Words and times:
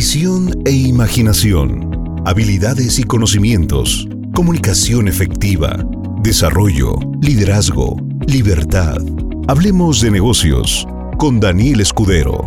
visión 0.00 0.48
e 0.64 0.70
imaginación, 0.70 2.22
habilidades 2.24 2.98
y 2.98 3.02
conocimientos, 3.02 4.08
comunicación 4.34 5.08
efectiva, 5.08 5.76
desarrollo, 6.22 6.94
liderazgo, 7.20 7.98
libertad. 8.26 8.96
Hablemos 9.46 10.00
de 10.00 10.10
negocios 10.10 10.88
con 11.18 11.38
Daniel 11.38 11.82
Escudero. 11.82 12.42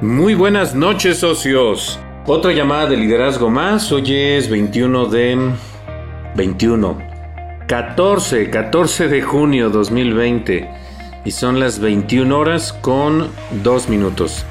Muy 0.00 0.34
buenas 0.34 0.74
noches 0.74 1.18
socios. 1.18 2.00
Otra 2.24 2.54
llamada 2.54 2.86
de 2.86 2.96
liderazgo 2.96 3.50
más. 3.50 3.92
Hoy 3.92 4.14
es 4.14 4.48
21 4.48 5.08
de... 5.08 5.52
21. 6.36 6.98
14, 7.68 8.48
14 8.48 9.08
de 9.08 9.20
junio 9.20 9.68
2020. 9.68 10.85
Y 11.26 11.32
son 11.32 11.58
las 11.58 11.80
21 11.80 12.38
horas 12.38 12.72
con 12.72 13.28
2 13.64 13.88
minutos. 13.88 14.44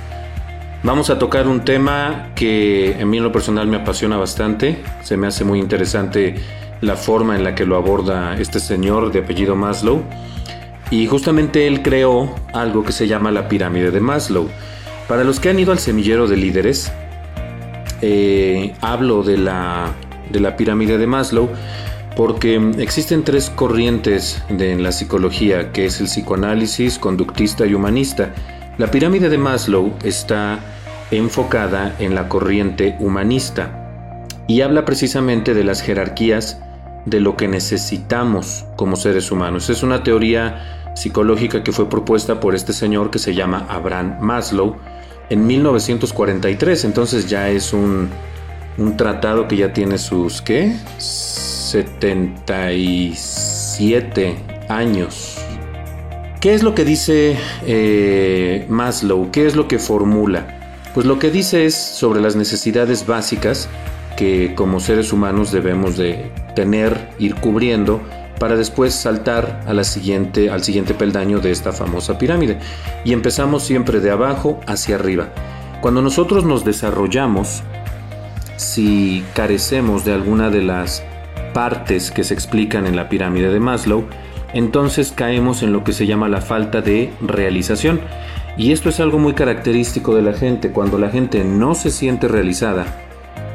Vamos 0.83 1.09
a 1.09 1.17
tocar 1.17 1.47
un 1.47 1.63
tema 1.63 2.31
que 2.35 2.97
a 3.01 3.05
mí 3.05 3.15
en 3.15 3.23
lo 3.23 3.31
personal 3.31 3.65
me 3.67 3.77
apasiona 3.77 4.17
bastante. 4.17 4.83
Se 5.01 5.15
me 5.15 5.27
hace 5.27 5.45
muy 5.45 5.59
interesante 5.59 6.35
la 6.81 6.97
forma 6.97 7.37
en 7.37 7.45
la 7.45 7.55
que 7.55 7.65
lo 7.65 7.77
aborda 7.77 8.37
este 8.37 8.59
señor 8.59 9.13
de 9.13 9.19
apellido 9.19 9.55
Maslow. 9.55 10.03
Y 10.91 11.07
justamente 11.07 11.65
él 11.65 11.81
creó 11.81 12.35
algo 12.51 12.83
que 12.83 12.91
se 12.91 13.07
llama 13.07 13.31
la 13.31 13.47
pirámide 13.47 13.89
de 13.89 14.01
Maslow. 14.01 14.49
Para 15.07 15.23
los 15.23 15.39
que 15.39 15.47
han 15.47 15.57
ido 15.57 15.71
al 15.71 15.79
semillero 15.79 16.27
de 16.27 16.35
líderes, 16.35 16.91
eh, 18.01 18.73
hablo 18.81 19.23
de 19.23 19.37
la, 19.37 19.93
de 20.29 20.41
la 20.41 20.57
pirámide 20.57 20.97
de 20.97 21.07
Maslow 21.07 21.49
porque 22.15 22.55
existen 22.77 23.23
tres 23.23 23.49
corrientes 23.49 24.41
de, 24.49 24.71
en 24.71 24.83
la 24.83 24.91
psicología, 24.91 25.71
que 25.71 25.85
es 25.85 25.99
el 25.99 26.07
psicoanálisis, 26.07 26.97
conductista 26.99 27.65
y 27.65 27.73
humanista. 27.73 28.33
La 28.77 28.91
pirámide 28.91 29.29
de 29.29 29.37
Maslow 29.37 29.93
está 30.03 30.59
enfocada 31.11 31.95
en 31.99 32.15
la 32.15 32.29
corriente 32.29 32.95
humanista 32.99 33.81
y 34.47 34.61
habla 34.61 34.85
precisamente 34.85 35.53
de 35.53 35.63
las 35.63 35.81
jerarquías 35.81 36.59
de 37.05 37.19
lo 37.19 37.37
que 37.37 37.47
necesitamos 37.47 38.65
como 38.75 38.95
seres 38.95 39.31
humanos. 39.31 39.69
Es 39.69 39.83
una 39.83 40.03
teoría 40.03 40.91
psicológica 40.95 41.63
que 41.63 41.71
fue 41.71 41.89
propuesta 41.89 42.39
por 42.39 42.55
este 42.55 42.73
señor 42.73 43.11
que 43.11 43.19
se 43.19 43.33
llama 43.35 43.65
Abraham 43.69 44.17
Maslow 44.21 44.77
en 45.29 45.47
1943, 45.47 46.85
entonces 46.85 47.27
ya 47.27 47.49
es 47.49 47.73
un, 47.73 48.09
tratado 48.97 49.47
que 49.47 49.57
ya 49.57 49.73
tiene 49.73 49.97
sus, 49.97 50.41
¿qué? 50.41 50.75
77 51.65 54.37
años. 54.69 55.37
¿Qué 56.39 56.53
es 56.53 56.63
lo 56.63 56.75
que 56.75 56.85
dice 56.85 57.37
eh, 57.65 58.67
Maslow? 58.69 59.31
¿Qué 59.31 59.47
es 59.47 59.55
lo 59.55 59.67
que 59.67 59.79
formula? 59.79 60.83
Pues 60.93 61.07
lo 61.07 61.17
que 61.17 61.31
dice 61.31 61.65
es 61.65 61.73
sobre 61.75 62.21
las 62.21 62.35
necesidades 62.35 63.07
básicas 63.07 63.67
que 64.15 64.53
como 64.55 64.79
seres 64.79 65.11
humanos 65.11 65.51
debemos 65.51 65.97
de 65.97 66.31
tener, 66.55 67.09
ir 67.19 67.35
cubriendo 67.35 68.01
para 68.39 68.55
después 68.55 68.93
saltar 68.93 69.63
a 69.65 69.73
la 69.73 69.83
siguiente, 69.83 70.49
al 70.49 70.63
siguiente 70.63 70.93
peldaño 70.93 71.39
de 71.39 71.51
esta 71.51 71.71
famosa 71.71 72.17
pirámide. 72.17 72.59
Y 73.03 73.13
empezamos 73.13 73.63
siempre 73.63 73.99
de 73.99 74.11
abajo 74.11 74.59
hacia 74.67 74.95
arriba. 74.95 75.29
Cuando 75.81 76.01
nosotros 76.01 76.45
nos 76.45 76.63
desarrollamos, 76.63 77.63
si 78.57 79.23
carecemos 79.33 80.05
de 80.05 80.13
alguna 80.13 80.49
de 80.49 80.61
las 80.61 81.03
partes 81.55 82.11
que 82.11 82.25
se 82.25 82.33
explican 82.33 82.85
en 82.85 82.97
la 82.97 83.07
pirámide 83.07 83.49
de 83.49 83.61
Maslow, 83.61 84.03
entonces 84.53 85.13
caemos 85.15 85.63
en 85.63 85.71
lo 85.71 85.85
que 85.85 85.93
se 85.93 86.05
llama 86.05 86.27
la 86.27 86.41
falta 86.41 86.81
de 86.81 87.13
realización. 87.21 88.01
Y 88.57 88.73
esto 88.73 88.89
es 88.89 88.99
algo 88.99 89.19
muy 89.19 89.35
característico 89.35 90.13
de 90.13 90.21
la 90.21 90.33
gente. 90.33 90.71
Cuando 90.71 90.97
la 90.97 91.09
gente 91.09 91.45
no 91.45 91.73
se 91.73 91.91
siente 91.91 92.27
realizada, 92.27 92.85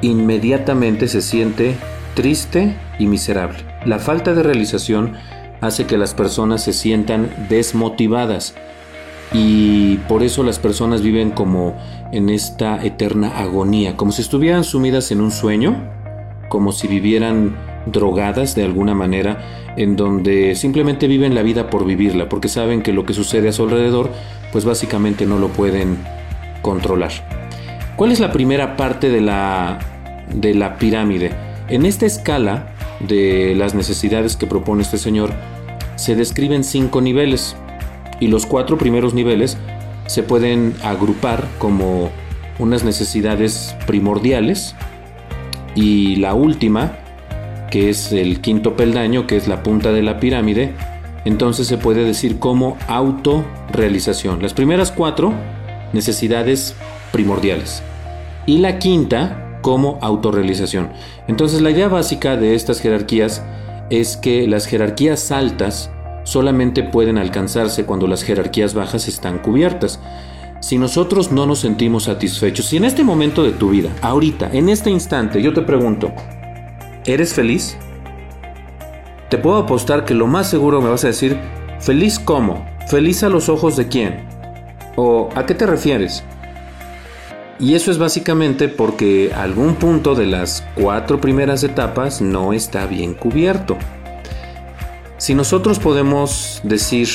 inmediatamente 0.01 1.09
se 1.09 1.21
siente 1.21 1.77
triste 2.15 2.75
y 2.99 3.07
miserable. 3.07 3.59
La 3.85 3.99
falta 3.99 4.33
de 4.33 4.45
realización 4.45 5.13
hace 5.61 5.85
que 5.85 5.99
las 5.99 6.15
personas 6.15 6.65
se 6.65 6.73
sientan 6.73 7.29
desmotivadas 7.51 8.55
y 9.35 9.99
por 10.09 10.23
eso 10.23 10.43
las 10.43 10.59
personas 10.59 11.03
viven 11.03 11.33
como 11.33 11.77
en 12.13 12.31
esta 12.31 12.83
eterna 12.83 13.39
agonía, 13.39 13.99
como 13.99 14.11
si 14.11 14.23
estuvieran 14.23 14.65
sumidas 14.65 15.11
en 15.11 15.21
un 15.21 15.31
sueño, 15.31 15.77
como 16.49 16.73
si 16.73 16.89
vivieran 16.89 17.70
drogadas 17.87 18.55
de 18.55 18.65
alguna 18.65 18.95
manera, 18.95 19.73
en 19.77 19.97
donde 19.97 20.55
simplemente 20.55 21.07
viven 21.07 21.35
la 21.35 21.43
vida 21.43 21.71
por 21.71 21.85
vivirla, 21.85 22.29
porque 22.29 22.49
saben 22.49 22.83
que 22.83 22.93
lo 22.93 23.05
que 23.05 23.15
sucede 23.15 23.49
a 23.49 23.53
su 23.53 23.65
alrededor 23.65 24.11
pues 24.53 24.65
básicamente 24.65 25.27
no 25.27 25.39
lo 25.39 25.49
pueden 25.49 25.99
controlar. 26.63 27.13
¿Cuál 27.97 28.13
es 28.13 28.21
la 28.21 28.33
primera 28.33 28.77
parte 28.77 29.11
de 29.11 29.21
la, 29.21 29.79
de 30.35 30.55
la 30.55 30.77
pirámide? 30.79 31.33
En 31.69 31.87
esta 31.87 32.07
escala 32.07 32.73
de 33.01 33.55
las 33.55 33.75
necesidades 33.75 34.37
que 34.37 34.47
propone 34.47 34.83
este 34.83 34.99
señor, 34.99 35.33
se 35.97 36.17
describen 36.17 36.65
cinco 36.65 37.01
niveles 37.01 37.57
y 38.21 38.29
los 38.29 38.47
cuatro 38.47 38.79
primeros 38.79 39.15
niveles 39.15 39.57
se 40.07 40.23
pueden 40.23 40.75
agrupar 40.83 41.47
como 41.59 42.11
unas 42.59 42.85
necesidades 42.85 43.75
primordiales 43.87 44.75
y 45.75 46.17
la 46.17 46.35
última, 46.35 46.99
que 47.71 47.89
es 47.89 48.13
el 48.13 48.41
quinto 48.41 48.77
peldaño, 48.77 49.27
que 49.27 49.37
es 49.37 49.49
la 49.49 49.63
punta 49.63 49.93
de 49.93 50.03
la 50.03 50.21
pirámide, 50.21 50.75
entonces 51.25 51.67
se 51.67 51.79
puede 51.79 52.05
decir 52.05 52.39
como 52.39 52.77
autorrealización. 52.89 54.43
Las 54.43 54.55
primeras 54.55 54.91
cuatro, 54.91 55.33
necesidades 55.93 56.75
primordiales. 57.13 57.83
Y 58.47 58.59
la 58.59 58.79
quinta, 58.79 59.59
como 59.63 59.99
autorrealización. 60.01 60.91
Entonces 61.29 61.61
la 61.61 61.71
idea 61.71 61.89
básica 61.89 62.37
de 62.37 62.55
estas 62.55 62.81
jerarquías 62.81 63.43
es 63.91 64.17
que 64.17 64.47
las 64.47 64.67
jerarquías 64.67 65.31
altas 65.31 65.91
solamente 66.25 66.83
pueden 66.83 67.19
alcanzarse 67.19 67.85
cuando 67.85 68.07
las 68.07 68.23
jerarquías 68.23 68.75
bajas 68.75 69.09
están 69.09 69.39
cubiertas. 69.39 70.01
Si 70.61 70.79
nosotros 70.79 71.33
no 71.33 71.47
nos 71.47 71.61
sentimos 71.61 72.05
satisfechos, 72.05 72.67
si 72.67 72.77
en 72.77 72.85
este 72.85 73.03
momento 73.03 73.43
de 73.43 73.53
tu 73.53 73.71
vida, 73.71 73.91
ahorita, 74.03 74.51
en 74.53 74.69
este 74.69 74.91
instante, 74.91 75.43
yo 75.43 75.53
te 75.53 75.63
pregunto, 75.63 76.13
¿eres 77.13 77.35
feliz? 77.35 77.77
Te 79.29 79.39
puedo 79.39 79.59
apostar 79.59 80.05
que 80.05 80.15
lo 80.15 80.27
más 80.27 80.49
seguro 80.49 80.81
me 80.81 80.91
vas 80.91 81.05
a 81.05 81.09
decir, 81.09 81.39
¿feliz 81.81 82.19
cómo? 82.19 82.67
¿Feliz 82.89 83.23
a 83.23 83.29
los 83.29 83.49
ojos 83.49 83.77
de 83.77 83.89
quién? 83.89 84.25
¿O 84.97 85.29
a 85.35 85.47
qué 85.47 85.55
te 85.55 85.67
refieres? 85.67 86.25
Y 87.59 87.75
eso 87.75 87.91
es 87.91 87.99
básicamente 87.99 88.69
porque 88.69 89.33
algún 89.35 89.75
punto 89.75 90.15
de 90.15 90.27
las 90.27 90.65
cuatro 90.75 91.21
primeras 91.21 91.63
etapas 91.63 92.21
no 92.23 92.53
está 92.53 92.87
bien 92.87 93.15
cubierto. 93.15 93.77
Si 95.19 95.35
nosotros 95.35 95.79
podemos 95.79 96.61
decir 96.65 97.09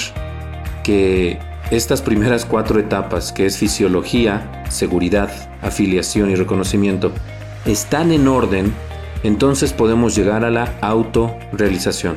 que 0.84 1.40
estas 1.72 2.04
primeras 2.04 2.46
cuatro 2.46 2.80
etapas, 2.80 3.32
que 3.32 3.48
es 3.48 3.58
fisiología, 3.58 4.64
seguridad, 4.70 5.32
afiliación 5.64 6.30
y 6.30 6.36
reconocimiento, 6.36 7.12
están 7.66 8.12
en 8.12 8.28
orden, 8.28 8.72
entonces 9.26 9.74
podemos 9.74 10.16
llegar 10.16 10.46
a 10.46 10.52
la 10.52 10.76
autorrealización. 10.82 12.14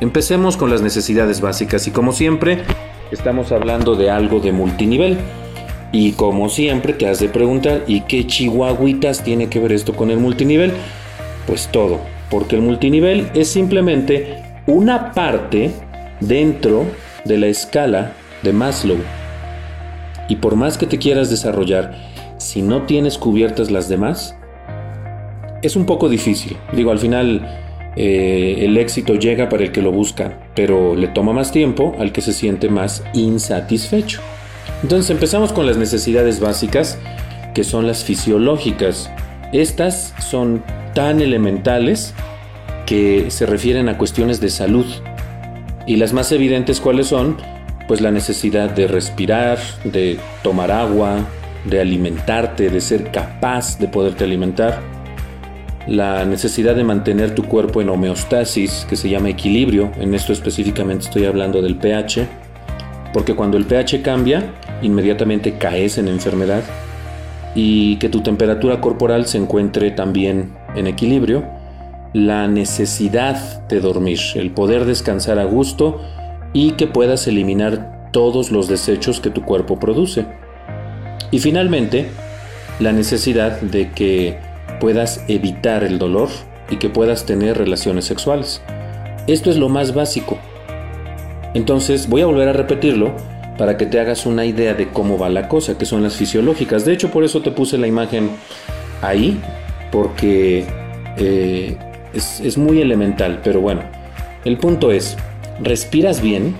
Empecemos 0.00 0.56
con 0.56 0.70
las 0.70 0.82
necesidades 0.82 1.40
básicas 1.40 1.86
y 1.86 1.90
como 1.90 2.12
siempre, 2.12 2.62
estamos 3.10 3.50
hablando 3.50 3.96
de 3.96 4.10
algo 4.10 4.38
de 4.38 4.52
multinivel. 4.52 5.18
Y 5.90 6.12
como 6.12 6.50
siempre 6.50 6.92
te 6.92 7.08
has 7.08 7.18
de 7.18 7.30
preguntar, 7.30 7.82
¿y 7.86 8.02
qué 8.02 8.26
chihuahuitas 8.26 9.24
tiene 9.24 9.48
que 9.48 9.58
ver 9.58 9.72
esto 9.72 9.96
con 9.96 10.10
el 10.10 10.18
multinivel? 10.18 10.72
Pues 11.46 11.68
todo, 11.68 11.98
porque 12.30 12.56
el 12.56 12.62
multinivel 12.62 13.30
es 13.34 13.48
simplemente 13.48 14.42
una 14.66 15.12
parte 15.12 15.72
dentro 16.20 16.84
de 17.24 17.38
la 17.38 17.46
escala 17.46 18.12
de 18.42 18.52
Maslow. 18.52 18.98
Y 20.28 20.36
por 20.36 20.56
más 20.56 20.76
que 20.76 20.86
te 20.86 20.98
quieras 20.98 21.30
desarrollar, 21.30 21.94
si 22.36 22.60
no 22.60 22.82
tienes 22.82 23.16
cubiertas 23.16 23.70
las 23.70 23.88
demás, 23.88 24.37
es 25.62 25.76
un 25.76 25.86
poco 25.86 26.08
difícil. 26.08 26.56
Digo, 26.72 26.90
al 26.90 26.98
final 26.98 27.46
eh, 27.96 28.64
el 28.64 28.76
éxito 28.76 29.14
llega 29.14 29.48
para 29.48 29.64
el 29.64 29.72
que 29.72 29.82
lo 29.82 29.92
busca, 29.92 30.38
pero 30.54 30.94
le 30.94 31.08
toma 31.08 31.32
más 31.32 31.50
tiempo 31.50 31.96
al 31.98 32.12
que 32.12 32.20
se 32.20 32.32
siente 32.32 32.68
más 32.68 33.02
insatisfecho. 33.14 34.20
Entonces 34.82 35.10
empezamos 35.10 35.52
con 35.52 35.66
las 35.66 35.76
necesidades 35.76 36.40
básicas, 36.40 36.98
que 37.54 37.64
son 37.64 37.86
las 37.86 38.04
fisiológicas. 38.04 39.10
Estas 39.52 40.14
son 40.20 40.62
tan 40.94 41.20
elementales 41.20 42.14
que 42.86 43.30
se 43.30 43.46
refieren 43.46 43.88
a 43.88 43.98
cuestiones 43.98 44.40
de 44.40 44.50
salud. 44.50 44.86
Y 45.86 45.96
las 45.96 46.12
más 46.12 46.30
evidentes 46.32 46.80
cuáles 46.80 47.08
son? 47.08 47.36
Pues 47.88 48.00
la 48.00 48.10
necesidad 48.10 48.70
de 48.70 48.86
respirar, 48.86 49.58
de 49.84 50.18
tomar 50.42 50.70
agua, 50.70 51.26
de 51.64 51.80
alimentarte, 51.80 52.70
de 52.70 52.80
ser 52.80 53.10
capaz 53.10 53.78
de 53.78 53.88
poderte 53.88 54.24
alimentar 54.24 54.97
la 55.88 56.26
necesidad 56.26 56.76
de 56.76 56.84
mantener 56.84 57.34
tu 57.34 57.44
cuerpo 57.44 57.80
en 57.80 57.88
homeostasis, 57.88 58.86
que 58.88 58.96
se 58.96 59.08
llama 59.08 59.30
equilibrio, 59.30 59.90
en 59.98 60.14
esto 60.14 60.32
específicamente 60.32 61.06
estoy 61.06 61.24
hablando 61.24 61.62
del 61.62 61.76
pH, 61.76 62.28
porque 63.14 63.34
cuando 63.34 63.56
el 63.56 63.64
pH 63.64 64.02
cambia, 64.02 64.52
inmediatamente 64.82 65.56
caes 65.56 65.96
en 65.96 66.08
enfermedad 66.08 66.62
y 67.54 67.96
que 67.96 68.10
tu 68.10 68.20
temperatura 68.20 68.82
corporal 68.82 69.26
se 69.26 69.38
encuentre 69.38 69.90
también 69.90 70.52
en 70.76 70.86
equilibrio, 70.86 71.44
la 72.12 72.48
necesidad 72.48 73.66
de 73.68 73.80
dormir, 73.80 74.18
el 74.34 74.50
poder 74.50 74.84
descansar 74.84 75.38
a 75.38 75.44
gusto 75.44 76.02
y 76.52 76.72
que 76.72 76.86
puedas 76.86 77.26
eliminar 77.26 78.10
todos 78.12 78.50
los 78.50 78.68
desechos 78.68 79.20
que 79.20 79.30
tu 79.30 79.42
cuerpo 79.42 79.78
produce. 79.78 80.26
Y 81.30 81.38
finalmente, 81.38 82.08
la 82.78 82.92
necesidad 82.92 83.60
de 83.60 83.90
que 83.90 84.47
puedas 84.78 85.24
evitar 85.28 85.84
el 85.84 85.98
dolor 85.98 86.28
y 86.70 86.76
que 86.76 86.88
puedas 86.88 87.26
tener 87.26 87.58
relaciones 87.58 88.04
sexuales. 88.04 88.62
Esto 89.26 89.50
es 89.50 89.56
lo 89.56 89.68
más 89.68 89.94
básico. 89.94 90.38
Entonces 91.54 92.08
voy 92.08 92.22
a 92.22 92.26
volver 92.26 92.48
a 92.48 92.52
repetirlo 92.52 93.12
para 93.56 93.76
que 93.76 93.86
te 93.86 93.98
hagas 94.00 94.26
una 94.26 94.44
idea 94.44 94.74
de 94.74 94.88
cómo 94.88 95.18
va 95.18 95.28
la 95.28 95.48
cosa, 95.48 95.76
que 95.76 95.84
son 95.84 96.02
las 96.02 96.16
fisiológicas. 96.16 96.84
De 96.84 96.92
hecho, 96.92 97.10
por 97.10 97.24
eso 97.24 97.42
te 97.42 97.50
puse 97.50 97.76
la 97.76 97.86
imagen 97.86 98.30
ahí, 99.02 99.40
porque 99.90 100.64
eh, 101.16 101.76
es, 102.14 102.40
es 102.40 102.56
muy 102.56 102.80
elemental. 102.80 103.40
Pero 103.42 103.60
bueno, 103.60 103.82
el 104.44 104.56
punto 104.58 104.92
es, 104.92 105.16
¿respiras 105.60 106.22
bien? 106.22 106.54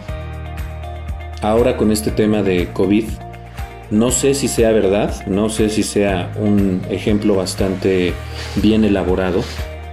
Ahora 1.41 1.77
con 1.77 1.93
este 1.93 2.11
tema 2.11 2.43
de 2.43 2.69
COVID, 2.73 3.05
no 3.91 4.11
sé 4.11 4.35
si 4.35 4.49
sea 4.49 4.73
verdad, 4.73 5.27
no 5.27 5.49
sé 5.49 5.71
si 5.71 5.83
sea 5.83 6.33
un 6.39 6.83
ejemplo 6.91 7.35
bastante 7.35 8.13
bien 8.57 8.85
elaborado, 8.85 9.43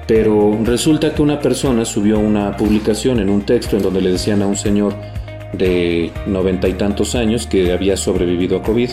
pero 0.07 0.57
resulta 0.63 1.13
que 1.13 1.21
una 1.21 1.39
persona 1.39 1.85
subió 1.85 2.19
una 2.19 2.57
publicación 2.57 3.19
en 3.19 3.29
un 3.29 3.43
texto 3.43 3.77
en 3.77 3.83
donde 3.83 4.01
le 4.01 4.11
decían 4.11 4.41
a 4.41 4.47
un 4.47 4.55
señor, 4.55 4.93
de 5.53 6.11
noventa 6.27 6.67
y 6.67 6.73
tantos 6.73 7.15
años 7.15 7.47
que 7.47 7.71
había 7.71 7.97
sobrevivido 7.97 8.57
a 8.57 8.63
COVID, 8.63 8.89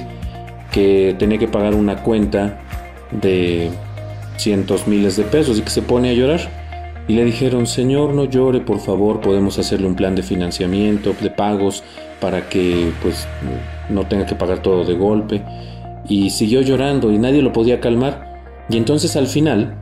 que 0.70 1.14
tenía 1.18 1.38
que 1.38 1.48
pagar 1.48 1.74
una 1.74 2.02
cuenta 2.02 2.60
de 3.10 3.70
cientos 4.36 4.86
miles 4.86 5.16
de 5.16 5.24
pesos 5.24 5.58
y 5.58 5.62
que 5.62 5.70
se 5.70 5.82
pone 5.82 6.10
a 6.10 6.12
llorar. 6.14 6.40
Y 7.08 7.14
le 7.14 7.24
dijeron, 7.24 7.66
Señor, 7.66 8.14
no 8.14 8.24
llore, 8.24 8.60
por 8.60 8.78
favor, 8.78 9.20
podemos 9.20 9.58
hacerle 9.58 9.88
un 9.88 9.96
plan 9.96 10.14
de 10.14 10.22
financiamiento, 10.22 11.14
de 11.20 11.30
pagos, 11.30 11.82
para 12.22 12.48
que 12.48 12.92
pues 13.02 13.26
no 13.90 14.06
tenga 14.06 14.24
que 14.24 14.36
pagar 14.36 14.60
todo 14.62 14.84
de 14.84 14.94
golpe. 14.94 15.42
Y 16.08 16.30
siguió 16.30 16.62
llorando 16.62 17.10
y 17.10 17.18
nadie 17.18 17.42
lo 17.42 17.52
podía 17.52 17.80
calmar. 17.80 18.40
Y 18.68 18.76
entonces 18.76 19.16
al 19.16 19.26
final 19.26 19.74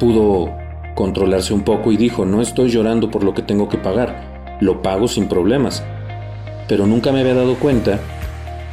pudo 0.00 0.50
controlarse 0.96 1.54
un 1.54 1.62
poco 1.62 1.92
y 1.92 1.96
dijo, 1.96 2.24
no 2.26 2.42
estoy 2.42 2.70
llorando 2.70 3.08
por 3.08 3.22
lo 3.22 3.34
que 3.34 3.42
tengo 3.42 3.68
que 3.68 3.78
pagar, 3.78 4.58
lo 4.60 4.82
pago 4.82 5.06
sin 5.06 5.28
problemas. 5.28 5.84
Pero 6.66 6.86
nunca 6.86 7.12
me 7.12 7.20
había 7.20 7.34
dado 7.34 7.54
cuenta 7.54 8.00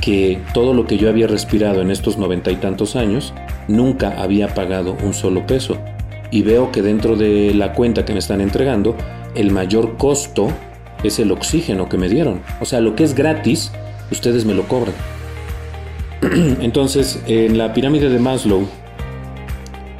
que 0.01 0.41
todo 0.53 0.73
lo 0.73 0.87
que 0.87 0.97
yo 0.97 1.07
había 1.07 1.27
respirado 1.27 1.81
en 1.81 1.91
estos 1.91 2.17
noventa 2.17 2.49
y 2.49 2.55
tantos 2.55 2.95
años, 2.95 3.31
nunca 3.67 4.19
había 4.19 4.55
pagado 4.55 4.97
un 5.03 5.13
solo 5.13 5.45
peso. 5.45 5.77
Y 6.31 6.41
veo 6.41 6.71
que 6.71 6.81
dentro 6.81 7.15
de 7.15 7.53
la 7.53 7.73
cuenta 7.73 8.05
que 8.05 8.13
me 8.13 8.19
están 8.19 8.41
entregando, 8.41 8.95
el 9.35 9.51
mayor 9.51 9.97
costo 9.97 10.47
es 11.03 11.19
el 11.19 11.31
oxígeno 11.31 11.89
que 11.89 11.97
me 11.97 12.09
dieron. 12.09 12.41
O 12.59 12.65
sea, 12.65 12.81
lo 12.81 12.95
que 12.95 13.03
es 13.03 13.15
gratis, 13.15 13.71
ustedes 14.11 14.45
me 14.45 14.53
lo 14.53 14.67
cobran. 14.67 14.95
Entonces, 16.61 17.21
en 17.27 17.57
la 17.57 17.73
pirámide 17.73 18.09
de 18.09 18.19
Maslow, 18.19 18.67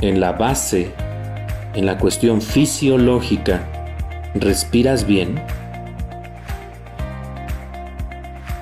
en 0.02 0.20
la 0.20 0.34
base, 0.34 0.92
en 1.76 1.86
la 1.86 1.98
cuestión 1.98 2.42
fisiológica, 2.42 3.68
¿respiras 4.36 5.06
bien? 5.06 5.42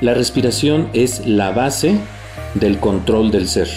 La 0.02 0.14
respiración 0.14 0.90
es 0.94 1.26
la 1.26 1.52
base 1.52 1.98
del 2.54 2.80
control 2.80 3.32
del 3.32 3.48
ser. 3.48 3.68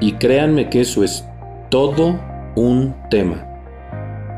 Y 0.00 0.12
créanme 0.12 0.70
que 0.70 0.80
eso 0.80 1.04
es 1.04 1.24
todo 1.68 2.18
un 2.54 2.94
tema. 3.10 3.51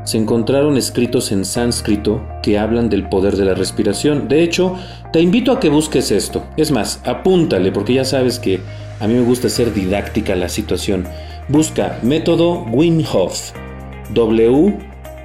Se 0.05 0.19
encontraron 0.19 0.77
escritos 0.77 1.31
en 1.31 1.45
sánscrito 1.45 2.23
que 2.43 2.59
hablan 2.59 2.89
del 2.89 3.09
poder 3.09 3.37
de 3.37 3.45
la 3.45 3.55
respiración. 3.55 4.27
De 4.27 4.43
hecho, 4.43 4.75
te 5.11 5.19
invito 5.19 5.51
a 5.51 5.59
que 5.59 5.69
busques 5.69 6.11
esto. 6.11 6.45
Es 6.57 6.69
más, 6.69 7.01
apúntale 7.05 7.71
porque 7.71 7.95
ya 7.95 8.05
sabes 8.05 8.37
que 8.37 8.59
a 8.99 9.07
mí 9.07 9.15
me 9.15 9.23
gusta 9.23 9.49
ser 9.49 9.73
didáctica 9.73 10.35
la 10.35 10.47
situación. 10.47 11.07
Busca 11.49 11.97
método 12.03 12.65
Wim 12.71 13.03
Hof. 13.11 13.51
W 14.13 14.77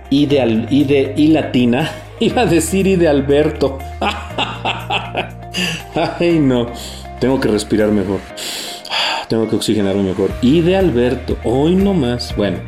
I 0.08 0.24
de, 0.24 0.66
I 0.70 0.84
de 0.84 1.12
I 1.14 1.28
latina. 1.28 1.90
Iba 2.20 2.42
a 2.42 2.46
decir 2.46 2.86
I 2.86 2.96
de 2.96 3.08
Alberto. 3.08 3.78
Ay, 6.18 6.38
no. 6.38 6.68
Tengo 7.20 7.38
que 7.38 7.48
respirar 7.48 7.90
mejor. 7.90 8.20
Tengo 9.28 9.46
que 9.46 9.56
oxigenarme 9.56 10.04
mejor. 10.04 10.30
Y 10.40 10.62
de 10.62 10.76
Alberto. 10.76 11.36
Hoy 11.44 11.74
no 11.74 11.92
más. 11.92 12.34
Bueno. 12.34 12.60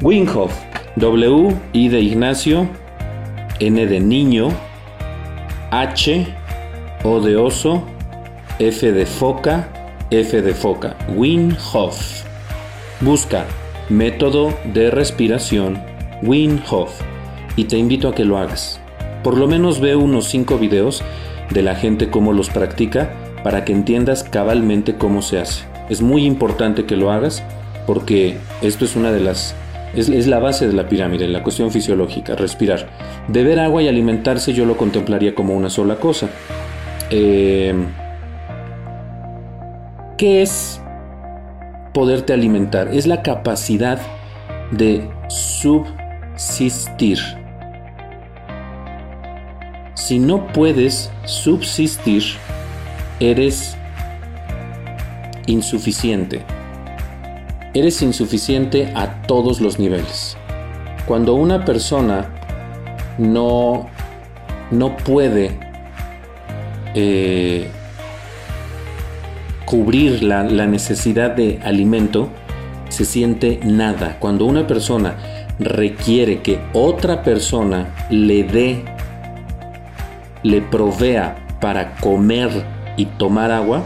Winghoff. 0.00 0.69
W. 0.96 1.54
I 1.72 1.88
de 1.88 2.00
Ignacio. 2.00 2.68
N 3.58 3.86
de 3.86 4.00
niño. 4.00 4.48
H. 5.70 6.26
O 7.04 7.20
de 7.20 7.36
oso. 7.36 7.82
F 8.58 8.92
de 8.92 9.06
foca. 9.06 9.68
F 10.10 10.42
de 10.42 10.54
foca. 10.54 10.96
Winghoff. 11.14 12.24
Busca 13.00 13.46
método 13.90 14.54
de 14.72 14.88
respiración 14.90 15.82
Winghoff 16.22 17.00
y 17.56 17.64
te 17.64 17.76
invito 17.76 18.08
a 18.08 18.14
que 18.14 18.24
lo 18.24 18.38
hagas. 18.38 18.80
Por 19.24 19.36
lo 19.36 19.48
menos 19.48 19.80
ve 19.80 19.96
unos 19.96 20.28
5 20.28 20.58
videos 20.58 21.02
de 21.50 21.62
la 21.62 21.74
gente 21.74 22.08
cómo 22.08 22.32
los 22.32 22.50
practica 22.50 23.10
para 23.42 23.64
que 23.64 23.72
entiendas 23.72 24.22
cabalmente 24.22 24.96
cómo 24.96 25.22
se 25.22 25.40
hace. 25.40 25.64
Es 25.88 26.02
muy 26.02 26.24
importante 26.24 26.86
que 26.86 26.96
lo 26.96 27.10
hagas 27.10 27.42
porque 27.86 28.36
esto 28.62 28.84
es 28.84 28.94
una 28.94 29.10
de 29.10 29.20
las 29.20 29.54
es, 29.94 30.26
la 30.26 30.38
base 30.38 30.66
de 30.66 30.72
la 30.72 30.88
pirámide, 30.88 31.28
la 31.28 31.42
cuestión 31.42 31.70
fisiológica, 31.70 32.36
respirar. 32.36 32.88
Beber 33.28 33.60
agua 33.60 33.82
y 33.82 33.88
alimentarse 33.88 34.52
yo 34.52 34.64
lo 34.64 34.76
contemplaría 34.76 35.34
como 35.34 35.54
una 35.54 35.70
sola 35.70 35.96
cosa. 35.96 36.28
Eh, 37.10 37.74
¿Qué 40.16 40.42
es 40.42 40.80
poderte 41.92 42.32
alimentar? 42.32 42.88
Es 42.92 43.06
la 43.06 43.22
capacidad 43.22 44.00
de 44.70 45.08
subsistir 45.28 47.18
si 50.10 50.18
no 50.18 50.48
puedes 50.48 51.08
subsistir, 51.24 52.24
eres 53.20 53.76
insuficiente. 55.46 56.42
Eres 57.72 58.02
insuficiente 58.02 58.92
a 58.96 59.22
todos 59.22 59.60
los 59.60 59.78
niveles. 59.78 60.36
Cuando 61.06 61.34
una 61.34 61.64
persona 61.64 62.28
no, 63.18 63.88
no 64.70 64.96
puede 64.96 65.58
eh, 66.94 67.68
cubrir 69.64 70.22
la, 70.22 70.42
la 70.42 70.66
necesidad 70.66 71.30
de 71.30 71.60
alimento, 71.62 72.28
se 72.88 73.04
siente 73.04 73.60
nada. 73.64 74.18
Cuando 74.18 74.46
una 74.46 74.66
persona 74.66 75.16
requiere 75.60 76.40
que 76.40 76.58
otra 76.72 77.22
persona 77.22 77.94
le 78.10 78.42
dé 78.44 78.84
le 80.42 80.62
provea 80.62 81.36
para 81.60 81.96
comer 81.96 82.50
y 82.96 83.06
tomar 83.06 83.50
agua, 83.50 83.84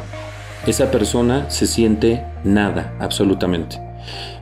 esa 0.66 0.90
persona 0.90 1.50
se 1.50 1.66
siente 1.66 2.24
nada, 2.44 2.94
absolutamente. 2.98 3.80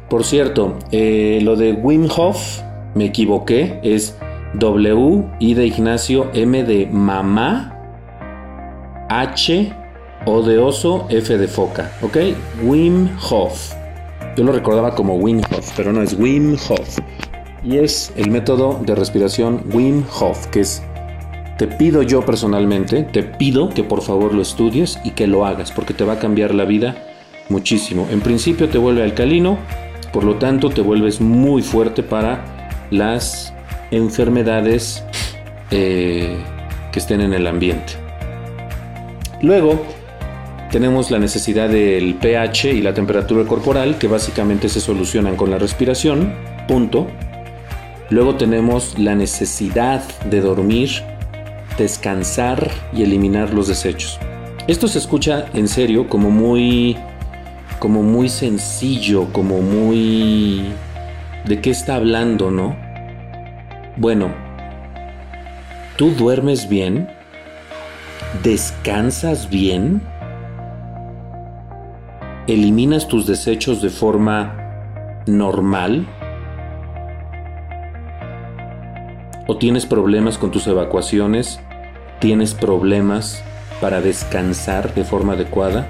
Por 0.08 0.24
cierto, 0.24 0.78
eh, 0.90 1.40
lo 1.42 1.56
de 1.56 1.72
Wim 1.72 2.08
Hof, 2.14 2.60
me 2.94 3.06
equivoqué, 3.06 3.80
es 3.82 4.16
W, 4.54 5.24
I 5.38 5.54
de 5.54 5.66
Ignacio, 5.66 6.30
M 6.34 6.62
de 6.64 6.86
mamá, 6.86 7.78
H, 9.08 9.72
O 10.24 10.42
de 10.42 10.58
oso, 10.58 11.06
F 11.08 11.36
de 11.36 11.48
foca, 11.48 11.90
¿ok? 12.00 12.16
Wim 12.62 13.08
Hof. 13.30 13.74
Yo 14.36 14.44
lo 14.44 14.52
recordaba 14.52 14.94
como 14.94 15.16
Wim 15.16 15.40
Hof, 15.50 15.72
pero 15.76 15.92
no 15.92 16.00
es 16.00 16.14
Wim 16.14 16.54
Hof. 16.68 16.98
Y 17.64 17.78
es 17.78 18.12
el 18.16 18.30
método 18.30 18.80
de 18.84 18.94
respiración 18.94 19.64
Wim 19.72 20.04
Hof, 20.20 20.46
que 20.48 20.60
es 20.60 20.82
te 21.62 21.68
pido 21.68 22.02
yo 22.02 22.26
personalmente, 22.26 23.04
te 23.04 23.22
pido 23.22 23.68
que 23.68 23.84
por 23.84 24.02
favor 24.02 24.34
lo 24.34 24.42
estudies 24.42 24.98
y 25.04 25.10
que 25.12 25.28
lo 25.28 25.46
hagas, 25.46 25.70
porque 25.70 25.94
te 25.94 26.02
va 26.02 26.14
a 26.14 26.18
cambiar 26.18 26.56
la 26.56 26.64
vida 26.64 26.96
muchísimo. 27.50 28.08
En 28.10 28.20
principio 28.20 28.68
te 28.68 28.78
vuelve 28.78 29.04
alcalino, 29.04 29.58
por 30.12 30.24
lo 30.24 30.34
tanto 30.38 30.70
te 30.70 30.80
vuelves 30.80 31.20
muy 31.20 31.62
fuerte 31.62 32.02
para 32.02 32.68
las 32.90 33.54
enfermedades 33.92 35.04
eh, 35.70 36.36
que 36.90 36.98
estén 36.98 37.20
en 37.20 37.32
el 37.32 37.46
ambiente. 37.46 37.92
Luego 39.40 39.80
tenemos 40.72 41.12
la 41.12 41.20
necesidad 41.20 41.68
del 41.68 42.16
pH 42.16 42.72
y 42.72 42.82
la 42.82 42.92
temperatura 42.92 43.44
corporal, 43.44 43.98
que 43.98 44.08
básicamente 44.08 44.68
se 44.68 44.80
solucionan 44.80 45.36
con 45.36 45.48
la 45.48 45.58
respiración, 45.58 46.34
punto. 46.66 47.06
Luego 48.10 48.34
tenemos 48.34 48.98
la 48.98 49.14
necesidad 49.14 50.02
de 50.24 50.40
dormir, 50.40 51.11
descansar 51.78 52.70
y 52.92 53.02
eliminar 53.02 53.52
los 53.52 53.68
desechos. 53.68 54.18
Esto 54.66 54.88
se 54.88 54.98
escucha 54.98 55.46
en 55.54 55.68
serio 55.68 56.08
como 56.08 56.30
muy 56.30 56.96
como 57.78 58.04
muy 58.04 58.28
sencillo, 58.28 59.32
como 59.32 59.60
muy 59.60 60.72
de 61.44 61.60
qué 61.60 61.70
está 61.70 61.96
hablando, 61.96 62.52
¿no? 62.52 62.76
Bueno, 63.96 64.28
¿tú 65.96 66.10
duermes 66.10 66.68
bien? 66.68 67.08
¿Descansas 68.44 69.50
bien? 69.50 70.00
¿Eliminas 72.46 73.08
tus 73.08 73.26
desechos 73.26 73.82
de 73.82 73.90
forma 73.90 74.54
normal? 75.26 76.06
¿O 79.46 79.56
tienes 79.56 79.86
problemas 79.86 80.38
con 80.38 80.50
tus 80.50 80.66
evacuaciones? 80.66 81.60
¿Tienes 82.20 82.54
problemas 82.54 83.42
para 83.80 84.00
descansar 84.00 84.94
de 84.94 85.04
forma 85.04 85.32
adecuada? 85.32 85.88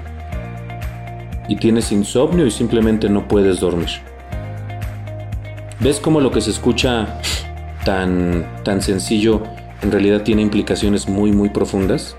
¿Y 1.47 1.57
tienes 1.57 1.91
insomnio 1.91 2.47
y 2.47 2.51
simplemente 2.51 3.09
no 3.09 3.27
puedes 3.27 3.59
dormir? 3.59 3.89
¿Ves 5.79 5.99
cómo 5.99 6.19
lo 6.19 6.31
que 6.31 6.41
se 6.41 6.49
escucha 6.49 7.19
tan, 7.85 8.45
tan 8.63 8.81
sencillo 8.81 9.43
en 9.81 9.91
realidad 9.91 10.23
tiene 10.23 10.41
implicaciones 10.41 11.07
muy 11.07 11.31
muy 11.31 11.49
profundas? 11.49 12.15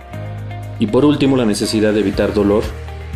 Y 0.79 0.87
por 0.87 1.05
último, 1.05 1.37
la 1.37 1.47
necesidad 1.47 1.93
de 1.95 2.01
evitar 2.01 2.35
dolor 2.35 2.63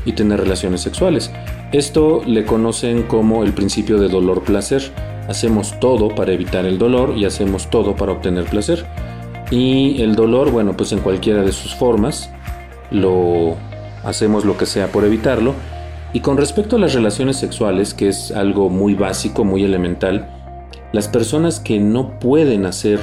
y 0.04 0.12
tener 0.12 0.40
relaciones 0.40 0.80
sexuales. 0.80 1.30
Esto 1.70 2.22
le 2.26 2.44
conocen 2.44 3.02
como 3.02 3.44
el 3.44 3.52
principio 3.52 3.98
de 3.98 4.08
dolor-placer. 4.08 4.90
Hacemos 5.28 5.78
todo 5.78 6.08
para 6.08 6.32
evitar 6.32 6.64
el 6.64 6.78
dolor 6.78 7.14
y 7.16 7.26
hacemos 7.26 7.68
todo 7.68 7.94
para 7.94 8.12
obtener 8.12 8.44
placer. 8.44 8.86
Y 9.50 10.02
el 10.02 10.16
dolor, 10.16 10.50
bueno, 10.50 10.76
pues 10.76 10.92
en 10.92 11.00
cualquiera 11.00 11.42
de 11.42 11.52
sus 11.52 11.74
formas, 11.74 12.30
lo 12.90 13.56
hacemos 14.04 14.44
lo 14.44 14.56
que 14.56 14.66
sea 14.66 14.88
por 14.88 15.04
evitarlo. 15.04 15.54
Y 16.12 16.20
con 16.20 16.38
respecto 16.38 16.76
a 16.76 16.78
las 16.78 16.94
relaciones 16.94 17.36
sexuales, 17.36 17.92
que 17.92 18.08
es 18.08 18.32
algo 18.32 18.70
muy 18.70 18.94
básico, 18.94 19.44
muy 19.44 19.64
elemental, 19.64 20.28
las 20.92 21.08
personas 21.08 21.60
que 21.60 21.78
no 21.78 22.18
pueden 22.18 22.64
hacer 22.64 22.98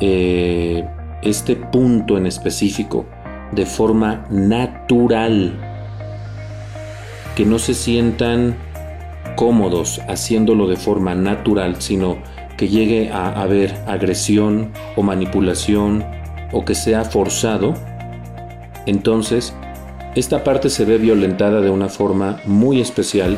eh, 0.00 0.86
este 1.22 1.56
punto 1.56 2.18
en 2.18 2.26
específico 2.26 3.06
de 3.52 3.64
forma 3.64 4.26
natural, 4.30 5.58
que 7.34 7.46
no 7.46 7.58
se 7.58 7.72
sientan 7.72 8.56
cómodos 9.36 10.00
haciéndolo 10.08 10.66
de 10.66 10.76
forma 10.76 11.14
natural, 11.14 11.76
sino 11.80 12.18
que 12.56 12.68
llegue 12.68 13.10
a 13.10 13.40
haber 13.40 13.74
agresión 13.86 14.72
o 14.96 15.02
manipulación 15.02 16.04
o 16.52 16.64
que 16.64 16.74
sea 16.74 17.04
forzado, 17.04 17.74
entonces 18.86 19.54
esta 20.14 20.42
parte 20.42 20.70
se 20.70 20.84
ve 20.84 20.98
violentada 20.98 21.60
de 21.60 21.70
una 21.70 21.88
forma 21.88 22.40
muy 22.46 22.80
especial 22.80 23.36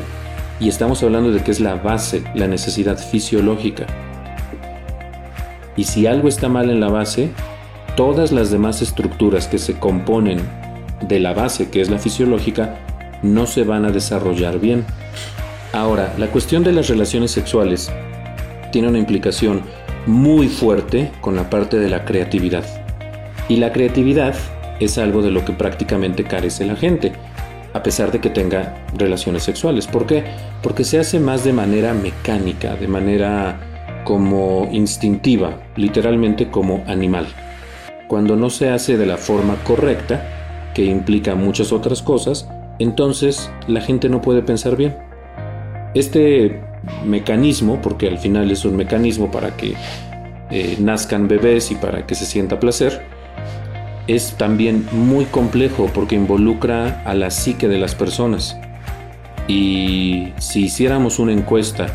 y 0.59 0.69
estamos 0.69 1.03
hablando 1.03 1.31
de 1.31 1.41
que 1.41 1.51
es 1.51 1.59
la 1.59 1.75
base, 1.75 2.23
la 2.35 2.47
necesidad 2.47 2.97
fisiológica. 2.97 3.85
Y 5.75 5.85
si 5.85 6.07
algo 6.07 6.27
está 6.27 6.49
mal 6.49 6.69
en 6.69 6.79
la 6.79 6.89
base, 6.89 7.31
todas 7.95 8.31
las 8.31 8.51
demás 8.51 8.81
estructuras 8.81 9.47
que 9.47 9.57
se 9.57 9.79
componen 9.79 10.39
de 11.01 11.19
la 11.19 11.33
base, 11.33 11.69
que 11.69 11.81
es 11.81 11.89
la 11.89 11.99
fisiológica, 11.99 12.77
no 13.23 13.45
se 13.45 13.63
van 13.63 13.85
a 13.85 13.91
desarrollar 13.91 14.59
bien. 14.59 14.85
Ahora, 15.71 16.15
la 16.17 16.27
cuestión 16.27 16.63
de 16.63 16.71
las 16.71 16.87
relaciones 16.89 17.31
sexuales 17.31 17.91
tiene 18.71 18.87
una 18.87 18.97
implicación 18.97 19.61
muy 20.07 20.47
fuerte 20.47 21.11
con 21.21 21.35
la 21.35 21.49
parte 21.49 21.77
de 21.77 21.89
la 21.89 22.05
creatividad. 22.05 22.63
Y 23.47 23.57
la 23.57 23.71
creatividad 23.71 24.33
es 24.79 24.97
algo 24.97 25.21
de 25.21 25.29
lo 25.29 25.45
que 25.45 25.53
prácticamente 25.53 26.23
carece 26.23 26.65
la 26.65 26.75
gente, 26.75 27.13
a 27.73 27.83
pesar 27.83 28.11
de 28.11 28.19
que 28.19 28.31
tenga 28.31 28.83
relaciones 28.97 29.43
sexuales. 29.43 29.85
¿Por 29.85 30.07
qué? 30.07 30.23
Porque 30.63 30.83
se 30.83 30.99
hace 30.99 31.19
más 31.19 31.43
de 31.43 31.53
manera 31.53 31.93
mecánica, 31.93 32.75
de 32.75 32.87
manera 32.87 33.59
como 34.05 34.67
instintiva, 34.71 35.59
literalmente 35.75 36.49
como 36.49 36.83
animal. 36.87 37.27
Cuando 38.07 38.35
no 38.35 38.49
se 38.49 38.69
hace 38.69 38.97
de 38.97 39.05
la 39.05 39.17
forma 39.17 39.55
correcta, 39.63 40.71
que 40.73 40.83
implica 40.85 41.35
muchas 41.35 41.71
otras 41.71 42.01
cosas, 42.01 42.49
entonces 42.79 43.51
la 43.67 43.81
gente 43.81 44.09
no 44.09 44.21
puede 44.21 44.41
pensar 44.41 44.75
bien. 44.75 45.08
Este 45.93 46.61
mecanismo, 47.05 47.81
porque 47.81 48.07
al 48.07 48.17
final 48.17 48.51
es 48.51 48.65
un 48.65 48.75
mecanismo 48.75 49.31
para 49.31 49.55
que 49.55 49.75
eh, 50.51 50.77
nazcan 50.79 51.27
bebés 51.27 51.71
y 51.71 51.75
para 51.75 52.05
que 52.05 52.15
se 52.15 52.25
sienta 52.25 52.59
placer, 52.59 53.01
es 54.07 54.35
también 54.37 54.87
muy 54.91 55.25
complejo 55.25 55.89
porque 55.93 56.15
involucra 56.15 57.03
a 57.05 57.13
la 57.13 57.29
psique 57.29 57.67
de 57.67 57.77
las 57.77 57.95
personas. 57.95 58.57
Y 59.47 60.29
si 60.37 60.65
hiciéramos 60.65 61.19
una 61.19 61.33
encuesta 61.33 61.87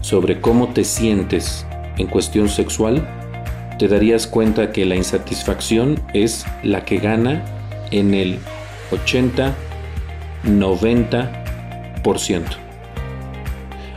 sobre 0.00 0.40
cómo 0.40 0.68
te 0.68 0.84
sientes 0.84 1.66
en 1.98 2.06
cuestión 2.06 2.48
sexual, 2.48 3.06
te 3.78 3.88
darías 3.88 4.26
cuenta 4.26 4.72
que 4.72 4.84
la 4.84 4.96
insatisfacción 4.96 6.00
es 6.14 6.44
la 6.62 6.84
que 6.84 6.98
gana 6.98 7.44
en 7.90 8.14
el 8.14 8.38
80 8.90 9.54
90%. 10.44 12.67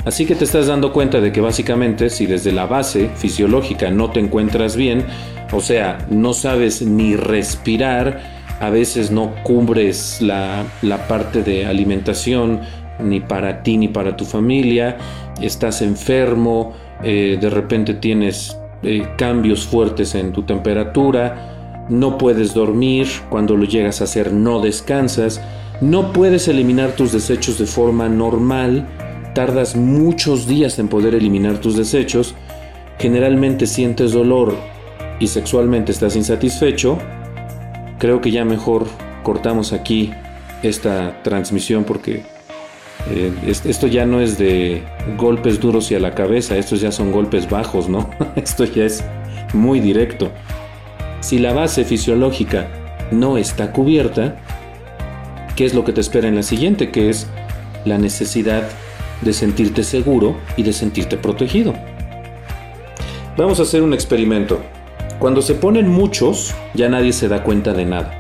Así 0.03 0.25
que 0.25 0.36
te 0.36 0.46
estás 0.46 0.67
dando 0.67 0.91
cuenta 0.93 1.22
de 1.22 1.31
que 1.31 1.41
básicamente 1.41 2.10
si 2.10 2.25
desde 2.25 2.51
la 2.51 2.65
base 2.65 3.10
fisiológica 3.15 3.91
no 3.91 4.10
te 4.10 4.20
encuentras 4.20 4.75
bien, 4.75 5.05
o 5.51 5.62
sea, 5.62 6.00
no 6.10 6.34
sabes 6.34 6.81
ni 6.81 7.15
respirar, 7.15 8.22
a 8.60 8.70
veces 8.70 9.12
no 9.12 9.36
cubres 9.43 10.20
la, 10.22 10.65
parte 11.08 11.43
de 11.43 11.65
alimentación 11.65 12.62
ni 13.00 13.20
para 13.20 13.62
ti 13.62 13.77
ni 13.77 13.88
para 13.88 14.15
tu 14.17 14.25
familia, 14.25 14.98
estás 15.39 15.81
enfermo, 15.81 16.74
eh, 17.03 17.38
de 17.39 17.50
repente 17.50 17.93
tienes 17.96 18.58
eh, 18.84 19.08
cambios 19.17 19.67
fuertes 19.67 20.15
en 20.15 20.31
tu 20.31 20.43
temperatura, 20.43 21.86
no 21.89 22.17
puedes 22.17 22.53
dormir, 22.53 23.08
cuando 23.29 23.55
lo 23.55 23.65
llegas 23.65 24.01
a 24.01 24.05
hacer 24.05 24.31
no 24.31 24.62
descansas, 24.62 25.41
no 25.81 26.13
puedes 26.13 26.48
eliminar 26.48 26.91
tus 26.91 27.12
desechos 27.12 27.58
de 27.58 27.65
forma 27.65 28.08
normal, 28.08 28.88
tardas 29.34 29.76
muchos 29.76 30.48
días 30.48 30.80
en 30.80 30.88
poder 30.88 31.16
eliminar 31.16 31.60
tus 31.60 31.78
desechos, 31.78 32.36
generalmente 33.00 33.68
sientes 33.68 34.12
dolor 34.12 34.56
y 35.20 35.28
sexualmente 35.28 35.92
estás 35.92 36.16
insatisfecho, 36.16 36.98
creo 38.00 38.22
que 38.22 38.32
ya 38.32 38.46
mejor 38.46 38.88
cortamos 39.24 39.74
aquí 39.74 40.12
esta 40.64 41.22
transmisión 41.24 41.84
porque 41.84 42.24
eh, 43.10 43.32
esto 43.66 43.88
ya 43.88 44.06
no 44.06 44.22
es 44.22 44.38
de 44.38 44.84
golpes 45.18 45.60
duros 45.60 45.92
y 45.92 45.96
a 45.96 46.00
la 46.00 46.14
cabeza, 46.14 46.58
estos 46.58 46.82
ya 46.82 46.92
son 46.92 47.12
golpes 47.12 47.50
bajos, 47.50 47.90
¿no? 47.90 48.10
esto 48.36 48.66
ya 48.66 48.86
es 48.86 49.04
muy 49.54 49.80
directo. 49.80 50.32
Si 51.20 51.38
la 51.38 51.54
base 51.54 51.84
fisiológica 51.84 52.68
no 53.12 53.38
está 53.38 53.72
cubierta, 53.72 54.38
qué 55.56 55.66
es 55.66 55.74
lo 55.74 55.84
que 55.84 55.94
te 55.94 56.02
espera 56.02 56.28
en 56.28 56.36
la 56.36 56.44
siguiente, 56.44 56.92
que 56.92 57.10
es 57.10 57.28
la 57.86 57.98
necesidad 57.98 58.64
de 59.22 59.34
sentirte 59.34 59.84
seguro 59.84 60.36
y 60.58 60.63
de 60.63 60.74
sentirte 60.74 61.18
protegido. 61.18 61.74
Vamos 63.38 63.60
a 63.60 63.63
hacer 63.63 63.82
un 63.82 63.94
experimento. 63.94 64.60
Cuando 65.20 65.42
se 65.42 65.56
ponen 65.56 65.88
muchos, 65.88 66.54
ya 66.74 66.90
nadie 66.90 67.13
se 67.13 67.28
da 67.28 67.44
cuenta 67.44 67.74
de 67.74 67.86
nada. 67.86 68.18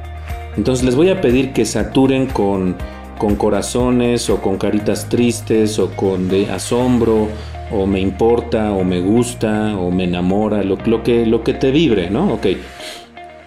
Entonces 0.55 0.85
les 0.85 0.95
voy 0.95 1.09
a 1.09 1.21
pedir 1.21 1.53
que 1.53 1.65
saturen 1.65 2.27
con, 2.27 2.75
con 3.17 3.35
corazones 3.35 4.29
o 4.29 4.41
con 4.41 4.57
caritas 4.57 5.09
tristes 5.09 5.79
o 5.79 5.91
con 5.95 6.27
de 6.29 6.51
asombro 6.51 7.27
o 7.71 7.85
me 7.87 7.99
importa 7.99 8.71
o 8.71 8.83
me 8.83 8.99
gusta 8.99 9.77
o 9.77 9.91
me 9.91 10.03
enamora, 10.03 10.63
lo, 10.63 10.77
que, 11.03 11.25
lo 11.25 11.43
que 11.43 11.53
te 11.53 11.71
vibre, 11.71 12.09
¿no? 12.09 12.33
Ok. 12.33 12.47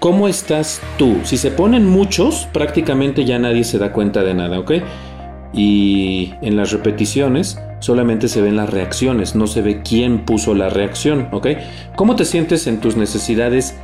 ¿Cómo 0.00 0.28
estás 0.28 0.82
tú? 0.98 1.20
Si 1.24 1.38
se 1.38 1.50
ponen 1.50 1.86
muchos, 1.86 2.46
prácticamente 2.52 3.24
ya 3.24 3.38
nadie 3.38 3.64
se 3.64 3.78
da 3.78 3.92
cuenta 3.92 4.22
de 4.22 4.34
nada, 4.34 4.58
¿ok? 4.58 4.72
Y 5.54 6.34
en 6.42 6.56
las 6.56 6.72
repeticiones 6.72 7.58
solamente 7.78 8.28
se 8.28 8.42
ven 8.42 8.56
las 8.56 8.70
reacciones, 8.70 9.34
no 9.34 9.46
se 9.46 9.62
ve 9.62 9.82
quién 9.82 10.24
puso 10.24 10.54
la 10.54 10.68
reacción, 10.68 11.28
¿ok? 11.30 11.48
¿Cómo 11.96 12.16
te 12.16 12.24
sientes 12.24 12.66
en 12.66 12.80
tus 12.80 12.96
necesidades 12.96 13.76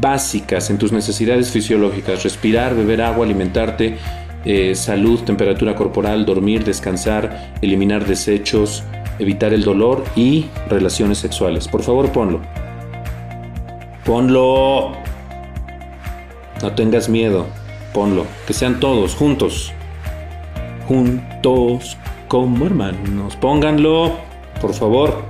básicas, 0.00 0.70
en 0.70 0.78
tus 0.78 0.92
necesidades 0.92 1.50
fisiológicas? 1.50 2.22
Respirar, 2.22 2.74
beber 2.74 3.02
agua, 3.02 3.26
alimentarte, 3.26 3.98
eh, 4.44 4.74
salud, 4.74 5.20
temperatura 5.20 5.74
corporal, 5.74 6.24
dormir, 6.24 6.64
descansar, 6.64 7.52
eliminar 7.60 8.06
desechos, 8.06 8.84
evitar 9.18 9.52
el 9.52 9.64
dolor 9.64 10.04
y 10.16 10.46
relaciones 10.70 11.18
sexuales. 11.18 11.68
Por 11.68 11.82
favor, 11.82 12.10
ponlo. 12.12 12.40
Ponlo. 14.04 14.92
No 16.62 16.72
tengas 16.72 17.08
miedo, 17.08 17.46
ponlo, 17.92 18.24
que 18.46 18.52
sean 18.52 18.80
todos 18.80 19.14
juntos. 19.14 19.72
Juntos 20.88 21.98
como 22.28 22.64
hermanos. 22.64 23.36
Pónganlo, 23.36 24.12
por 24.58 24.72
favor. 24.72 25.22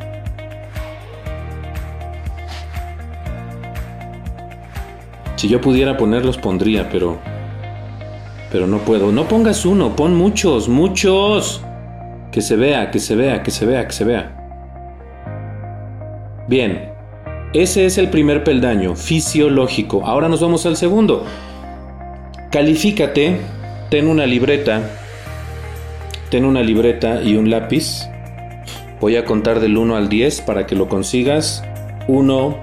Si 5.35 5.49
yo 5.49 5.61
pudiera 5.61 5.97
ponerlos, 5.97 6.39
pondría, 6.39 6.89
pero. 6.89 7.19
Pero 8.53 8.69
no 8.69 8.79
puedo. 8.79 9.11
No 9.11 9.27
pongas 9.27 9.67
uno, 9.67 9.97
pon 9.97 10.15
muchos, 10.15 10.69
muchos. 10.69 11.61
Que 12.31 12.41
se 12.41 12.55
vea, 12.55 12.93
que 12.93 13.01
se 13.01 13.17
vea, 13.17 13.43
que 13.43 13.51
se 13.51 13.67
vea, 13.67 13.87
que 13.87 13.93
se 13.93 14.05
vea. 14.05 14.35
Bien, 16.47 16.93
ese 17.53 17.85
es 17.85 17.99
el 17.99 18.11
primer 18.11 18.45
peldaño, 18.45 18.95
fisiológico. 18.95 20.07
Ahora 20.07 20.29
nos 20.29 20.41
vamos 20.41 20.67
al 20.67 20.77
segundo. 20.77 21.25
Califícate, 22.51 23.41
ten 23.91 24.07
una 24.07 24.25
libreta, 24.25 24.83
ten 26.31 26.45
una 26.45 26.63
libreta 26.63 27.23
y 27.23 27.37
un 27.37 27.51
lápiz. 27.51 28.09
Voy 29.01 29.17
a 29.17 29.25
contar 29.25 29.61
del 29.61 29.77
1 29.77 29.97
al 29.97 30.09
10 30.09 30.43
para 30.43 30.67
que 30.67 30.75
lo 30.75 30.89
consigas. 30.89 31.65
1, 32.09 32.57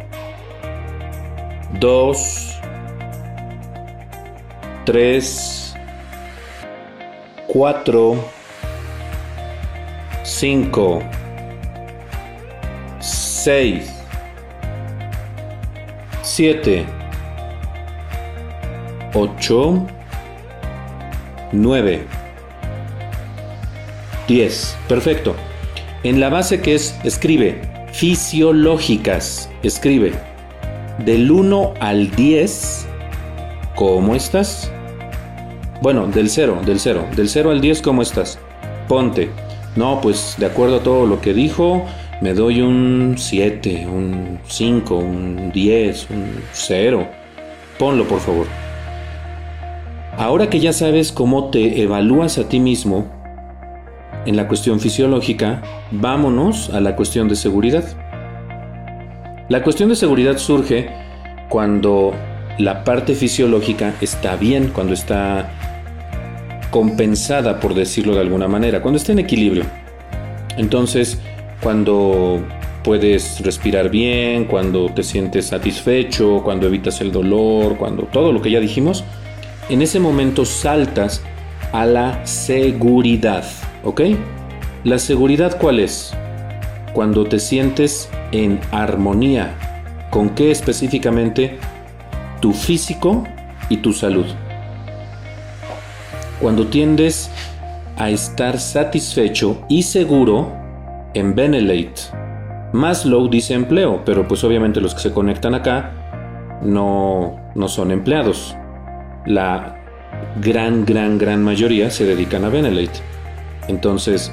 2, 1.80 2.60
3, 4.86 5.76
4, 7.48 8.16
5, 10.24 11.04
6, 13.00 14.04
7, 16.22 16.86
8, 19.14 19.88
9, 21.54 22.25
10. 24.28 24.78
Perfecto. 24.88 25.36
En 26.04 26.20
la 26.20 26.30
base 26.30 26.62
que 26.62 26.76
es, 26.76 26.98
escribe, 27.04 27.62
fisiológicas, 27.92 29.50
escribe, 29.64 30.14
del 31.04 31.32
1 31.32 31.74
al 31.80 32.12
10, 32.12 32.88
¿cómo 33.76 34.16
estás? 34.16 34.72
Bueno, 35.82 36.08
del 36.08 36.30
0, 36.30 36.62
del 36.66 36.80
0, 36.80 37.06
del 37.16 37.30
0 37.30 37.52
al 37.52 37.62
10, 37.62 37.82
¿cómo 37.82 38.02
estás? 38.02 38.40
Ponte. 38.88 39.30
No, 39.76 40.00
pues 40.02 40.36
de 40.38 40.46
acuerdo 40.46 40.78
a 40.78 40.84
todo 40.84 41.06
lo 41.06 41.20
que 41.20 41.34
dijo, 41.34 41.86
me 42.22 42.34
doy 42.34 42.62
un 42.62 43.16
7, 43.18 43.88
un 43.88 44.40
5, 44.48 44.96
un 44.96 45.52
10, 45.52 46.10
un 46.12 46.44
0. 46.54 47.08
Ponlo, 47.78 48.08
por 48.08 48.20
favor. 48.20 48.48
Ahora 50.18 50.50
que 50.50 50.62
ya 50.62 50.72
sabes 50.72 51.12
cómo 51.12 51.50
te 51.50 51.82
evalúas 51.82 52.38
a 52.38 52.48
ti 52.48 52.62
mismo 52.62 53.12
en 54.26 54.36
la 54.36 54.48
cuestión 54.48 54.80
fisiológica, 54.80 55.62
vámonos 55.92 56.70
a 56.70 56.82
la 56.82 56.96
cuestión 56.96 57.28
de 57.28 57.36
seguridad. 57.36 57.84
La 59.50 59.64
cuestión 59.64 59.90
de 59.90 59.96
seguridad 59.96 60.38
surge 60.38 60.90
cuando 61.50 62.14
la 62.58 62.84
parte 62.84 63.14
fisiológica 63.16 63.94
está 64.02 64.36
bien, 64.36 64.72
cuando 64.74 64.94
está 64.94 65.52
compensada, 66.72 67.60
por 67.60 67.74
decirlo 67.74 68.16
de 68.16 68.22
alguna 68.22 68.48
manera, 68.48 68.82
cuando 68.82 68.98
está 68.98 69.12
en 69.12 69.20
equilibrio. 69.20 69.66
Entonces, 70.58 71.20
cuando 71.62 72.44
puedes 72.84 73.40
respirar 73.42 73.90
bien, 73.90 74.46
cuando 74.46 74.90
te 74.90 75.04
sientes 75.04 75.48
satisfecho, 75.48 76.42
cuando 76.44 76.68
evitas 76.68 77.02
el 77.02 77.12
dolor, 77.12 77.78
cuando 77.78 78.04
todo 78.04 78.32
lo 78.32 78.42
que 78.42 78.52
ya 78.52 78.60
dijimos, 78.60 79.04
en 79.70 79.82
ese 79.82 80.00
momento 80.00 80.46
saltas 80.46 81.24
a 81.72 81.86
la 81.86 82.26
seguridad, 82.26 83.44
¿ok? 83.86 84.02
La 84.84 85.00
seguridad 85.00 85.58
cuál 85.58 85.80
es? 85.80 86.14
Cuando 86.94 87.24
te 87.24 87.40
sientes 87.40 88.10
en 88.32 88.60
armonía. 88.72 89.56
¿Con 90.10 90.32
qué 90.32 90.52
específicamente? 90.52 91.58
Tu 92.42 92.52
físico 92.54 93.24
y 93.70 93.78
tu 93.78 93.94
salud. 93.94 94.26
Cuando 96.42 96.68
tiendes 96.68 97.32
a 97.98 98.10
estar 98.10 98.60
satisfecho 98.60 99.64
y 99.70 99.84
seguro 99.84 100.52
en 101.14 101.34
Benelate. 101.34 102.02
Maslow 102.74 103.30
dice 103.30 103.54
empleo, 103.54 104.04
pero 104.06 104.28
pues 104.28 104.44
obviamente 104.44 104.82
los 104.82 104.94
que 104.94 105.02
se 105.02 105.14
conectan 105.14 105.56
acá 105.56 106.60
no, 106.62 107.40
no 107.56 107.68
son 107.68 107.92
empleados. 107.92 108.56
La 109.26 109.78
gran, 110.42 110.86
gran, 110.86 111.18
gran 111.18 111.42
mayoría 111.42 111.90
se 111.90 112.06
dedican 112.06 112.44
a 112.44 112.50
Benelate. 112.50 113.15
Entonces, 113.68 114.32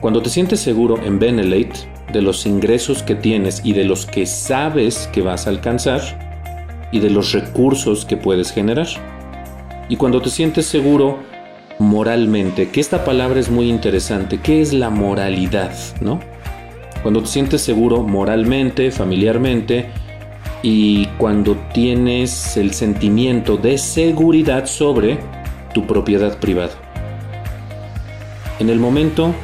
cuando 0.00 0.22
te 0.22 0.30
sientes 0.30 0.60
seguro 0.60 1.02
en 1.02 1.18
Benelate 1.18 1.88
de 2.12 2.22
los 2.22 2.46
ingresos 2.46 3.02
que 3.02 3.14
tienes 3.14 3.60
y 3.64 3.72
de 3.72 3.84
los 3.84 4.06
que 4.06 4.26
sabes 4.26 5.08
que 5.12 5.22
vas 5.22 5.46
a 5.46 5.50
alcanzar 5.50 6.00
y 6.92 7.00
de 7.00 7.10
los 7.10 7.32
recursos 7.32 8.04
que 8.04 8.16
puedes 8.16 8.50
generar. 8.50 8.88
Y 9.88 9.96
cuando 9.96 10.20
te 10.20 10.30
sientes 10.30 10.66
seguro 10.66 11.18
moralmente, 11.78 12.70
que 12.70 12.80
esta 12.80 13.04
palabra 13.04 13.40
es 13.40 13.50
muy 13.50 13.68
interesante, 13.68 14.38
¿qué 14.38 14.60
es 14.60 14.72
la 14.72 14.90
moralidad? 14.90 15.72
¿No? 16.00 16.20
Cuando 17.02 17.20
te 17.22 17.28
sientes 17.28 17.60
seguro 17.62 18.02
moralmente, 18.02 18.90
familiarmente, 18.90 19.86
y 20.62 21.06
cuando 21.18 21.56
tienes 21.72 22.56
el 22.56 22.72
sentimiento 22.72 23.56
de 23.56 23.78
seguridad 23.78 24.66
sobre 24.66 25.18
tu 25.72 25.86
propiedad 25.86 26.38
privada. 26.38 26.87
En 28.58 28.70
el 28.70 28.78
momento 28.78 29.34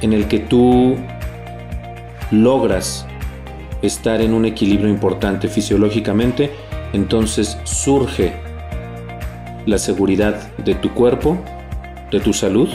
en 0.00 0.12
el 0.12 0.26
que 0.26 0.40
tú 0.40 0.96
logras 2.30 3.06
estar 3.82 4.20
en 4.20 4.34
un 4.34 4.44
equilibrio 4.44 4.88
importante 4.88 5.48
fisiológicamente, 5.48 6.50
entonces 6.92 7.58
surge 7.64 8.32
la 9.66 9.78
seguridad 9.78 10.52
de 10.58 10.74
tu 10.74 10.92
cuerpo, 10.92 11.38
de 12.10 12.20
tu 12.20 12.32
salud, 12.32 12.68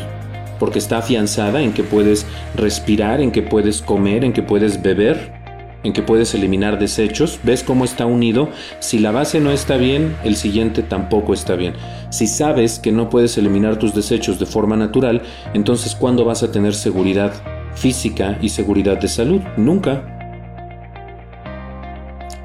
porque 0.60 0.80
está 0.80 0.98
afianzada 0.98 1.62
en 1.62 1.74
que 1.74 1.84
puedes 1.84 2.26
respirar, 2.56 3.22
en 3.22 3.32
que 3.32 3.41
puedes 3.41 3.82
comer, 3.82 4.24
en 4.24 4.34
que 4.34 4.43
puedes 4.43 4.82
beber, 4.82 5.38
en 5.83 5.93
que 5.93 6.01
puedes 6.01 6.33
eliminar 6.33 6.79
desechos. 6.79 7.39
¿Ves 7.43 7.63
cómo 7.63 7.85
está 7.85 8.05
unido? 8.05 8.49
Si 8.79 8.99
la 8.99 9.11
base 9.11 9.39
no 9.39 9.51
está 9.51 9.77
bien, 9.77 10.15
el 10.23 10.35
siguiente 10.35 10.83
tampoco 10.83 11.33
está 11.33 11.55
bien. 11.55 11.73
Si 12.09 12.27
sabes 12.27 12.79
que 12.79 12.91
no 12.91 13.09
puedes 13.09 13.37
eliminar 13.37 13.77
tus 13.77 13.93
desechos 13.93 14.39
de 14.39 14.45
forma 14.45 14.75
natural, 14.75 15.21
entonces 15.53 15.95
¿cuándo 15.95 16.25
vas 16.25 16.43
a 16.43 16.51
tener 16.51 16.73
seguridad 16.73 17.33
física 17.75 18.37
y 18.41 18.49
seguridad 18.49 18.97
de 18.97 19.07
salud? 19.07 19.41
Nunca. 19.57 20.15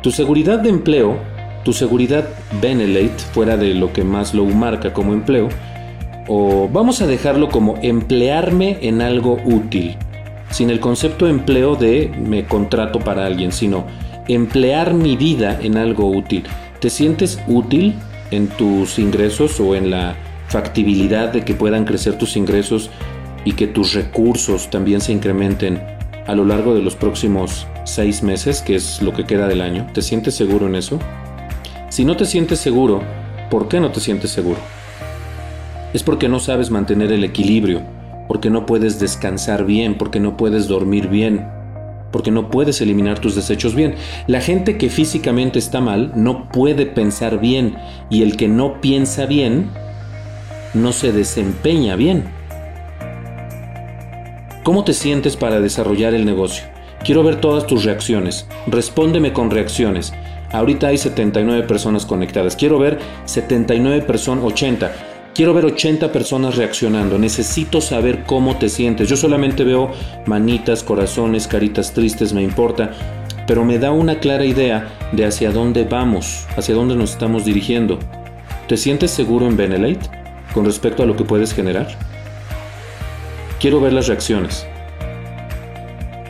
Tu 0.02 0.10
seguridad 0.10 0.58
de 0.58 0.68
empleo 0.68 1.34
tu 1.64 1.72
seguridad 1.72 2.28
Benelate, 2.60 3.18
fuera 3.32 3.56
de 3.56 3.74
lo 3.74 3.92
que 3.92 4.04
más 4.04 4.34
lo 4.34 4.44
marca 4.44 4.92
como 4.92 5.14
empleo, 5.14 5.48
o 6.28 6.68
vamos 6.68 7.00
a 7.00 7.06
dejarlo 7.06 7.48
como 7.48 7.76
emplearme 7.82 8.78
en 8.82 9.00
algo 9.00 9.38
útil, 9.44 9.96
sin 10.50 10.70
el 10.70 10.80
concepto 10.80 11.26
empleo 11.26 11.76
de 11.76 12.12
me 12.16 12.44
contrato 12.44 13.00
para 13.00 13.26
alguien, 13.26 13.52
sino 13.52 13.86
emplear 14.28 14.94
mi 14.94 15.16
vida 15.16 15.58
en 15.60 15.76
algo 15.76 16.08
útil. 16.08 16.44
¿Te 16.80 16.90
sientes 16.90 17.40
útil 17.46 17.94
en 18.30 18.48
tus 18.48 18.98
ingresos 18.98 19.60
o 19.60 19.74
en 19.74 19.90
la 19.90 20.16
factibilidad 20.48 21.32
de 21.32 21.44
que 21.44 21.54
puedan 21.54 21.84
crecer 21.84 22.18
tus 22.18 22.36
ingresos 22.36 22.90
y 23.44 23.52
que 23.52 23.66
tus 23.66 23.94
recursos 23.94 24.70
también 24.70 25.00
se 25.00 25.12
incrementen 25.12 25.82
a 26.26 26.34
lo 26.34 26.44
largo 26.44 26.74
de 26.74 26.82
los 26.82 26.96
próximos 26.96 27.66
seis 27.84 28.22
meses, 28.22 28.62
que 28.62 28.76
es 28.76 29.02
lo 29.02 29.12
que 29.12 29.24
queda 29.24 29.48
del 29.48 29.60
año? 29.60 29.86
¿Te 29.92 30.02
sientes 30.02 30.34
seguro 30.34 30.66
en 30.66 30.76
eso? 30.76 30.98
Si 31.90 32.04
no 32.04 32.16
te 32.16 32.24
sientes 32.24 32.58
seguro, 32.58 33.02
¿por 33.50 33.68
qué 33.68 33.80
no 33.80 33.90
te 33.90 34.00
sientes 34.00 34.30
seguro? 34.30 34.58
Es 35.92 36.02
porque 36.02 36.28
no 36.28 36.40
sabes 36.40 36.70
mantener 36.70 37.12
el 37.12 37.24
equilibrio, 37.24 37.82
porque 38.28 38.50
no 38.50 38.66
puedes 38.66 38.98
descansar 38.98 39.64
bien, 39.64 39.96
porque 39.96 40.20
no 40.20 40.36
puedes 40.36 40.68
dormir 40.68 41.08
bien, 41.08 41.46
porque 42.10 42.30
no 42.30 42.50
puedes 42.50 42.80
eliminar 42.80 43.18
tus 43.18 43.34
desechos 43.34 43.74
bien. 43.74 43.94
La 44.26 44.40
gente 44.40 44.78
que 44.78 44.88
físicamente 44.88 45.58
está 45.58 45.80
mal 45.80 46.12
no 46.14 46.48
puede 46.48 46.86
pensar 46.86 47.40
bien 47.40 47.76
y 48.10 48.22
el 48.22 48.36
que 48.36 48.48
no 48.48 48.80
piensa 48.80 49.26
bien 49.26 49.70
no 50.74 50.92
se 50.92 51.12
desempeña 51.12 51.96
bien. 51.96 52.24
¿Cómo 54.62 54.84
te 54.84 54.94
sientes 54.94 55.36
para 55.36 55.60
desarrollar 55.60 56.14
el 56.14 56.24
negocio? 56.24 56.64
Quiero 57.04 57.22
ver 57.22 57.40
todas 57.40 57.66
tus 57.66 57.84
reacciones. 57.84 58.46
Respóndeme 58.66 59.32
con 59.32 59.50
reacciones. 59.50 60.14
Ahorita 60.52 60.86
hay 60.86 60.96
79 60.96 61.66
personas 61.66 62.06
conectadas. 62.06 62.56
Quiero 62.56 62.78
ver 62.78 62.98
79 63.26 64.02
personas, 64.02 64.44
80. 64.44 65.13
Quiero 65.34 65.52
ver 65.52 65.64
80 65.64 66.12
personas 66.12 66.54
reaccionando. 66.54 67.18
Necesito 67.18 67.80
saber 67.80 68.22
cómo 68.22 68.56
te 68.56 68.68
sientes. 68.68 69.08
Yo 69.08 69.16
solamente 69.16 69.64
veo 69.64 69.90
manitas, 70.26 70.84
corazones, 70.84 71.48
caritas 71.48 71.92
tristes, 71.92 72.32
me 72.32 72.40
importa. 72.40 72.92
Pero 73.44 73.64
me 73.64 73.80
da 73.80 73.90
una 73.90 74.20
clara 74.20 74.44
idea 74.44 74.96
de 75.10 75.26
hacia 75.26 75.50
dónde 75.50 75.82
vamos, 75.82 76.46
hacia 76.56 76.76
dónde 76.76 76.94
nos 76.94 77.10
estamos 77.10 77.44
dirigiendo. 77.44 77.98
¿Te 78.68 78.76
sientes 78.76 79.10
seguro 79.10 79.48
en 79.48 79.56
Benelate 79.56 80.08
con 80.54 80.64
respecto 80.64 81.02
a 81.02 81.06
lo 81.06 81.16
que 81.16 81.24
puedes 81.24 81.52
generar? 81.52 81.88
Quiero 83.58 83.80
ver 83.80 83.92
las 83.92 84.06
reacciones. 84.06 84.64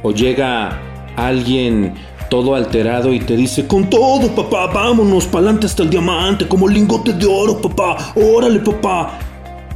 O 0.03 0.13
llega 0.13 0.81
alguien 1.17 1.93
todo 2.35 2.57
alterado 2.57 3.13
y 3.13 3.21
te 3.21 3.37
dice, 3.37 3.69
con 3.69 3.89
todo, 3.89 4.27
papá, 4.35 4.67
vámonos, 4.67 5.25
pa'lante 5.29 5.67
hasta 5.67 5.85
el 5.85 5.91
diamante, 5.91 6.49
como 6.49 6.67
lingote 6.67 7.13
de 7.13 7.27
oro, 7.27 7.63
papá, 7.63 8.13
órale, 8.17 8.59
papá. 8.59 9.21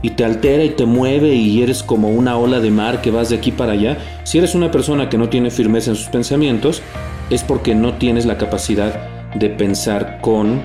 Y 0.03 0.11
te 0.11 0.25
altera 0.25 0.65
y 0.65 0.71
te 0.71 0.85
mueve 0.85 1.33
y 1.33 1.63
eres 1.63 1.85
como 1.85 2.09
una 2.09 2.37
ola 2.37 2.59
de 2.59 2.73
mar 2.73 3.01
que 3.01 3.13
vas 3.13 3.29
de 3.29 3.37
aquí 3.37 3.53
para 3.53 3.75
allá. 3.75 3.99
Si 4.25 4.39
eres 4.39 4.57
una 4.57 4.73
persona 4.73 5.09
que 5.09 5.17
no 5.17 5.29
tiene 5.29 5.53
firmeza 5.53 5.91
en 5.91 5.97
sus 5.97 6.09
pensamientos, 6.09 6.83
es 7.31 7.45
porque 7.45 7.77
no 7.77 7.95
tienes 7.95 8.27
la 8.27 8.39
capacidad 8.39 9.09
de 9.37 9.51
pensar 9.51 10.19
con 10.21 10.61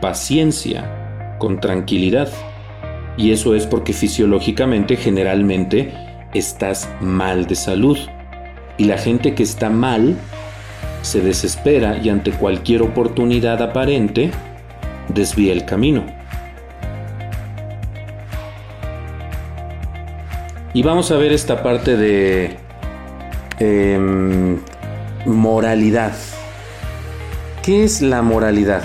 paciencia, 0.00 1.36
con 1.40 1.58
tranquilidad. 1.58 2.28
Y 3.16 3.32
eso 3.32 3.56
es 3.56 3.66
porque 3.66 3.92
fisiológicamente 3.92 4.96
generalmente 4.96 5.92
estás 6.34 6.88
mal 7.00 7.48
de 7.48 7.56
salud. 7.56 7.98
Y 8.78 8.84
la 8.84 8.98
gente 8.98 9.34
que 9.34 9.42
está 9.42 9.70
mal 9.70 10.16
se 11.06 11.20
desespera 11.20 11.98
y 11.98 12.08
ante 12.08 12.32
cualquier 12.32 12.82
oportunidad 12.82 13.62
aparente 13.62 14.32
desvía 15.08 15.52
el 15.52 15.64
camino. 15.64 16.04
Y 20.74 20.82
vamos 20.82 21.10
a 21.12 21.16
ver 21.16 21.32
esta 21.32 21.62
parte 21.62 21.96
de 21.96 22.56
em, 23.60 24.58
moralidad. 25.24 26.12
¿Qué 27.62 27.84
es 27.84 28.02
la 28.02 28.20
moralidad? 28.22 28.82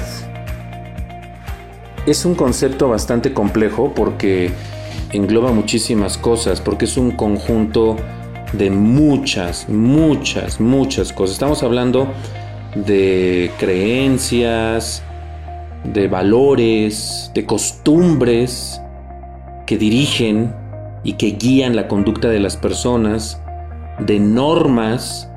Es 2.05 2.23
un 2.23 2.35
concepto 2.35 2.87
bastante 2.87 3.33
complejo 3.33 3.93
porque 3.95 4.51
engloba 5.11 5.51
muchísimas 5.51 6.17
cosas, 6.17 6.61
porque 6.61 6.85
es 6.85 6.97
un 6.97 7.11
conjunto 7.11 7.97
de 8.53 8.69
muchas, 8.69 9.67
muchas, 9.69 10.59
muchas 10.59 11.13
cosas. 11.13 11.33
Estamos 11.33 11.63
hablando 11.63 12.07
de 12.75 13.51
creencias, 13.57 15.03
de 15.83 16.07
valores, 16.07 17.31
de 17.33 17.45
costumbres 17.45 18.81
que 19.65 19.77
dirigen 19.77 20.53
y 21.03 21.13
que 21.13 21.31
guían 21.31 21.75
la 21.75 21.87
conducta 21.87 22.29
de 22.29 22.39
las 22.39 22.57
personas, 22.57 23.41
de 23.99 24.19
normas, 24.19 25.29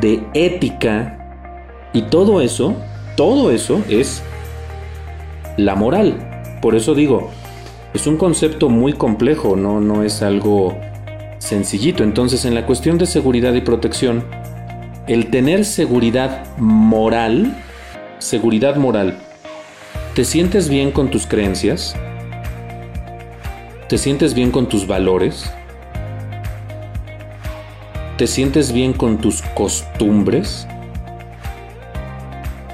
de 0.00 0.22
ética, 0.34 1.18
y 1.92 2.02
todo 2.02 2.40
eso, 2.40 2.74
todo 3.16 3.50
eso 3.50 3.82
es 3.88 4.22
la 5.56 5.74
moral. 5.74 6.58
Por 6.60 6.74
eso 6.74 6.94
digo, 6.94 7.30
es 7.94 8.06
un 8.06 8.16
concepto 8.16 8.68
muy 8.68 8.92
complejo, 8.92 9.56
no, 9.56 9.80
no 9.80 10.02
es 10.02 10.22
algo 10.22 10.76
sencillito. 11.38 12.04
Entonces, 12.04 12.44
en 12.44 12.54
la 12.54 12.66
cuestión 12.66 12.98
de 12.98 13.06
seguridad 13.06 13.54
y 13.54 13.60
protección, 13.60 14.24
el 15.06 15.30
tener 15.30 15.64
seguridad 15.64 16.44
moral, 16.58 17.56
seguridad 18.18 18.76
moral, 18.76 19.18
¿te 20.14 20.24
sientes 20.24 20.68
bien 20.68 20.90
con 20.90 21.10
tus 21.10 21.26
creencias? 21.26 21.96
¿Te 23.88 23.96
sientes 23.96 24.34
bien 24.34 24.50
con 24.50 24.68
tus 24.68 24.86
valores? 24.86 25.50
¿Te 28.18 28.26
sientes 28.26 28.72
bien 28.72 28.92
con 28.92 29.18
tus 29.18 29.40
costumbres? 29.54 30.66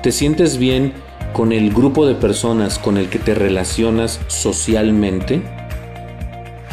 ¿Te 0.03 0.11
sientes 0.11 0.59
bien 0.59 0.92
con 1.33 1.53
el 1.53 1.72
grupo 1.72 2.07
de 2.07 2.14
personas 2.14 2.79
con 2.79 2.96
el 2.96 3.09
que 3.09 3.18
te 3.18 3.35
relacionas 3.35 4.20
socialmente? 4.27 5.42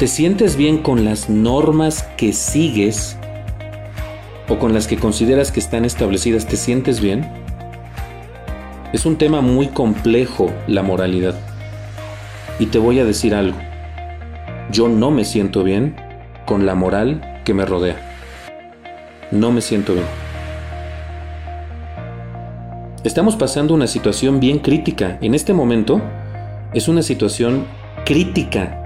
¿Te 0.02 0.08
sientes 0.08 0.56
bien 0.56 0.80
con 0.80 1.06
las 1.06 1.30
normas 1.30 2.02
que 2.18 2.34
sigues 2.34 3.20
o 4.50 4.58
con 4.58 4.74
las 4.74 4.88
que 4.88 4.98
consideras 4.98 5.52
que 5.52 5.60
están 5.60 5.86
establecidas? 5.86 6.48
¿Te 6.48 6.58
sientes 6.58 7.00
bien? 7.00 7.32
Es 8.94 9.06
un 9.06 9.18
tema 9.18 9.42
muy 9.42 9.68
complejo 9.68 10.52
la 10.66 10.82
moralidad. 10.82 11.36
Y 12.58 12.66
te 12.66 12.80
voy 12.80 12.98
a 12.98 13.06
decir 13.06 13.36
algo. 13.36 13.60
Yo 14.72 14.90
no 14.90 15.12
me 15.12 15.24
siento 15.24 15.64
bien 15.64 15.96
con 16.48 16.66
la 16.66 16.74
moral 16.74 17.40
que 17.46 17.54
me 17.54 17.64
rodea. 17.64 17.98
No 19.30 19.52
me 19.52 19.62
siento 19.62 19.94
bien. 19.94 20.08
Estamos 23.04 23.36
pasando 23.36 23.76
una 23.76 23.86
situación 23.86 24.40
bien 24.40 24.58
crítica. 24.58 25.20
En 25.22 25.36
este 25.36 25.54
momento 25.54 26.02
es 26.74 26.88
una 26.88 27.04
situación 27.04 27.68
crítica 28.04 28.81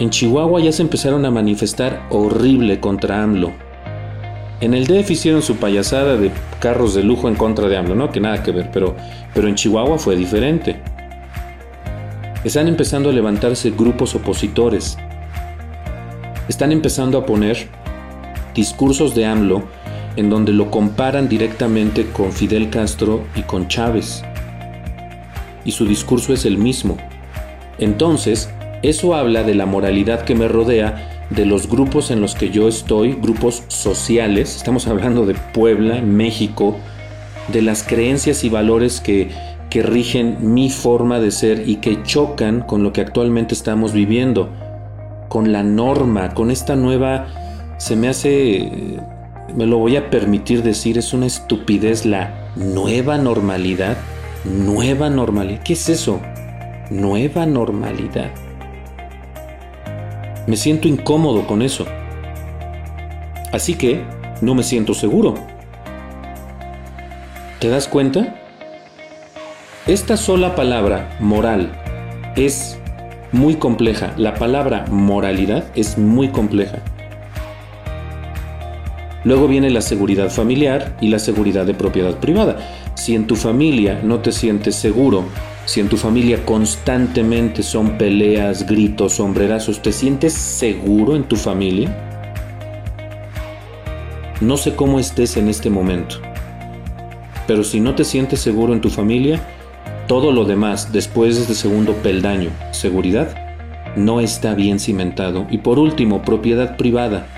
en 0.00 0.08
Chihuahua 0.08 0.60
ya 0.60 0.72
se 0.72 0.80
empezaron 0.80 1.26
a 1.26 1.30
manifestar 1.30 2.06
horrible 2.08 2.80
contra 2.80 3.22
AMLO. 3.22 3.52
En 4.62 4.72
el 4.72 4.86
DF 4.86 5.10
hicieron 5.10 5.42
su 5.42 5.56
payasada 5.56 6.16
de 6.16 6.30
carros 6.58 6.94
de 6.94 7.02
lujo 7.02 7.28
en 7.28 7.34
contra 7.34 7.68
de 7.68 7.76
AMLO, 7.76 7.94
no 7.94 8.10
que 8.10 8.18
nada 8.18 8.42
que 8.42 8.50
ver, 8.50 8.70
pero, 8.72 8.96
pero 9.34 9.46
en 9.46 9.56
Chihuahua 9.56 9.98
fue 9.98 10.16
diferente. 10.16 10.80
Están 12.44 12.66
empezando 12.66 13.10
a 13.10 13.12
levantarse 13.12 13.72
grupos 13.72 14.14
opositores. 14.14 14.96
Están 16.48 16.72
empezando 16.72 17.18
a 17.18 17.26
poner 17.26 17.68
discursos 18.54 19.14
de 19.14 19.26
AMLO 19.26 19.64
en 20.16 20.30
donde 20.30 20.54
lo 20.54 20.70
comparan 20.70 21.28
directamente 21.28 22.06
con 22.06 22.32
Fidel 22.32 22.70
Castro 22.70 23.24
y 23.36 23.42
con 23.42 23.68
Chávez. 23.68 24.22
Y 25.66 25.72
su 25.72 25.84
discurso 25.84 26.32
es 26.32 26.46
el 26.46 26.56
mismo. 26.56 26.96
Entonces, 27.78 28.48
eso 28.82 29.14
habla 29.14 29.42
de 29.42 29.54
la 29.54 29.66
moralidad 29.66 30.24
que 30.24 30.34
me 30.34 30.48
rodea, 30.48 31.26
de 31.30 31.46
los 31.46 31.68
grupos 31.68 32.10
en 32.10 32.20
los 32.20 32.34
que 32.34 32.50
yo 32.50 32.66
estoy, 32.66 33.12
grupos 33.12 33.62
sociales, 33.68 34.56
estamos 34.56 34.86
hablando 34.88 35.26
de 35.26 35.34
Puebla, 35.34 36.00
México, 36.00 36.76
de 37.48 37.62
las 37.62 37.82
creencias 37.82 38.42
y 38.42 38.48
valores 38.48 39.00
que, 39.00 39.30
que 39.68 39.82
rigen 39.82 40.38
mi 40.54 40.70
forma 40.70 41.20
de 41.20 41.30
ser 41.30 41.68
y 41.68 41.76
que 41.76 42.02
chocan 42.02 42.60
con 42.62 42.82
lo 42.82 42.92
que 42.92 43.00
actualmente 43.00 43.54
estamos 43.54 43.92
viviendo, 43.92 44.50
con 45.28 45.52
la 45.52 45.62
norma, 45.62 46.34
con 46.34 46.50
esta 46.50 46.74
nueva, 46.74 47.26
se 47.78 47.96
me 47.96 48.08
hace, 48.08 48.98
me 49.54 49.66
lo 49.66 49.78
voy 49.78 49.96
a 49.96 50.10
permitir 50.10 50.62
decir, 50.62 50.98
es 50.98 51.12
una 51.12 51.26
estupidez 51.26 52.04
la 52.04 52.50
nueva 52.56 53.18
normalidad, 53.18 53.96
nueva 54.44 55.10
normalidad, 55.10 55.62
¿qué 55.62 55.74
es 55.74 55.88
eso? 55.88 56.20
Nueva 56.90 57.46
normalidad. 57.46 58.30
Me 60.46 60.56
siento 60.56 60.88
incómodo 60.88 61.46
con 61.46 61.62
eso. 61.62 61.86
Así 63.52 63.74
que 63.74 64.02
no 64.40 64.54
me 64.54 64.62
siento 64.62 64.94
seguro. 64.94 65.34
¿Te 67.58 67.68
das 67.68 67.88
cuenta? 67.88 68.36
Esta 69.86 70.16
sola 70.16 70.54
palabra, 70.54 71.16
moral, 71.20 71.72
es 72.36 72.78
muy 73.32 73.56
compleja. 73.56 74.14
La 74.16 74.34
palabra 74.34 74.86
moralidad 74.90 75.64
es 75.74 75.98
muy 75.98 76.28
compleja. 76.28 76.78
Luego 79.24 79.48
viene 79.48 79.68
la 79.68 79.82
seguridad 79.82 80.30
familiar 80.30 80.96
y 81.00 81.08
la 81.08 81.18
seguridad 81.18 81.66
de 81.66 81.74
propiedad 81.74 82.18
privada. 82.18 82.56
Si 82.94 83.14
en 83.14 83.26
tu 83.26 83.36
familia 83.36 84.00
no 84.02 84.20
te 84.20 84.32
sientes 84.32 84.76
seguro 84.76 85.24
si 85.70 85.78
en 85.78 85.88
tu 85.88 85.96
familia 85.96 86.44
constantemente 86.44 87.62
son 87.62 87.96
peleas, 87.96 88.66
gritos, 88.66 89.12
sombrerazos, 89.12 89.80
¿te 89.80 89.92
sientes 89.92 90.32
seguro 90.32 91.14
en 91.14 91.22
tu 91.22 91.36
familia? 91.36 91.96
No 94.40 94.56
sé 94.56 94.74
cómo 94.74 94.98
estés 94.98 95.36
en 95.36 95.48
este 95.48 95.70
momento, 95.70 96.16
pero 97.46 97.62
si 97.62 97.78
no 97.78 97.94
te 97.94 98.02
sientes 98.02 98.40
seguro 98.40 98.72
en 98.72 98.80
tu 98.80 98.90
familia, 98.90 99.40
todo 100.08 100.32
lo 100.32 100.44
demás 100.44 100.92
después 100.92 101.36
de 101.36 101.42
este 101.42 101.54
segundo 101.54 101.92
peldaño, 101.92 102.50
seguridad, 102.72 103.32
no 103.94 104.18
está 104.20 104.56
bien 104.56 104.80
cimentado. 104.80 105.46
Y 105.52 105.58
por 105.58 105.78
último, 105.78 106.22
propiedad 106.22 106.76
privada. 106.76 107.28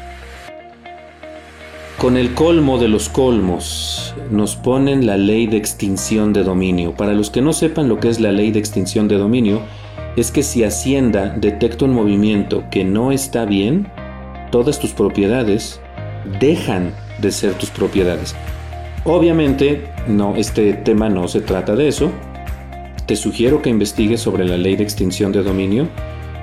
Con 2.03 2.17
el 2.17 2.35
colmo 2.35 2.79
de 2.79 2.89
los 2.89 3.09
colmos 3.09 4.13
nos 4.29 4.57
ponen 4.57 5.07
la 5.07 5.17
ley 5.17 5.47
de 5.47 5.57
extinción 5.57 6.33
de 6.33 6.43
dominio. 6.43 6.97
Para 6.97 7.13
los 7.13 7.31
que 7.31 7.41
no 7.41 7.53
sepan 7.53 7.89
lo 7.89 8.01
que 8.01 8.09
es 8.09 8.19
la 8.19 8.33
ley 8.33 8.51
de 8.51 8.59
extinción 8.59 9.07
de 9.07 9.19
dominio, 9.19 9.63
es 10.17 10.33
que 10.33 10.43
si 10.43 10.65
Hacienda 10.65 11.29
detecta 11.39 11.85
un 11.85 11.95
movimiento 11.95 12.65
que 12.73 12.83
no 12.83 13.13
está 13.13 13.45
bien, 13.45 13.87
todas 14.51 14.81
tus 14.81 14.91
propiedades 14.91 15.81
dejan 16.41 16.93
de 17.21 17.31
ser 17.31 17.55
tus 17.55 17.71
propiedades. 17.71 18.35
Obviamente, 19.05 19.85
no, 20.09 20.35
este 20.35 20.73
tema 20.73 21.09
no 21.09 21.29
se 21.29 21.41
trata 21.41 21.77
de 21.77 21.87
eso. 21.87 22.11
Te 23.07 23.15
sugiero 23.15 23.63
que 23.63 23.71
investigues 23.71 24.21
sobre 24.21 24.45
la 24.45 24.57
ley 24.57 24.75
de 24.75 24.83
extinción 24.83 25.31
de 25.31 25.45
dominio, 25.45 25.89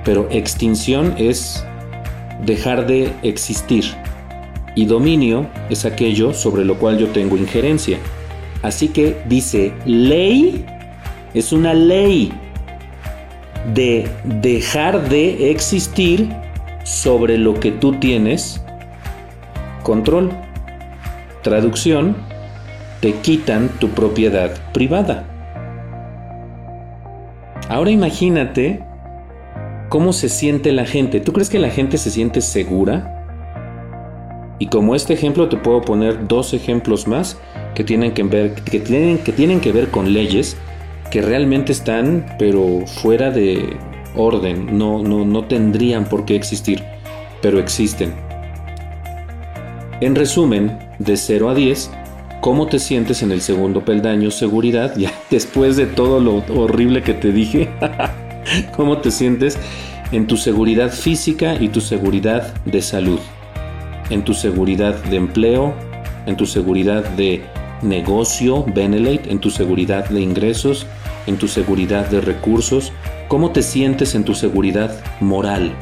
pero 0.06 0.26
extinción 0.30 1.12
es 1.18 1.62
dejar 2.46 2.86
de 2.86 3.12
existir 3.22 3.84
y 4.80 4.86
dominio 4.86 5.46
es 5.68 5.84
aquello 5.84 6.32
sobre 6.32 6.64
lo 6.64 6.78
cual 6.78 6.96
yo 6.96 7.08
tengo 7.08 7.36
injerencia. 7.36 7.98
Así 8.62 8.88
que 8.88 9.14
dice, 9.28 9.74
ley 9.84 10.64
es 11.34 11.52
una 11.52 11.74
ley 11.74 12.32
de 13.74 14.08
dejar 14.24 15.10
de 15.10 15.50
existir 15.50 16.30
sobre 16.82 17.36
lo 17.36 17.60
que 17.60 17.72
tú 17.72 17.92
tienes 18.00 18.64
control. 19.82 20.30
Traducción, 21.42 22.16
te 23.00 23.12
quitan 23.16 23.68
tu 23.80 23.90
propiedad 23.90 24.50
privada. 24.72 25.24
Ahora 27.68 27.90
imagínate 27.90 28.82
cómo 29.90 30.14
se 30.14 30.30
siente 30.30 30.72
la 30.72 30.86
gente. 30.86 31.20
¿Tú 31.20 31.34
crees 31.34 31.50
que 31.50 31.58
la 31.58 31.68
gente 31.68 31.98
se 31.98 32.10
siente 32.10 32.40
segura? 32.40 33.19
Y 34.60 34.66
como 34.66 34.94
este 34.94 35.14
ejemplo 35.14 35.48
te 35.48 35.56
puedo 35.56 35.80
poner 35.80 36.28
dos 36.28 36.52
ejemplos 36.52 37.08
más 37.08 37.38
que 37.74 37.82
tienen 37.82 38.12
que 38.12 38.22
ver, 38.22 38.54
que 38.54 38.78
tienen, 38.78 39.18
que 39.18 39.32
tienen 39.32 39.58
que 39.58 39.72
ver 39.72 39.88
con 39.88 40.12
leyes 40.12 40.56
que 41.10 41.22
realmente 41.22 41.72
están 41.72 42.36
pero 42.38 42.86
fuera 42.86 43.30
de 43.30 43.76
orden, 44.14 44.78
no, 44.78 45.02
no, 45.02 45.24
no 45.24 45.46
tendrían 45.46 46.04
por 46.04 46.26
qué 46.26 46.36
existir, 46.36 46.84
pero 47.40 47.58
existen. 47.58 48.12
En 50.02 50.14
resumen, 50.14 50.78
de 50.98 51.16
0 51.16 51.48
a 51.48 51.54
10, 51.54 51.90
¿cómo 52.42 52.66
te 52.66 52.78
sientes 52.78 53.22
en 53.22 53.32
el 53.32 53.40
segundo 53.40 53.82
peldaño 53.82 54.30
seguridad? 54.30 54.94
Ya 54.94 55.12
después 55.30 55.78
de 55.78 55.86
todo 55.86 56.20
lo 56.20 56.44
horrible 56.54 57.02
que 57.02 57.14
te 57.14 57.32
dije, 57.32 57.70
¿cómo 58.76 58.98
te 58.98 59.10
sientes 59.10 59.58
en 60.12 60.26
tu 60.26 60.36
seguridad 60.36 60.92
física 60.92 61.56
y 61.58 61.68
tu 61.68 61.80
seguridad 61.80 62.54
de 62.66 62.82
salud? 62.82 63.20
En 64.10 64.24
tu 64.24 64.34
seguridad 64.34 65.02
de 65.04 65.16
empleo, 65.16 65.72
en 66.26 66.36
tu 66.36 66.46
seguridad 66.46 67.04
de 67.10 67.42
negocio, 67.82 68.64
Benelate, 68.74 69.30
en 69.30 69.38
tu 69.38 69.50
seguridad 69.50 70.08
de 70.08 70.20
ingresos, 70.20 70.86
en 71.26 71.36
tu 71.36 71.48
seguridad 71.48 72.08
de 72.10 72.20
recursos, 72.20 72.92
cómo 73.28 73.50
te 73.52 73.62
sientes 73.62 74.14
en 74.14 74.24
tu 74.24 74.34
seguridad 74.34 75.02
moral, 75.20 75.72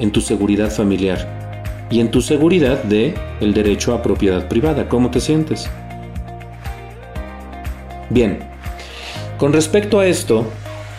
en 0.00 0.10
tu 0.10 0.20
seguridad 0.20 0.70
familiar 0.70 1.86
y 1.90 2.00
en 2.00 2.10
tu 2.10 2.20
seguridad 2.20 2.82
de 2.82 3.14
el 3.40 3.54
derecho 3.54 3.94
a 3.94 4.02
propiedad 4.02 4.48
privada, 4.48 4.88
cómo 4.88 5.10
te 5.10 5.20
sientes. 5.20 5.70
Bien, 8.10 8.40
con 9.38 9.52
respecto 9.52 10.00
a 10.00 10.06
esto, 10.06 10.46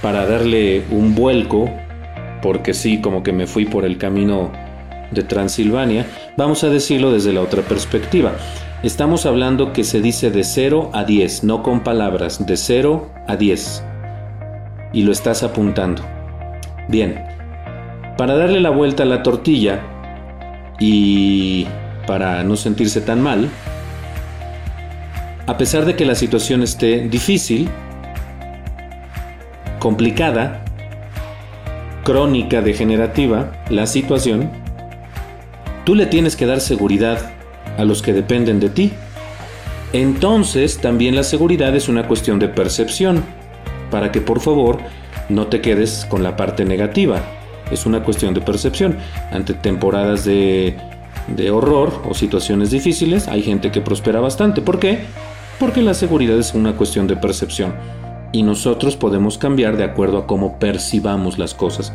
para 0.01 0.25
darle 0.25 0.83
un 0.89 1.13
vuelco, 1.13 1.69
porque 2.41 2.73
sí, 2.73 3.01
como 3.01 3.21
que 3.21 3.33
me 3.33 3.45
fui 3.45 3.65
por 3.65 3.85
el 3.85 3.97
camino 3.97 4.51
de 5.11 5.23
Transilvania, 5.23 6.07
vamos 6.37 6.63
a 6.63 6.69
decirlo 6.69 7.11
desde 7.11 7.33
la 7.33 7.41
otra 7.41 7.61
perspectiva. 7.61 8.33
Estamos 8.83 9.25
hablando 9.25 9.73
que 9.73 9.83
se 9.83 10.01
dice 10.01 10.31
de 10.31 10.43
0 10.43 10.89
a 10.93 11.03
10, 11.03 11.43
no 11.43 11.61
con 11.61 11.81
palabras, 11.81 12.45
de 12.45 12.57
0 12.57 13.09
a 13.27 13.35
10. 13.35 13.83
Y 14.93 15.03
lo 15.03 15.11
estás 15.11 15.43
apuntando. 15.43 16.03
Bien, 16.87 17.23
para 18.17 18.35
darle 18.35 18.59
la 18.59 18.69
vuelta 18.69 19.03
a 19.03 19.05
la 19.05 19.23
tortilla 19.23 19.81
y 20.79 21.67
para 22.07 22.43
no 22.43 22.55
sentirse 22.55 23.01
tan 23.01 23.21
mal, 23.21 23.49
a 25.47 25.57
pesar 25.57 25.85
de 25.85 25.95
que 25.95 26.05
la 26.05 26.15
situación 26.15 26.63
esté 26.63 27.07
difícil, 27.07 27.69
complicada, 29.79 30.63
crónica, 32.03 32.61
degenerativa, 32.61 33.51
la 33.69 33.85
situación, 33.85 34.60
tú 35.91 35.95
le 35.95 36.05
tienes 36.05 36.37
que 36.37 36.45
dar 36.45 36.61
seguridad 36.61 37.33
a 37.77 37.83
los 37.83 38.01
que 38.01 38.13
dependen 38.13 38.61
de 38.61 38.69
ti. 38.69 38.93
Entonces 39.91 40.77
también 40.77 41.17
la 41.17 41.23
seguridad 41.23 41.75
es 41.75 41.89
una 41.89 42.07
cuestión 42.07 42.39
de 42.39 42.47
percepción, 42.47 43.25
para 43.89 44.09
que 44.09 44.21
por 44.21 44.39
favor 44.39 44.77
no 45.27 45.47
te 45.47 45.59
quedes 45.59 46.07
con 46.09 46.23
la 46.23 46.37
parte 46.37 46.63
negativa. 46.63 47.21
Es 47.71 47.85
una 47.85 48.05
cuestión 48.05 48.33
de 48.33 48.39
percepción. 48.39 48.95
Ante 49.33 49.53
temporadas 49.53 50.23
de, 50.23 50.77
de 51.27 51.51
horror 51.51 52.03
o 52.09 52.13
situaciones 52.13 52.71
difíciles 52.71 53.27
hay 53.27 53.43
gente 53.43 53.69
que 53.69 53.81
prospera 53.81 54.21
bastante. 54.21 54.61
¿Por 54.61 54.79
qué? 54.79 54.99
Porque 55.59 55.81
la 55.81 55.93
seguridad 55.93 56.39
es 56.39 56.53
una 56.53 56.77
cuestión 56.77 57.05
de 57.07 57.17
percepción. 57.17 57.73
Y 58.31 58.43
nosotros 58.43 58.95
podemos 58.95 59.37
cambiar 59.37 59.75
de 59.75 59.83
acuerdo 59.83 60.19
a 60.19 60.25
cómo 60.25 60.57
percibamos 60.57 61.37
las 61.37 61.53
cosas. 61.53 61.91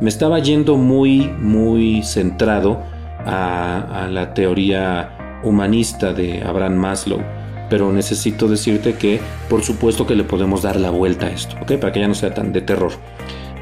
Me 0.00 0.08
estaba 0.08 0.38
yendo 0.38 0.78
muy, 0.78 1.28
muy 1.28 2.02
centrado 2.04 2.93
a, 3.24 4.08
la 4.10 4.34
teoría 4.34 5.40
humanista 5.42 6.12
de 6.12 6.42
Abraham 6.42 6.76
Maslow, 6.76 7.20
pero 7.68 7.92
necesito 7.92 8.48
decirte 8.48 8.94
que 8.94 9.20
por 9.48 9.62
supuesto 9.62 10.06
que 10.06 10.14
le 10.14 10.24
podemos 10.24 10.62
dar 10.62 10.76
la 10.76 10.90
vuelta 10.90 11.26
a 11.26 11.30
esto, 11.30 11.56
¿ok? 11.62 11.72
Para 11.78 11.92
que 11.92 12.00
ya 12.00 12.08
no 12.08 12.14
sea 12.14 12.34
tan 12.34 12.52
de 12.52 12.60
terror. 12.60 12.92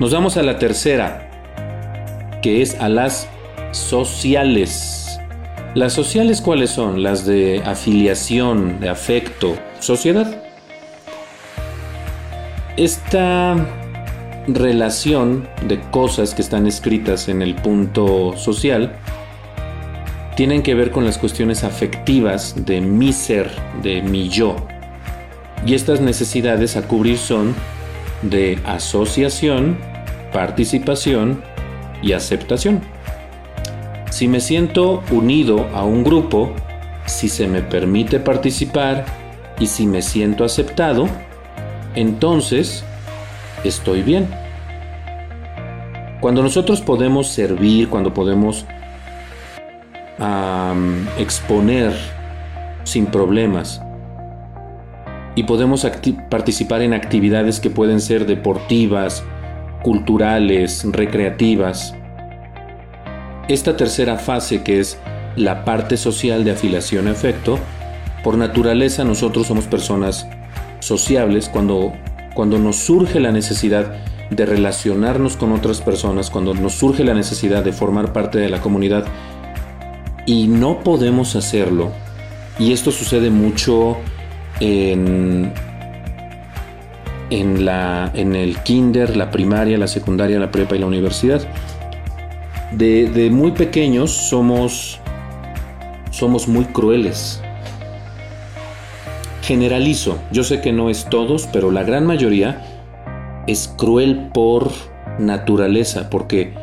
Nos 0.00 0.12
vamos 0.12 0.36
a 0.36 0.42
la 0.42 0.58
tercera, 0.58 1.28
que 2.42 2.62
es 2.62 2.80
a 2.80 2.88
las 2.88 3.28
sociales. 3.72 5.18
¿Las 5.74 5.92
sociales 5.92 6.40
cuáles 6.40 6.70
son? 6.70 7.02
Las 7.02 7.24
de 7.24 7.62
afiliación, 7.64 8.80
de 8.80 8.88
afecto, 8.88 9.56
sociedad. 9.80 10.42
Esta 12.76 13.56
relación 14.48 15.48
de 15.68 15.80
cosas 15.90 16.34
que 16.34 16.42
están 16.42 16.66
escritas 16.66 17.28
en 17.28 17.42
el 17.42 17.54
punto 17.54 18.36
social 18.36 18.96
tienen 20.36 20.62
que 20.62 20.74
ver 20.74 20.90
con 20.90 21.04
las 21.04 21.18
cuestiones 21.18 21.62
afectivas 21.62 22.64
de 22.64 22.80
mi 22.80 23.12
ser, 23.12 23.50
de 23.82 24.02
mi 24.02 24.28
yo. 24.28 24.56
Y 25.66 25.74
estas 25.74 26.00
necesidades 26.00 26.76
a 26.76 26.88
cubrir 26.88 27.18
son 27.18 27.54
de 28.22 28.58
asociación, 28.64 29.78
participación 30.32 31.42
y 32.02 32.12
aceptación. 32.12 32.80
Si 34.10 34.28
me 34.28 34.40
siento 34.40 35.02
unido 35.10 35.68
a 35.74 35.84
un 35.84 36.02
grupo, 36.02 36.52
si 37.06 37.28
se 37.28 37.46
me 37.46 37.62
permite 37.62 38.20
participar 38.20 39.04
y 39.58 39.66
si 39.66 39.86
me 39.86 40.02
siento 40.02 40.44
aceptado, 40.44 41.08
entonces 41.94 42.84
estoy 43.64 44.02
bien. 44.02 44.28
Cuando 46.20 46.42
nosotros 46.42 46.80
podemos 46.80 47.28
servir, 47.28 47.88
cuando 47.88 48.14
podemos 48.14 48.64
a 50.18 50.74
exponer 51.18 51.92
sin 52.84 53.06
problemas 53.06 53.80
y 55.34 55.44
podemos 55.44 55.86
participar 56.28 56.82
en 56.82 56.92
actividades 56.92 57.60
que 57.60 57.70
pueden 57.70 58.00
ser 58.00 58.26
deportivas, 58.26 59.24
culturales, 59.82 60.84
recreativas. 60.84 61.94
Esta 63.48 63.76
tercera 63.76 64.18
fase 64.18 64.62
que 64.62 64.80
es 64.80 64.98
la 65.36 65.64
parte 65.64 65.96
social 65.96 66.44
de 66.44 66.52
afiliación 66.52 67.08
a 67.08 67.12
efecto, 67.12 67.58
por 68.22 68.36
naturaleza 68.36 69.04
nosotros 69.04 69.46
somos 69.46 69.66
personas 69.66 70.28
sociables 70.80 71.48
cuando, 71.48 71.92
cuando 72.34 72.58
nos 72.58 72.76
surge 72.76 73.18
la 73.18 73.32
necesidad 73.32 73.94
de 74.30 74.46
relacionarnos 74.46 75.36
con 75.36 75.52
otras 75.52 75.80
personas, 75.80 76.30
cuando 76.30 76.54
nos 76.54 76.74
surge 76.74 77.04
la 77.04 77.14
necesidad 77.14 77.64
de 77.64 77.72
formar 77.72 78.12
parte 78.12 78.38
de 78.38 78.48
la 78.48 78.60
comunidad, 78.60 79.04
y 80.26 80.46
no 80.46 80.80
podemos 80.80 81.36
hacerlo. 81.36 81.90
Y 82.58 82.72
esto 82.72 82.90
sucede 82.90 83.30
mucho 83.30 83.96
en, 84.60 85.52
en, 87.30 87.64
la, 87.64 88.10
en 88.14 88.34
el 88.34 88.58
kinder, 88.58 89.16
la 89.16 89.30
primaria, 89.30 89.78
la 89.78 89.88
secundaria, 89.88 90.38
la 90.38 90.50
prepa 90.50 90.76
y 90.76 90.78
la 90.78 90.86
universidad. 90.86 91.42
De, 92.72 93.08
de 93.08 93.30
muy 93.30 93.52
pequeños 93.52 94.10
somos, 94.10 95.00
somos 96.10 96.48
muy 96.48 96.66
crueles. 96.66 97.42
Generalizo, 99.42 100.18
yo 100.30 100.44
sé 100.44 100.60
que 100.60 100.72
no 100.72 100.88
es 100.88 101.06
todos, 101.06 101.48
pero 101.52 101.70
la 101.70 101.82
gran 101.82 102.06
mayoría 102.06 102.62
es 103.46 103.66
cruel 103.76 104.28
por 104.32 104.70
naturaleza, 105.18 106.08
porque 106.10 106.54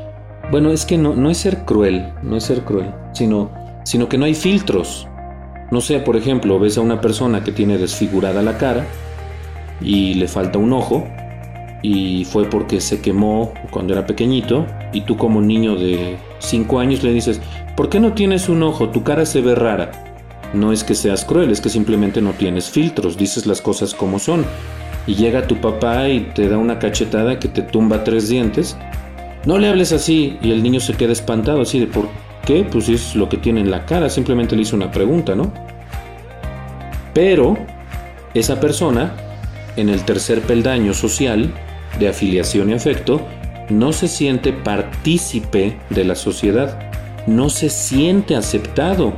bueno, 0.51 0.71
es 0.71 0.85
que 0.85 0.97
no, 0.97 1.15
no 1.15 1.29
es 1.29 1.37
ser 1.37 1.65
cruel, 1.65 2.11
no 2.23 2.35
es 2.35 2.43
ser 2.43 2.63
cruel, 2.63 2.91
sino, 3.13 3.51
sino 3.83 4.09
que 4.09 4.17
no 4.17 4.25
hay 4.25 4.33
filtros. 4.33 5.07
No 5.71 5.81
sé, 5.81 5.99
por 5.99 6.15
ejemplo, 6.15 6.59
ves 6.59 6.77
a 6.77 6.81
una 6.81 6.99
persona 6.99 7.43
que 7.43 7.51
tiene 7.51 7.77
desfigurada 7.77 8.41
la 8.41 8.57
cara 8.57 8.85
y 9.81 10.15
le 10.15 10.27
falta 10.27 10.57
un 10.57 10.73
ojo 10.73 11.07
y 11.81 12.25
fue 12.25 12.45
porque 12.49 12.81
se 12.81 12.99
quemó 12.99 13.53
cuando 13.69 13.93
era 13.93 14.05
pequeñito 14.05 14.65
y 14.91 15.01
tú 15.01 15.17
como 15.17 15.41
niño 15.41 15.75
de 15.75 16.17
5 16.39 16.79
años 16.79 17.03
le 17.03 17.13
dices, 17.13 17.39
¿por 17.77 17.89
qué 17.89 17.99
no 17.99 18.13
tienes 18.13 18.49
un 18.49 18.63
ojo? 18.63 18.89
Tu 18.89 19.03
cara 19.03 19.25
se 19.25 19.41
ve 19.41 19.53
rara. 19.53 19.91
No 20.53 20.73
es 20.73 20.83
que 20.83 20.95
seas 20.95 21.25
cruel, 21.25 21.51
es 21.51 21.61
que 21.61 21.69
simplemente 21.69 22.21
no 22.21 22.31
tienes 22.31 22.71
filtros, 22.71 23.17
dices 23.17 23.45
las 23.45 23.61
cosas 23.61 23.93
como 23.93 24.17
son. 24.17 24.45
Y 25.05 25.13
llega 25.13 25.47
tu 25.47 25.57
papá 25.57 26.09
y 26.09 26.21
te 26.33 26.49
da 26.49 26.57
una 26.57 26.79
cachetada 26.79 27.39
que 27.39 27.47
te 27.47 27.61
tumba 27.61 28.03
tres 28.03 28.29
dientes 28.29 28.75
no 29.45 29.57
le 29.57 29.67
hables 29.67 29.91
así 29.91 30.37
y 30.41 30.51
el 30.51 30.63
niño 30.63 30.79
se 30.79 30.93
queda 30.93 31.13
espantado 31.13 31.61
así 31.61 31.79
de 31.79 31.87
por 31.87 32.09
qué, 32.45 32.65
pues 32.69 32.89
es 32.89 33.15
lo 33.15 33.29
que 33.29 33.37
tiene 33.37 33.61
en 33.61 33.71
la 33.71 33.85
cara, 33.85 34.09
simplemente 34.09 34.55
le 34.55 34.63
hizo 34.63 34.75
una 34.75 34.91
pregunta, 34.91 35.35
¿no? 35.35 35.51
Pero 37.13 37.57
esa 38.33 38.59
persona, 38.59 39.13
en 39.75 39.89
el 39.89 40.03
tercer 40.03 40.41
peldaño 40.41 40.93
social 40.93 41.53
de 41.99 42.09
afiliación 42.09 42.69
y 42.69 42.73
afecto, 42.73 43.21
no 43.69 43.93
se 43.93 44.07
siente 44.07 44.51
partícipe 44.51 45.77
de 45.89 46.03
la 46.03 46.15
sociedad, 46.15 46.79
no 47.27 47.49
se 47.49 47.69
siente 47.69 48.35
aceptado 48.35 49.13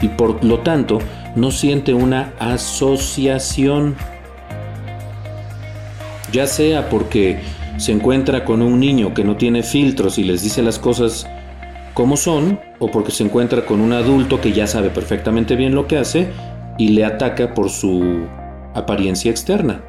y 0.00 0.08
por 0.08 0.42
lo 0.44 0.60
tanto 0.60 0.98
no 1.34 1.50
siente 1.50 1.94
una 1.94 2.32
asociación. 2.38 3.96
Ya 6.32 6.46
sea 6.46 6.88
porque 6.88 7.40
se 7.76 7.92
encuentra 7.92 8.44
con 8.44 8.62
un 8.62 8.80
niño 8.80 9.14
que 9.14 9.24
no 9.24 9.36
tiene 9.36 9.62
filtros 9.62 10.18
y 10.18 10.24
les 10.24 10.42
dice 10.42 10.62
las 10.62 10.78
cosas 10.78 11.26
como 11.94 12.16
son, 12.16 12.60
o 12.78 12.90
porque 12.90 13.10
se 13.10 13.24
encuentra 13.24 13.64
con 13.64 13.80
un 13.80 13.92
adulto 13.92 14.40
que 14.40 14.52
ya 14.52 14.66
sabe 14.66 14.90
perfectamente 14.90 15.56
bien 15.56 15.74
lo 15.74 15.86
que 15.86 15.96
hace 15.96 16.28
y 16.78 16.88
le 16.88 17.04
ataca 17.04 17.54
por 17.54 17.70
su 17.70 18.26
apariencia 18.74 19.30
externa. 19.30 19.80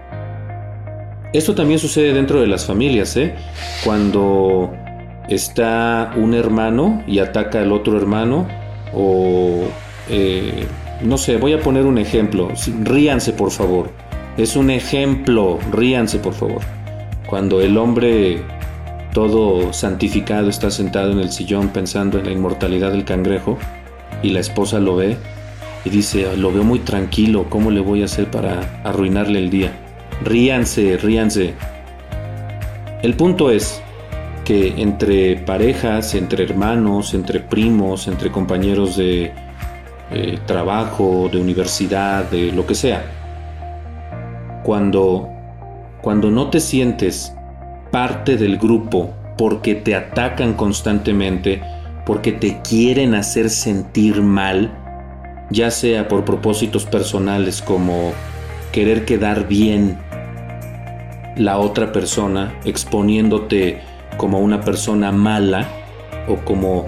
Esto 1.34 1.54
también 1.54 1.80
sucede 1.80 2.13
dentro 2.13 2.39
de 2.39 2.47
las 2.47 2.65
familias, 2.65 3.17
¿eh? 3.17 3.36
Cuando 3.84 4.73
está 5.28 6.13
un 6.15 6.34
hermano 6.34 7.04
y 7.06 7.19
ataca 7.19 7.62
al 7.62 7.73
otro 7.73 7.97
hermano, 7.97 8.47
o 8.93 9.65
eh, 10.10 10.65
no 11.04 11.17
sé, 11.17 11.36
voy 11.38 11.54
a 11.54 11.60
poner 11.60 11.86
un 11.86 11.97
ejemplo. 11.97 12.50
Ríanse, 12.84 13.34
por 13.34 13.52
favor. 13.52 13.91
Es 14.38 14.56
un 14.56 14.69
ejemplo, 14.69 15.60
ríanse, 15.71 16.19
por 16.19 16.34
favor. 16.34 16.62
Cuando 17.28 17.62
el 17.62 17.78
hombre 17.78 18.42
todo 19.13 19.74
santificado 19.74 20.50
está 20.50 20.72
sentado 20.72 21.12
en 21.12 21.20
el 21.20 21.32
sillón 21.32 21.70
pensando 21.70 22.20
en 22.20 22.26
la 22.26 22.32
inmortalidad 22.32 22.92
del 22.92 23.04
cangrejo 23.04 23.58
y 24.24 24.30
la 24.30 24.40
esposa 24.40 24.80
lo 24.80 24.96
ve 24.96 25.18
y 25.84 25.90
dice, 25.90 26.36
lo 26.38 26.52
veo 26.52 26.63
muy 26.63 26.80
tranquilo, 26.80 27.48
¿cómo 27.50 27.72
le 27.72 27.80
voy 27.80 28.02
a 28.02 28.06
hacer 28.06 28.32
para 28.32 28.82
arruinarle 28.84 29.40
el 29.40 29.50
día? 29.50 29.72
Ríanse, 30.24 30.98
ríanse. 30.98 31.54
El 33.02 33.13
punto 33.16 33.52
es 33.52 33.82
que 34.44 34.82
entre 34.82 35.36
parejas, 35.36 36.16
entre 36.16 36.46
hermanos, 36.46 37.13
entre 37.13 37.40
primos, 37.42 38.08
entre 38.08 38.32
compañeros 38.32 38.96
de 38.96 39.34
eh, 40.12 40.40
trabajo, 40.46 41.30
de 41.32 41.40
universidad, 41.40 42.30
de 42.30 42.52
lo 42.54 42.66
que 42.66 42.74
sea, 42.76 43.04
cuando, 44.63 45.37
cuando 46.01 46.31
no 46.31 46.49
te 46.49 46.60
sientes 46.60 47.33
parte 47.91 48.38
del 48.38 48.57
grupo 48.57 49.13
porque 49.38 49.75
te 49.75 49.95
atacan 49.95 50.53
constantemente, 50.53 51.62
porque 52.05 52.31
te 52.31 52.62
quieren 52.62 53.15
hacer 53.15 53.49
sentir 53.49 54.21
mal, 54.21 54.71
ya 55.49 55.71
sea 55.71 56.07
por 56.07 56.25
propósitos 56.25 56.86
personales 56.86 57.62
como 57.62 58.13
querer 58.71 59.05
quedar 59.05 59.47
bien 59.47 59.97
la 61.36 61.57
otra 61.60 61.91
persona, 61.91 62.53
exponiéndote 62.65 63.79
como 64.17 64.39
una 64.39 64.62
persona 64.62 65.12
mala 65.12 65.67
o 66.27 66.36
como 66.38 66.86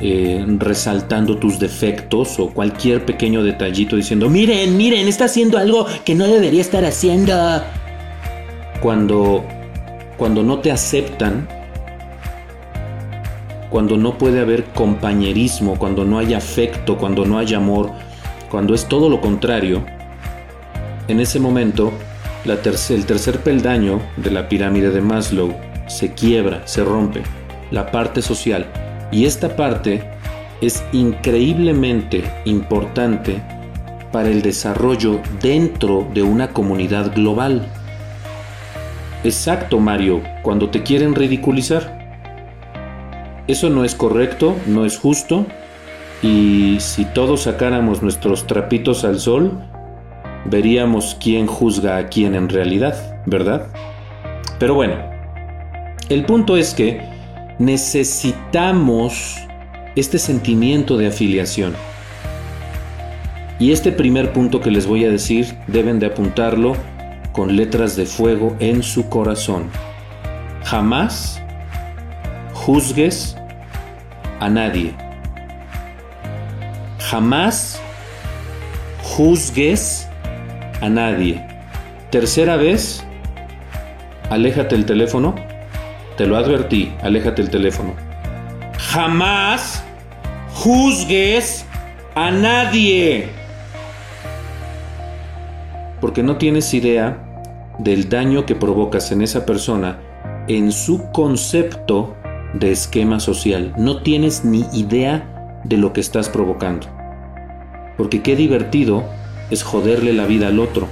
eh, 0.00 0.44
resaltando 0.58 1.36
tus 1.36 1.58
defectos 1.58 2.40
o 2.40 2.48
cualquier 2.48 3.04
pequeño 3.04 3.42
detallito 3.42 3.96
diciendo, 3.96 4.30
miren, 4.30 4.76
miren, 4.76 5.06
está 5.06 5.26
haciendo 5.26 5.58
algo 5.58 5.86
que 6.04 6.14
no 6.14 6.26
debería 6.26 6.62
estar 6.62 6.84
haciendo. 6.84 7.62
Cuando, 8.80 9.44
cuando 10.16 10.42
no 10.42 10.60
te 10.60 10.70
aceptan, 10.70 11.46
cuando 13.68 13.96
no 13.96 14.18
puede 14.18 14.40
haber 14.40 14.64
compañerismo, 14.64 15.78
cuando 15.78 16.04
no 16.04 16.18
hay 16.18 16.34
afecto, 16.34 16.96
cuando 16.96 17.24
no 17.24 17.38
hay 17.38 17.54
amor, 17.54 17.90
cuando 18.50 18.74
es 18.74 18.86
todo 18.86 19.08
lo 19.08 19.20
contrario, 19.20 19.84
en 21.08 21.20
ese 21.20 21.38
momento 21.38 21.92
el 22.44 22.58
tercer 22.58 23.40
peldaño 23.40 24.00
de 24.16 24.30
la 24.30 24.48
pirámide 24.48 24.90
de 24.90 25.00
Maslow 25.00 25.54
se 25.86 26.14
quiebra, 26.14 26.66
se 26.66 26.82
rompe, 26.84 27.22
la 27.70 27.90
parte 27.90 28.22
social. 28.22 28.66
Y 29.12 29.24
esta 29.24 29.56
parte 29.56 30.02
es 30.60 30.82
increíblemente 30.92 32.24
importante 32.44 33.42
para 34.12 34.28
el 34.28 34.42
desarrollo 34.42 35.20
dentro 35.42 36.06
de 36.14 36.22
una 36.22 36.48
comunidad 36.48 37.14
global. 37.14 37.66
Exacto, 39.22 39.78
Mario, 39.78 40.22
cuando 40.42 40.70
te 40.70 40.82
quieren 40.82 41.14
ridiculizar. 41.14 41.98
Eso 43.46 43.68
no 43.68 43.84
es 43.84 43.94
correcto, 43.94 44.56
no 44.66 44.84
es 44.84 44.98
justo, 44.98 45.46
y 46.22 46.76
si 46.80 47.04
todos 47.04 47.42
sacáramos 47.42 48.02
nuestros 48.02 48.46
trapitos 48.46 49.04
al 49.04 49.18
sol, 49.18 49.62
veríamos 50.44 51.16
quién 51.20 51.46
juzga 51.46 51.96
a 51.96 52.08
quién 52.08 52.34
en 52.34 52.48
realidad, 52.48 53.22
¿verdad? 53.26 53.66
Pero 54.58 54.74
bueno, 54.74 54.94
el 56.08 56.24
punto 56.24 56.56
es 56.56 56.74
que 56.74 57.00
necesitamos 57.58 59.36
este 59.96 60.18
sentimiento 60.18 60.96
de 60.96 61.08
afiliación. 61.08 61.74
Y 63.58 63.72
este 63.72 63.92
primer 63.92 64.32
punto 64.32 64.60
que 64.60 64.70
les 64.70 64.86
voy 64.86 65.04
a 65.04 65.10
decir 65.10 65.54
deben 65.66 65.98
de 65.98 66.06
apuntarlo 66.06 66.76
con 67.32 67.56
letras 67.56 67.96
de 67.96 68.06
fuego 68.06 68.56
en 68.58 68.82
su 68.82 69.08
corazón. 69.08 69.70
Jamás 70.64 71.40
juzgues 72.52 73.36
a 74.40 74.48
nadie. 74.48 74.94
Jamás 76.98 77.80
juzgues 79.02 80.08
a 80.80 80.88
nadie. 80.88 81.46
Tercera 82.10 82.56
vez, 82.56 83.04
aléjate 84.30 84.74
el 84.74 84.86
teléfono. 84.86 85.34
Te 86.16 86.26
lo 86.26 86.36
advertí, 86.36 86.92
aléjate 87.02 87.42
el 87.42 87.50
teléfono. 87.50 87.94
Jamás 88.78 89.82
juzgues 90.54 91.64
a 92.14 92.30
nadie. 92.30 93.39
Porque 96.00 96.22
no 96.22 96.36
tienes 96.36 96.72
idea 96.74 97.18
del 97.78 98.08
daño 98.08 98.46
que 98.46 98.54
provocas 98.54 99.12
en 99.12 99.22
esa 99.22 99.46
persona 99.46 100.00
en 100.48 100.72
su 100.72 101.10
concepto 101.12 102.16
de 102.54 102.72
esquema 102.72 103.20
social. 103.20 103.72
No 103.76 104.02
tienes 104.02 104.44
ni 104.44 104.64
idea 104.72 105.60
de 105.64 105.76
lo 105.76 105.92
que 105.92 106.00
estás 106.00 106.28
provocando. 106.28 106.86
Porque 107.96 108.22
qué 108.22 108.36
divertido 108.36 109.04
es 109.50 109.62
joderle 109.62 110.12
la 110.12 110.26
vida 110.26 110.48
al 110.48 110.58
otro. 110.58 110.88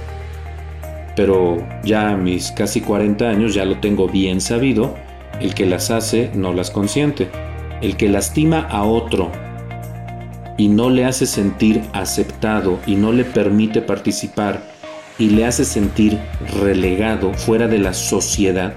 Pero 1.15 1.57
ya 1.83 2.09
a 2.09 2.17
mis 2.17 2.51
casi 2.51 2.81
40 2.81 3.27
años 3.27 3.53
ya 3.53 3.65
lo 3.65 3.79
tengo 3.79 4.07
bien 4.07 4.41
sabido, 4.41 4.95
el 5.41 5.53
que 5.53 5.65
las 5.65 5.91
hace 5.91 6.31
no 6.33 6.53
las 6.53 6.71
consiente. 6.71 7.29
El 7.81 7.97
que 7.97 8.09
lastima 8.09 8.59
a 8.59 8.83
otro 8.83 9.31
y 10.57 10.67
no 10.67 10.89
le 10.89 11.05
hace 11.05 11.25
sentir 11.25 11.81
aceptado 11.93 12.79
y 12.85 12.95
no 12.95 13.13
le 13.13 13.23
permite 13.23 13.81
participar 13.81 14.61
y 15.19 15.29
le 15.29 15.45
hace 15.45 15.65
sentir 15.65 16.17
relegado 16.59 17.33
fuera 17.33 17.67
de 17.67 17.77
la 17.77 17.93
sociedad, 17.93 18.73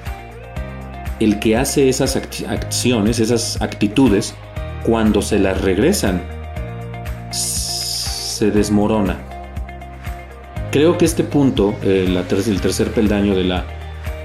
el 1.21 1.39
que 1.39 1.57
hace 1.57 1.89
esas 1.89 2.17
acciones, 2.17 3.21
esas 3.21 3.63
actitudes, 3.63 4.35
cuando 4.85 5.23
se 5.23 5.39
las 5.39 5.61
regresan, 5.61 6.21
se 7.31 8.51
desmorona. 8.51 9.19
Creo 10.73 10.99
que 10.99 11.05
este 11.05 11.23
punto, 11.23 11.75
eh, 11.83 12.07
el 12.09 12.61
tercer 12.61 12.91
peldaño 12.91 13.37
de 13.37 13.45
la 13.45 13.65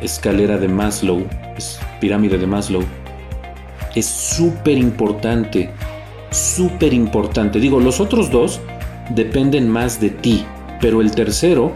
escalera 0.02 0.58
de 0.58 0.68
Maslow, 0.68 1.24
pirámide 2.00 2.40
de 2.40 2.48
Maslow, 2.48 2.84
es 3.96 4.06
súper 4.06 4.78
importante, 4.78 5.70
súper 6.32 6.94
importante. 6.94 7.60
Digo, 7.60 7.80
los 7.80 8.00
otros 8.00 8.32
dos 8.32 8.60
dependen 9.10 9.70
más 9.70 10.00
de 10.00 10.10
ti, 10.10 10.46
pero 10.82 11.02
el 11.02 11.12
tercero, 11.12 11.74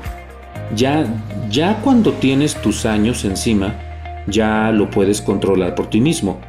ya, 0.75 1.05
ya 1.49 1.79
cuando 1.81 2.13
tienes 2.13 2.55
tus 2.61 2.85
años 2.85 3.25
encima, 3.25 3.75
ya 4.27 4.71
lo 4.71 4.89
puedes 4.89 5.21
controlar 5.21 5.75
por 5.75 5.87
ti 5.87 6.01
mismo. 6.01 6.39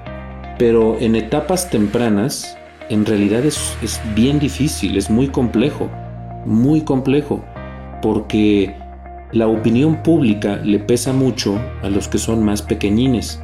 Pero 0.59 0.99
en 1.01 1.17
etapas 1.17 1.71
tempranas, 1.71 2.57
en 2.89 3.07
realidad 3.07 3.45
es, 3.45 3.77
es 3.83 4.01
bien 4.15 4.39
difícil, 4.39 4.97
es 4.97 5.11
muy 5.11 5.29
complejo, 5.29 5.91
muy 6.45 6.83
complejo 6.83 7.43
porque 8.03 8.75
la 9.33 9.47
opinión 9.47 10.03
pública 10.03 10.57
le 10.57 10.79
pesa 10.79 11.13
mucho 11.13 11.59
a 11.83 11.89
los 11.89 12.09
que 12.09 12.19
son 12.19 12.45
más 12.45 12.61
pequeñines. 12.61 13.41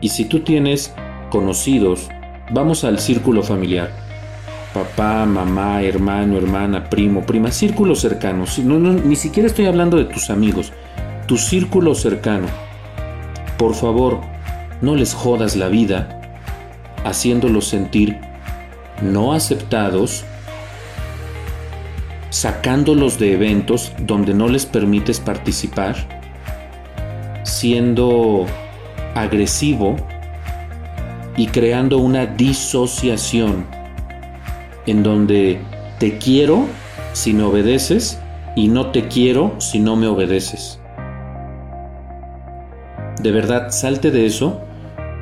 Y 0.00 0.08
si 0.08 0.24
tú 0.24 0.40
tienes 0.40 0.92
conocidos, 1.30 2.08
vamos 2.50 2.82
al 2.84 2.98
círculo 2.98 3.42
familiar. 3.42 4.03
Papá, 4.74 5.24
mamá, 5.24 5.82
hermano, 5.82 6.36
hermana, 6.36 6.90
primo, 6.90 7.24
prima, 7.24 7.52
círculo 7.52 7.94
cercano. 7.94 8.44
No, 8.64 8.78
ni 8.92 9.14
siquiera 9.14 9.46
estoy 9.46 9.66
hablando 9.66 9.96
de 9.96 10.04
tus 10.04 10.30
amigos, 10.30 10.72
tu 11.26 11.38
círculo 11.38 11.94
cercano. 11.94 12.48
Por 13.56 13.74
favor, 13.74 14.20
no 14.82 14.96
les 14.96 15.14
jodas 15.14 15.54
la 15.54 15.68
vida 15.68 16.20
haciéndolos 17.04 17.68
sentir 17.68 18.18
no 19.00 19.32
aceptados 19.32 20.24
sacándolos 22.30 23.18
de 23.18 23.32
eventos 23.32 23.92
donde 23.98 24.34
no 24.34 24.48
les 24.48 24.66
permites 24.66 25.20
participar, 25.20 25.94
siendo 27.44 28.46
agresivo 29.14 29.94
y 31.36 31.46
creando 31.46 31.98
una 31.98 32.26
disociación 32.26 33.66
en 34.86 35.02
donde 35.02 35.60
te 35.98 36.18
quiero 36.18 36.66
si 37.12 37.32
me 37.32 37.42
obedeces 37.42 38.18
y 38.56 38.68
no 38.68 38.90
te 38.90 39.08
quiero 39.08 39.54
si 39.58 39.78
no 39.78 39.96
me 39.96 40.06
obedeces. 40.06 40.80
De 43.20 43.32
verdad, 43.32 43.70
salte 43.70 44.10
de 44.10 44.26
eso 44.26 44.60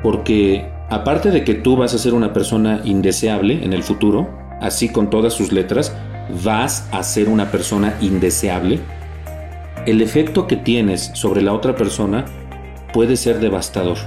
porque 0.01 0.69
aparte 0.89 1.31
de 1.31 1.43
que 1.43 1.53
tú 1.53 1.77
vas 1.77 1.93
a 1.93 1.97
ser 1.97 2.13
una 2.13 2.33
persona 2.33 2.81
indeseable 2.83 3.63
en 3.63 3.73
el 3.73 3.83
futuro, 3.83 4.29
así 4.59 4.89
con 4.89 5.09
todas 5.09 5.33
sus 5.33 5.51
letras, 5.51 5.95
vas 6.43 6.87
a 6.91 7.03
ser 7.03 7.29
una 7.29 7.51
persona 7.51 7.95
indeseable, 8.01 8.79
el 9.85 10.01
efecto 10.01 10.47
que 10.47 10.55
tienes 10.55 11.11
sobre 11.13 11.41
la 11.41 11.53
otra 11.53 11.75
persona 11.75 12.25
puede 12.93 13.15
ser 13.15 13.39
devastador. 13.39 13.97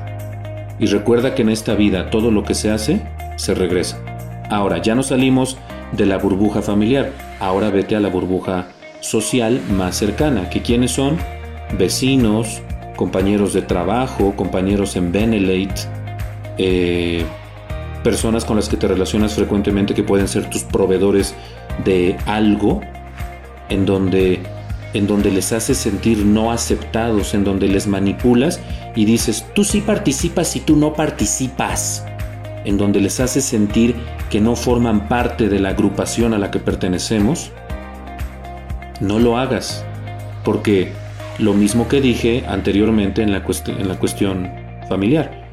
Y 0.78 0.86
recuerda 0.86 1.34
que 1.34 1.42
en 1.42 1.50
esta 1.50 1.74
vida 1.74 2.10
todo 2.10 2.30
lo 2.30 2.44
que 2.44 2.54
se 2.54 2.70
hace, 2.70 3.02
se 3.36 3.54
regresa. 3.54 4.15
Ahora, 4.48 4.78
ya 4.78 4.94
no 4.94 5.02
salimos 5.02 5.56
de 5.92 6.06
la 6.06 6.18
burbuja 6.18 6.62
familiar, 6.62 7.12
ahora 7.40 7.70
vete 7.70 7.96
a 7.96 8.00
la 8.00 8.08
burbuja 8.08 8.68
social 9.00 9.60
más 9.70 9.96
cercana, 9.96 10.50
que 10.50 10.62
quiénes 10.62 10.92
son 10.92 11.18
vecinos, 11.78 12.62
compañeros 12.96 13.52
de 13.52 13.62
trabajo, 13.62 14.34
compañeros 14.36 14.96
en 14.96 15.12
Benelate, 15.12 15.82
eh, 16.58 17.24
personas 18.02 18.44
con 18.44 18.56
las 18.56 18.68
que 18.68 18.76
te 18.76 18.88
relacionas 18.88 19.34
frecuentemente 19.34 19.94
que 19.94 20.02
pueden 20.02 20.28
ser 20.28 20.48
tus 20.48 20.62
proveedores 20.62 21.34
de 21.84 22.16
algo, 22.26 22.80
en 23.68 23.84
donde, 23.84 24.40
en 24.94 25.06
donde 25.06 25.30
les 25.30 25.52
haces 25.52 25.76
sentir 25.76 26.24
no 26.24 26.52
aceptados, 26.52 27.34
en 27.34 27.44
donde 27.44 27.68
les 27.68 27.86
manipulas 27.86 28.60
y 28.94 29.04
dices, 29.04 29.44
tú 29.54 29.64
sí 29.64 29.80
participas 29.80 30.56
y 30.56 30.60
tú 30.60 30.76
no 30.76 30.94
participas, 30.94 32.04
en 32.66 32.76
donde 32.76 33.00
les 33.00 33.20
haces 33.20 33.44
sentir 33.44 33.94
que 34.28 34.40
no 34.40 34.56
forman 34.56 35.08
parte 35.08 35.48
de 35.48 35.60
la 35.60 35.70
agrupación 35.70 36.34
a 36.34 36.38
la 36.38 36.50
que 36.50 36.58
pertenecemos, 36.58 37.52
no 39.00 39.20
lo 39.20 39.38
hagas, 39.38 39.84
porque 40.44 40.92
lo 41.38 41.54
mismo 41.54 41.86
que 41.86 42.00
dije 42.00 42.44
anteriormente 42.48 43.22
en 43.22 43.30
la, 43.30 43.42
en 43.68 43.88
la 43.88 43.98
cuestión 43.98 44.50
familiar. 44.88 45.46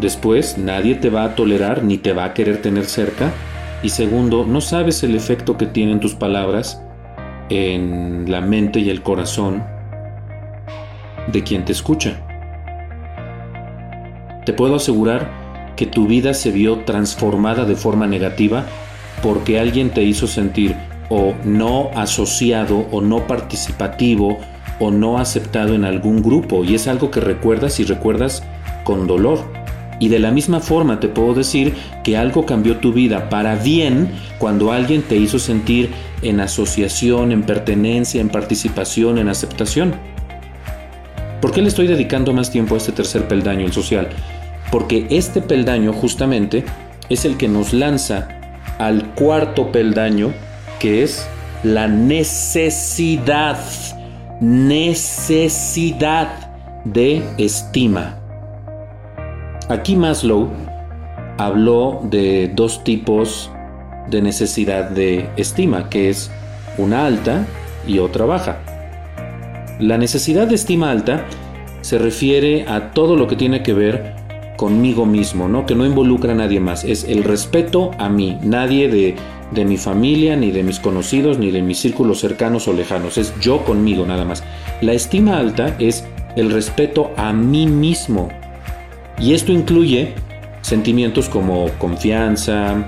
Después 0.00 0.56
nadie 0.56 0.94
te 0.94 1.10
va 1.10 1.24
a 1.24 1.34
tolerar 1.34 1.84
ni 1.84 1.98
te 1.98 2.14
va 2.14 2.24
a 2.24 2.34
querer 2.34 2.62
tener 2.62 2.86
cerca. 2.86 3.30
Y 3.82 3.90
segundo, 3.90 4.46
no 4.46 4.60
sabes 4.62 5.02
el 5.02 5.14
efecto 5.14 5.58
que 5.58 5.66
tienen 5.66 6.00
tus 6.00 6.14
palabras 6.14 6.82
en 7.50 8.24
la 8.30 8.40
mente 8.40 8.80
y 8.80 8.88
el 8.88 9.02
corazón 9.02 9.62
de 11.30 11.42
quien 11.42 11.66
te 11.66 11.72
escucha. 11.72 12.20
Te 14.46 14.52
puedo 14.54 14.76
asegurar 14.76 15.43
que 15.76 15.86
tu 15.86 16.06
vida 16.06 16.34
se 16.34 16.50
vio 16.50 16.80
transformada 16.80 17.64
de 17.64 17.76
forma 17.76 18.06
negativa 18.06 18.66
porque 19.22 19.58
alguien 19.58 19.90
te 19.90 20.02
hizo 20.02 20.26
sentir 20.26 20.74
o 21.08 21.34
no 21.44 21.90
asociado 21.94 22.86
o 22.90 23.00
no 23.00 23.26
participativo 23.26 24.38
o 24.80 24.90
no 24.90 25.18
aceptado 25.18 25.74
en 25.74 25.84
algún 25.84 26.22
grupo 26.22 26.64
y 26.64 26.74
es 26.74 26.88
algo 26.88 27.10
que 27.10 27.20
recuerdas 27.20 27.80
y 27.80 27.84
recuerdas 27.84 28.42
con 28.84 29.06
dolor. 29.06 29.40
Y 30.00 30.08
de 30.08 30.18
la 30.18 30.32
misma 30.32 30.60
forma 30.60 30.98
te 30.98 31.08
puedo 31.08 31.34
decir 31.34 31.74
que 32.02 32.16
algo 32.16 32.44
cambió 32.44 32.78
tu 32.78 32.92
vida 32.92 33.28
para 33.30 33.54
bien 33.54 34.10
cuando 34.38 34.72
alguien 34.72 35.02
te 35.02 35.16
hizo 35.16 35.38
sentir 35.38 35.90
en 36.22 36.40
asociación, 36.40 37.30
en 37.30 37.42
pertenencia, 37.42 38.20
en 38.20 38.28
participación, 38.28 39.18
en 39.18 39.28
aceptación. 39.28 39.94
¿Por 41.40 41.52
qué 41.52 41.62
le 41.62 41.68
estoy 41.68 41.86
dedicando 41.86 42.32
más 42.32 42.50
tiempo 42.50 42.74
a 42.74 42.78
este 42.78 42.92
tercer 42.92 43.28
peldaño, 43.28 43.66
el 43.66 43.72
social? 43.72 44.08
Porque 44.74 45.06
este 45.08 45.40
peldaño 45.40 45.92
justamente 45.92 46.64
es 47.08 47.24
el 47.24 47.36
que 47.36 47.46
nos 47.46 47.72
lanza 47.72 48.26
al 48.78 49.14
cuarto 49.14 49.70
peldaño, 49.70 50.32
que 50.80 51.04
es 51.04 51.28
la 51.62 51.86
necesidad 51.86 53.56
necesidad 54.40 56.50
de 56.84 57.22
estima. 57.38 58.18
Aquí 59.68 59.94
Maslow 59.94 60.48
habló 61.38 62.00
de 62.10 62.50
dos 62.52 62.82
tipos 62.82 63.52
de 64.10 64.22
necesidad 64.22 64.90
de 64.90 65.30
estima, 65.36 65.88
que 65.88 66.10
es 66.10 66.32
una 66.78 67.06
alta 67.06 67.46
y 67.86 68.00
otra 68.00 68.24
baja. 68.24 68.58
La 69.78 69.98
necesidad 69.98 70.48
de 70.48 70.56
estima 70.56 70.90
alta 70.90 71.24
se 71.80 71.96
refiere 71.96 72.66
a 72.66 72.90
todo 72.90 73.14
lo 73.14 73.28
que 73.28 73.36
tiene 73.36 73.62
que 73.62 73.72
ver 73.72 74.23
conmigo 74.64 75.04
mismo, 75.04 75.46
¿no? 75.46 75.66
Que 75.66 75.74
no 75.74 75.84
involucra 75.84 76.32
a 76.32 76.36
nadie 76.36 76.58
más. 76.58 76.84
Es 76.84 77.04
el 77.04 77.22
respeto 77.22 77.90
a 77.98 78.08
mí. 78.08 78.38
Nadie 78.42 78.88
de 78.88 79.14
de 79.50 79.66
mi 79.66 79.76
familia, 79.76 80.36
ni 80.36 80.50
de 80.50 80.62
mis 80.62 80.80
conocidos, 80.80 81.38
ni 81.38 81.50
de 81.50 81.60
mis 81.60 81.78
círculos 81.78 82.20
cercanos 82.20 82.66
o 82.66 82.72
lejanos. 82.72 83.18
Es 83.18 83.38
yo 83.40 83.62
conmigo 83.64 84.06
nada 84.06 84.24
más. 84.24 84.42
La 84.80 84.94
estima 84.94 85.38
alta 85.38 85.76
es 85.78 86.06
el 86.34 86.50
respeto 86.50 87.12
a 87.18 87.34
mí 87.34 87.66
mismo. 87.66 88.30
Y 89.18 89.34
esto 89.34 89.52
incluye 89.52 90.14
sentimientos 90.62 91.28
como 91.28 91.68
confianza, 91.78 92.86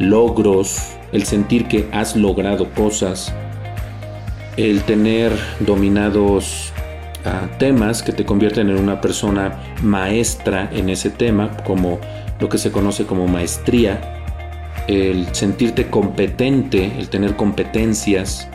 logros, 0.00 0.96
el 1.12 1.22
sentir 1.22 1.68
que 1.68 1.88
has 1.92 2.16
logrado 2.16 2.68
cosas, 2.74 3.32
el 4.56 4.82
tener 4.82 5.30
dominados 5.60 6.72
temas 7.58 8.02
que 8.02 8.12
te 8.12 8.24
convierten 8.24 8.68
en 8.68 8.76
una 8.76 9.00
persona 9.00 9.58
maestra 9.82 10.68
en 10.72 10.90
ese 10.90 11.10
tema, 11.10 11.56
como 11.64 11.98
lo 12.40 12.48
que 12.48 12.58
se 12.58 12.70
conoce 12.70 13.06
como 13.06 13.26
maestría, 13.26 14.22
el 14.86 15.34
sentirte 15.34 15.88
competente, 15.88 16.92
el 16.98 17.08
tener 17.08 17.36
competencias, 17.36 18.48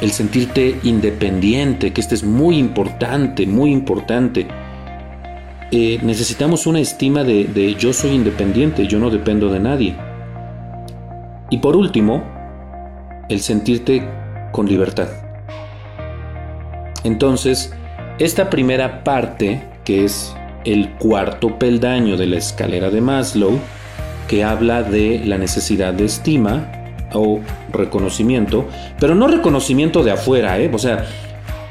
el 0.00 0.10
sentirte 0.10 0.78
independiente, 0.84 1.92
que 1.92 2.00
este 2.00 2.14
es 2.14 2.24
muy 2.24 2.58
importante, 2.58 3.46
muy 3.46 3.72
importante. 3.72 4.46
Eh, 5.72 5.98
necesitamos 6.02 6.66
una 6.66 6.78
estima 6.78 7.24
de, 7.24 7.44
de 7.44 7.74
yo 7.74 7.92
soy 7.92 8.10
independiente, 8.12 8.86
yo 8.86 9.00
no 9.00 9.10
dependo 9.10 9.50
de 9.50 9.58
nadie. 9.58 9.96
Y 11.50 11.58
por 11.58 11.76
último, 11.76 12.22
el 13.28 13.40
sentirte 13.40 14.08
con 14.52 14.68
libertad. 14.68 15.25
Entonces, 17.06 17.72
esta 18.18 18.50
primera 18.50 19.04
parte, 19.04 19.62
que 19.84 20.04
es 20.04 20.34
el 20.64 20.90
cuarto 20.94 21.58
peldaño 21.58 22.16
de 22.16 22.26
la 22.26 22.36
escalera 22.36 22.90
de 22.90 23.00
Maslow, 23.00 23.60
que 24.26 24.42
habla 24.42 24.82
de 24.82 25.22
la 25.24 25.38
necesidad 25.38 25.94
de 25.94 26.04
estima 26.04 26.72
o 27.12 27.40
reconocimiento, 27.72 28.66
pero 28.98 29.14
no 29.14 29.28
reconocimiento 29.28 30.02
de 30.02 30.10
afuera, 30.10 30.58
¿eh? 30.58 30.68
O 30.74 30.78
sea, 30.78 31.06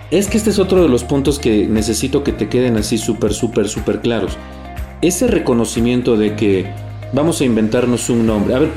es 0.10 0.30
que 0.30 0.38
este 0.38 0.52
es 0.52 0.60
otro 0.60 0.82
de 0.82 0.88
los 0.88 1.04
puntos 1.04 1.38
que 1.38 1.68
necesito 1.68 2.24
que 2.24 2.32
te 2.32 2.48
queden 2.48 2.78
así 2.78 2.98
súper, 2.98 3.34
súper, 3.34 3.68
súper 3.68 4.00
claros. 4.00 4.38
Ese 5.02 5.28
reconocimiento 5.28 6.16
de 6.16 6.36
que 6.36 6.68
vamos 7.12 7.42
a 7.42 7.44
inventarnos 7.44 8.10
un 8.10 8.26
nombre. 8.26 8.56
A 8.56 8.60
ver, 8.60 8.70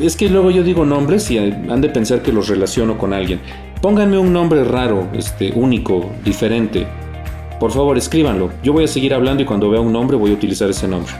es 0.00 0.16
que 0.16 0.30
luego 0.30 0.50
yo 0.50 0.62
digo 0.62 0.86
nombres 0.86 1.30
y 1.30 1.36
han 1.36 1.80
de 1.82 1.90
pensar 1.90 2.22
que 2.22 2.32
los 2.32 2.48
relaciono 2.48 2.96
con 2.96 3.12
alguien. 3.12 3.40
Pónganme 3.84 4.16
un 4.16 4.32
nombre 4.32 4.64
raro, 4.64 5.08
este, 5.12 5.52
único, 5.54 6.10
diferente. 6.24 6.86
Por 7.60 7.70
favor, 7.70 7.98
escríbanlo. 7.98 8.48
Yo 8.62 8.72
voy 8.72 8.84
a 8.84 8.88
seguir 8.88 9.12
hablando 9.12 9.42
y 9.42 9.44
cuando 9.44 9.68
vea 9.68 9.82
un 9.82 9.92
nombre 9.92 10.16
voy 10.16 10.30
a 10.30 10.32
utilizar 10.32 10.70
ese 10.70 10.88
nombre. 10.88 11.12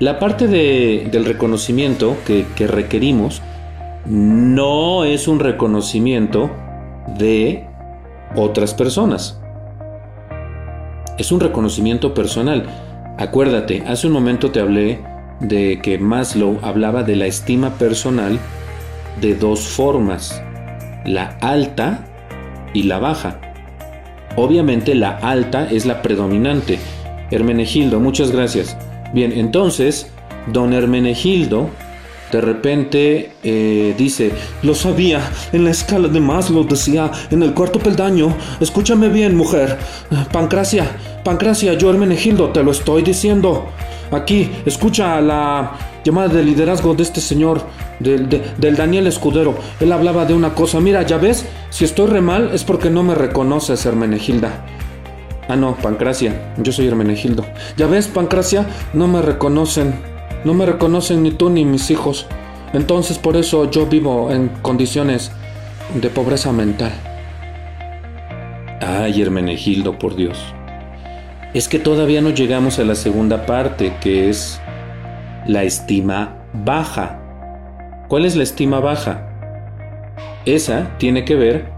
La 0.00 0.18
parte 0.18 0.48
del 0.48 1.24
reconocimiento 1.24 2.16
que, 2.26 2.66
requerimos 2.66 3.40
no 4.04 5.04
es 5.04 5.28
un 5.28 5.38
reconocimiento 5.38 6.50
de 7.16 7.68
otras 8.34 8.74
personas. 8.74 9.40
Es 11.18 11.30
un 11.30 11.38
reconocimiento 11.38 12.14
personal. 12.14 12.64
Acuérdate, 13.16 13.84
hace 13.86 14.08
un 14.08 14.12
momento 14.12 14.50
te 14.50 14.58
hablé 14.58 15.04
de 15.38 15.78
que 15.80 16.00
Maslow 16.00 16.58
hablaba 16.62 17.04
de 17.04 17.14
la 17.14 17.26
estima 17.26 17.74
personal 17.74 18.40
de 19.20 19.36
dos 19.36 19.68
formas, 19.68 20.42
la 21.08 21.38
alta 21.40 22.04
y 22.74 22.84
la 22.84 22.98
baja. 22.98 23.40
Obviamente 24.36 24.94
la 24.94 25.10
alta 25.10 25.68
es 25.70 25.86
la 25.86 26.02
predominante. 26.02 26.78
Hermenegildo, 27.30 28.00
muchas 28.00 28.30
gracias. 28.30 28.76
Bien, 29.12 29.32
entonces, 29.32 30.10
don 30.52 30.72
Hermenegildo 30.72 31.70
de 32.30 32.40
repente 32.40 33.32
eh, 33.42 33.94
dice, 33.96 34.32
lo 34.62 34.74
sabía, 34.74 35.20
en 35.52 35.64
la 35.64 35.70
escala 35.70 36.08
de 36.08 36.20
Maslow 36.20 36.64
decía, 36.64 37.10
en 37.30 37.42
el 37.42 37.54
cuarto 37.54 37.78
peldaño, 37.78 38.36
escúchame 38.60 39.08
bien, 39.08 39.34
mujer, 39.34 39.78
Pancracia, 40.30 40.86
Pancracia, 41.24 41.74
yo 41.74 41.90
Hermenegildo, 41.90 42.50
te 42.50 42.62
lo 42.62 42.72
estoy 42.72 43.02
diciendo. 43.02 43.68
Aquí, 44.10 44.50
escucha 44.66 45.20
la 45.20 45.72
llamada 46.08 46.28
de 46.28 46.42
liderazgo 46.42 46.94
de 46.94 47.02
este 47.02 47.20
señor, 47.20 47.60
del, 48.00 48.76
Daniel 48.76 49.06
Escudero. 49.06 49.54
Él 49.78 49.92
hablaba 49.92 50.24
de 50.24 50.32
una 50.32 50.54
cosa, 50.54 50.80
mira, 50.80 51.02
ya 51.02 51.18
ves, 51.18 51.44
si 51.68 51.84
estoy 51.84 52.06
re 52.06 52.22
mal 52.22 52.50
es 52.54 52.64
porque 52.64 52.88
no 52.88 53.02
me 53.02 53.14
reconoces, 53.14 53.84
Hermenegilda. 53.84 54.64
Ah, 55.48 55.56
no, 55.56 55.76
Pancracia. 55.76 56.54
Yo 56.56 56.72
soy 56.72 56.86
Hermenegildo. 56.86 57.44
Ya 57.76 57.86
ves, 57.86 58.06
Pancracia, 58.06 58.66
no 58.94 59.06
me 59.06 59.20
reconocen. 59.20 59.94
No 60.44 60.54
me 60.54 60.64
reconocen 60.64 61.22
ni 61.22 61.30
tú 61.30 61.50
ni 61.50 61.66
mis 61.66 61.90
hijos. 61.90 62.26
Entonces 62.72 63.18
por 63.18 63.36
eso 63.36 63.70
yo 63.70 63.84
vivo 63.86 64.30
en 64.30 64.48
condiciones 64.62 65.30
de 65.94 66.08
pobreza 66.08 66.52
mental. 66.52 66.92
Ay, 68.80 69.20
Hermenegildo, 69.20 69.98
por 69.98 70.16
Dios. 70.16 70.38
Es 71.52 71.68
que 71.68 71.78
todavía 71.78 72.22
no 72.22 72.30
llegamos 72.30 72.78
a 72.78 72.84
la 72.84 72.94
segunda 72.94 73.44
parte, 73.44 73.92
que 74.00 74.30
es 74.30 74.58
la 75.46 75.62
estima 75.62 76.36
baja. 76.52 77.20
¿Cuál 78.08 78.24
es 78.24 78.36
la 78.36 78.42
estima 78.42 78.80
baja? 78.80 79.28
Esa 80.44 80.96
tiene 80.98 81.24
que 81.24 81.34
ver 81.34 81.70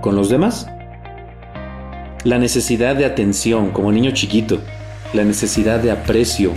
con 0.00 0.16
los 0.16 0.28
demás. 0.28 0.68
La 2.24 2.38
necesidad 2.38 2.96
de 2.96 3.04
atención 3.04 3.70
como 3.70 3.92
niño 3.92 4.10
chiquito, 4.12 4.60
la 5.12 5.24
necesidad 5.24 5.80
de 5.80 5.90
aprecio, 5.90 6.52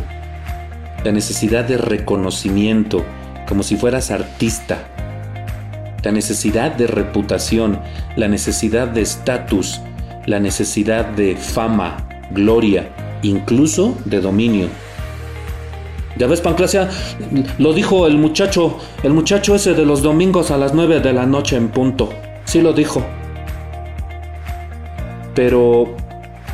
la 1.04 1.12
necesidad 1.12 1.66
de 1.66 1.78
reconocimiento 1.78 3.04
como 3.48 3.64
si 3.64 3.76
fueras 3.76 4.12
artista, 4.12 4.78
la 6.04 6.12
necesidad 6.12 6.72
de 6.72 6.88
reputación, 6.88 7.80
la 8.16 8.28
necesidad 8.28 8.88
de 8.88 9.02
estatus, 9.02 9.82
la 10.26 10.40
necesidad 10.40 11.06
de 11.06 11.36
fama, 11.36 12.08
gloria, 12.32 12.88
incluso 13.22 13.98
de 14.06 14.22
dominio. 14.22 14.68
Ya 16.18 16.28
ves, 16.28 16.42
Pancracia, 16.42 16.90
lo 17.60 17.74
dijo 17.74 18.08
el 18.08 18.18
muchacho, 18.18 18.78
el 19.04 19.14
muchacho 19.14 19.56
ese 19.56 19.74
de 19.74 19.86
los 19.86 20.02
domingos 20.02 20.52
a 20.52 20.58
las 20.58 20.74
9 20.74 21.00
de 21.00 21.14
la 21.14 21.26
noche 21.26 21.56
en 21.56 21.70
punto. 21.70 22.10
Sí 22.46 22.62
lo 22.62 22.74
dijo. 22.74 23.06
Pero 25.36 25.96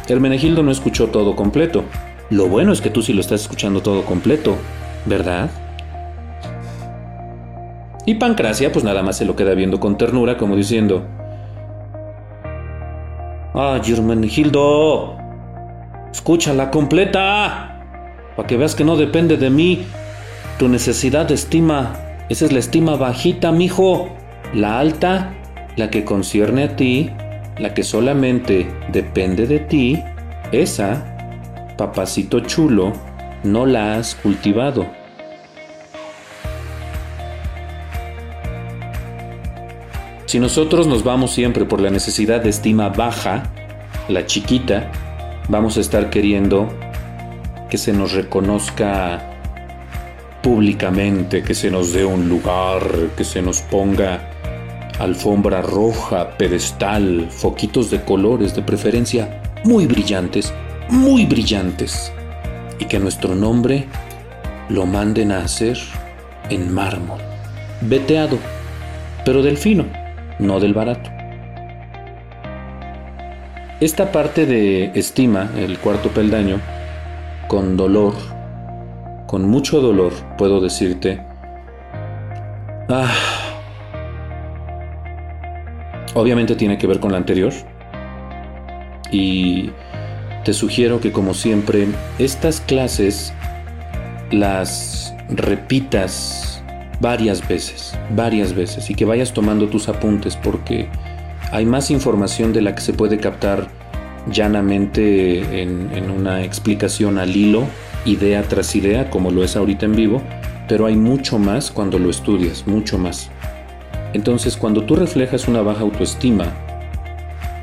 Hermenegildo 0.07 0.61
no 0.61 0.71
escuchó 0.71 1.07
todo 1.07 1.35
completo. 1.35 1.83
Lo 2.29 2.47
bueno 2.47 2.73
es 2.73 2.81
que 2.81 2.89
tú 2.89 3.01
sí 3.01 3.13
lo 3.13 3.21
estás 3.21 3.41
escuchando 3.41 3.81
todo 3.81 4.03
completo, 4.03 4.55
¿verdad? 5.05 5.49
Y 8.05 8.15
Pancracia 8.15 8.71
pues 8.71 8.85
nada 8.85 9.01
más 9.01 9.17
se 9.17 9.25
lo 9.25 9.35
queda 9.35 9.55
viendo 9.55 9.79
con 9.79 9.97
ternura 9.97 10.37
como 10.37 10.55
diciendo, 10.55 11.07
¡Ay, 13.53 13.81
Hermenegildo! 13.91 15.17
¡Escúchala 16.11 16.69
completa! 16.69 17.74
Para 18.36 18.47
que 18.47 18.57
veas 18.57 18.75
que 18.75 18.83
no 18.83 18.95
depende 18.95 19.38
de 19.38 19.49
mí. 19.49 19.86
Tu 20.59 20.67
necesidad 20.67 21.27
de 21.27 21.36
estima. 21.36 21.99
Esa 22.29 22.45
es 22.45 22.51
la 22.51 22.59
estima 22.59 22.95
bajita, 22.95 23.51
mijo. 23.51 24.09
La 24.53 24.79
alta, 24.79 25.33
la 25.75 25.89
que 25.89 26.05
concierne 26.05 26.63
a 26.63 26.75
ti, 26.75 27.09
la 27.57 27.73
que 27.73 27.83
solamente 27.83 28.67
depende 28.91 29.47
de 29.47 29.59
ti, 29.59 30.01
esa 30.51 31.15
papacito 31.77 32.39
chulo, 32.41 32.93
no 33.43 33.65
la 33.65 33.95
has 33.95 34.15
cultivado. 34.15 34.86
Si 40.25 40.39
nosotros 40.39 40.88
nos 40.88 41.03
vamos 41.03 41.31
siempre 41.31 41.65
por 41.65 41.79
la 41.79 41.89
necesidad 41.89 42.41
de 42.41 42.49
estima 42.49 42.89
baja, 42.89 43.43
la 44.09 44.25
chiquita, 44.25 44.91
vamos 45.49 45.77
a 45.77 45.81
estar 45.81 46.09
queriendo 46.09 46.67
que 47.70 47.78
se 47.78 47.93
nos 47.93 48.13
reconozca 48.13 49.32
públicamente, 50.41 51.43
que 51.43 51.55
se 51.55 51.72
nos 51.72 51.93
dé 51.93 52.05
un 52.05 52.30
lugar, 52.30 52.82
que 53.18 53.24
se 53.24 53.41
nos 53.41 53.61
ponga 53.61 54.30
alfombra 54.99 55.61
roja, 55.61 56.38
pedestal, 56.38 57.28
foquitos 57.30 57.89
de 57.91 58.03
colores 58.03 58.55
de 58.55 58.61
preferencia 58.61 59.41
muy 59.63 59.88
brillantes 59.88 60.53
muy 60.89 61.26
brillantes 61.26 62.11
y 62.80 62.86
que 62.86 62.99
nuestro 62.99 63.36
nombre 63.36 63.86
lo 64.70 64.86
manden 64.86 65.32
a 65.32 65.39
hacer 65.39 65.78
en 66.49 66.74
mármol, 66.74 67.20
veteado, 67.82 68.38
pero 69.24 69.41
del 69.41 69.57
fino, 69.57 69.86
no 70.39 70.59
del 70.59 70.74
barato. 70.74 71.09
Esta 73.80 74.11
parte 74.11 74.45
de 74.45 74.91
estima, 74.95 75.49
el 75.57 75.80
cuarto 75.80 76.09
peldaño, 76.09 76.61
con 77.47 77.77
dolor, 77.77 78.13
con 79.27 79.47
mucho 79.49 79.81
dolor, 79.81 80.13
puedo 80.37 80.61
decirte, 80.61 81.21
ah, 82.89 83.11
obviamente 86.13 86.55
tiene 86.55 86.77
que 86.77 86.87
ver 86.87 86.99
con 86.99 87.11
la 87.11 87.17
anterior. 87.17 87.53
Y 89.11 89.69
te 90.43 90.53
sugiero 90.53 90.99
que 90.99 91.11
como 91.11 91.33
siempre 91.33 91.87
estas 92.19 92.61
clases 92.61 93.33
las 94.31 95.13
repitas 95.29 96.63
varias 96.99 97.47
veces, 97.47 97.97
varias 98.15 98.53
veces 98.53 98.89
y 98.89 98.95
que 98.95 99.05
vayas 99.05 99.33
tomando 99.33 99.67
tus 99.67 99.89
apuntes 99.89 100.35
porque 100.37 100.87
hay 101.51 101.65
más 101.65 101.91
información 101.91 102.53
de 102.53 102.61
la 102.61 102.75
que 102.75 102.81
se 102.81 102.93
puede 102.93 103.17
captar 103.17 103.67
llanamente 104.32 105.61
en, 105.61 106.09
una 106.09 106.43
explicación 106.43 107.17
al 107.17 107.36
hilo, 107.36 107.65
idea 108.05 108.43
tras 108.43 108.76
idea, 108.76 109.09
como 109.09 109.32
lo 109.32 109.43
es 109.43 109.55
ahorita 109.55 109.86
en 109.86 109.95
vivo, 109.95 110.21
pero 110.67 110.86
hay 110.86 110.95
mucho 110.95 111.38
más 111.39 111.71
cuando 111.71 111.99
lo 111.99 112.09
estudias, 112.09 112.65
mucho 112.67 112.97
más. 112.97 113.30
Entonces, 114.13 114.57
cuando 114.57 114.84
tú 114.84 114.95
reflejas 114.95 115.47
una 115.47 115.61
baja 115.61 115.82
autoestima 115.82 116.45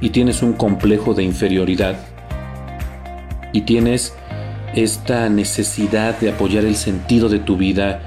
y 0.01 0.11
tienes 0.11 0.43
un 0.43 0.53
complejo 0.53 1.15
de 1.15 1.23
inferioridad, 1.23 1.97
y 3.53 3.63
tienes 3.63 4.15
esta 4.75 5.29
necesidad 5.29 6.19
de 6.19 6.31
apoyar 6.31 6.65
el 6.65 6.77
sentido 6.77 7.29
de 7.29 7.39
tu 7.39 7.57
vida 7.57 8.01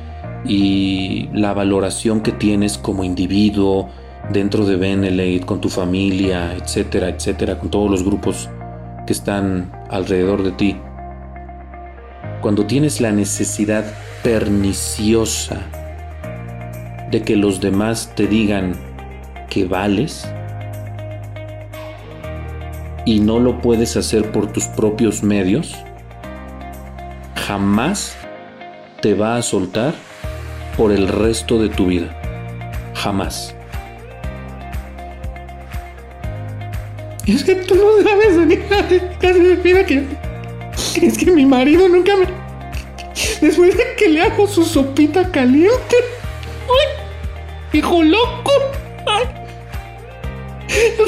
y 0.46 1.30
la 1.34 1.54
valoración 1.54 2.22
que 2.22 2.32
tienes 2.32 2.78
como 2.78 3.04
individuo 3.04 3.90
dentro 4.32 4.66
de 4.66 4.76
Benelete, 4.76 5.46
con 5.46 5.62
tu 5.62 5.70
familia, 5.70 6.54
etcétera, 6.54 7.10
etcétera, 7.10 7.60
con 7.60 7.70
todos 7.70 7.90
los 7.90 8.04
grupos 8.04 8.50
que 9.06 9.14
están 9.14 9.72
alrededor 9.90 10.44
de 10.44 10.52
ti. 10.52 10.78
Cuando 12.42 12.66
tienes 12.66 13.02
la 13.02 13.12
necesidad 13.12 13.86
perniciosa 14.24 15.62
de 17.12 17.22
que 17.22 17.36
los 17.36 17.62
demás 17.62 18.12
te 18.16 18.28
digan 18.28 18.74
que 19.50 19.66
vales, 19.66 20.28
y 23.06 23.20
no 23.20 23.40
lo 23.40 23.62
puedes 23.62 23.96
hacer 23.96 24.32
por 24.32 24.52
tus 24.52 24.66
propios 24.68 25.24
medios, 25.24 25.76
jamás 27.36 28.18
te 29.02 29.14
va 29.14 29.38
a 29.38 29.42
soltar 29.44 29.94
por 30.76 30.92
el 30.92 31.08
resto 31.08 31.60
de 31.60 31.70
tu 31.70 31.86
vida. 31.86 32.20
Jamás. 32.96 33.56
Es 37.28 37.44
que 37.44 37.56
tú 37.56 37.76
no 37.76 38.08
sabes, 38.08 38.38
mira 39.64 39.86
que, 39.86 40.06
es 41.02 41.18
que 41.18 41.32
mi 41.32 41.46
marido 41.46 41.90
nunca 41.90 42.16
me... 42.18 42.28
Después 43.42 43.76
de 43.76 43.96
que 43.98 44.10
le 44.10 44.22
hago 44.22 44.48
su 44.48 44.64
sopita 44.64 45.32
caliente. 45.32 45.96
¡Ay! 46.68 47.80
¡Hijo 47.80 48.04
loco! 48.04 48.52
¡Ay! 49.08 49.26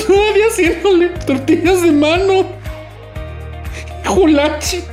Todavía 0.08 0.48
haciéndole 0.48 1.10
tortillas 1.26 1.84
de 1.84 1.92
mano. 1.92 2.48
Julachi. 4.06 4.84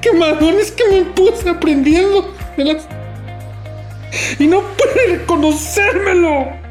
Qué 0.00 0.12
madones 0.12 0.72
que 0.72 0.84
me 0.90 1.02
puse 1.02 1.50
aprendiendo. 1.50 2.34
Y 4.38 4.46
no 4.46 4.62
puede 4.62 5.18
reconocérmelo. 5.18 6.61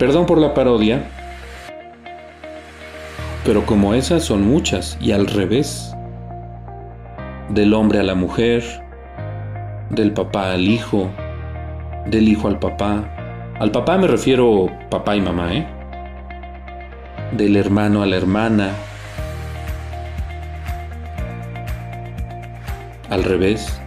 Perdón 0.00 0.24
por 0.24 0.38
la 0.38 0.54
parodia. 0.54 1.02
Pero 3.44 3.66
como 3.66 3.92
esas 3.92 4.24
son 4.24 4.48
muchas 4.48 4.96
y 4.98 5.12
al 5.12 5.26
revés. 5.26 5.94
Del 7.50 7.74
hombre 7.74 7.98
a 7.98 8.02
la 8.02 8.14
mujer, 8.14 8.64
del 9.90 10.12
papá 10.12 10.52
al 10.52 10.66
hijo, 10.68 11.10
del 12.06 12.28
hijo 12.28 12.48
al 12.48 12.58
papá, 12.58 13.04
al 13.58 13.72
papá 13.72 13.98
me 13.98 14.06
refiero 14.06 14.70
papá 14.88 15.16
y 15.16 15.20
mamá, 15.20 15.54
¿eh? 15.54 15.66
Del 17.32 17.56
hermano 17.56 18.00
a 18.00 18.06
la 18.06 18.16
hermana. 18.16 18.70
Al 23.10 23.22
revés. 23.22 23.78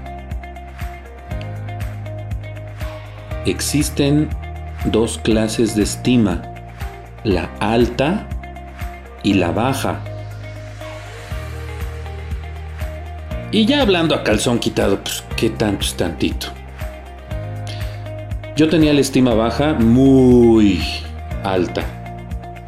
Existen 3.47 4.29
dos 4.85 5.17
clases 5.17 5.75
de 5.75 5.83
estima, 5.83 6.41
la 7.23 7.49
alta 7.59 8.27
y 9.23 9.35
la 9.35 9.51
baja. 9.51 9.99
Y 13.51 13.65
ya 13.65 13.81
hablando 13.81 14.15
a 14.15 14.23
calzón 14.23 14.59
quitado, 14.59 14.99
pues 15.03 15.23
qué 15.37 15.49
tanto 15.49 15.85
es 15.85 15.95
tantito. 15.95 16.47
Yo 18.55 18.69
tenía 18.69 18.93
la 18.93 19.01
estima 19.01 19.33
baja 19.33 19.73
muy 19.73 20.81
alta. 21.43 21.83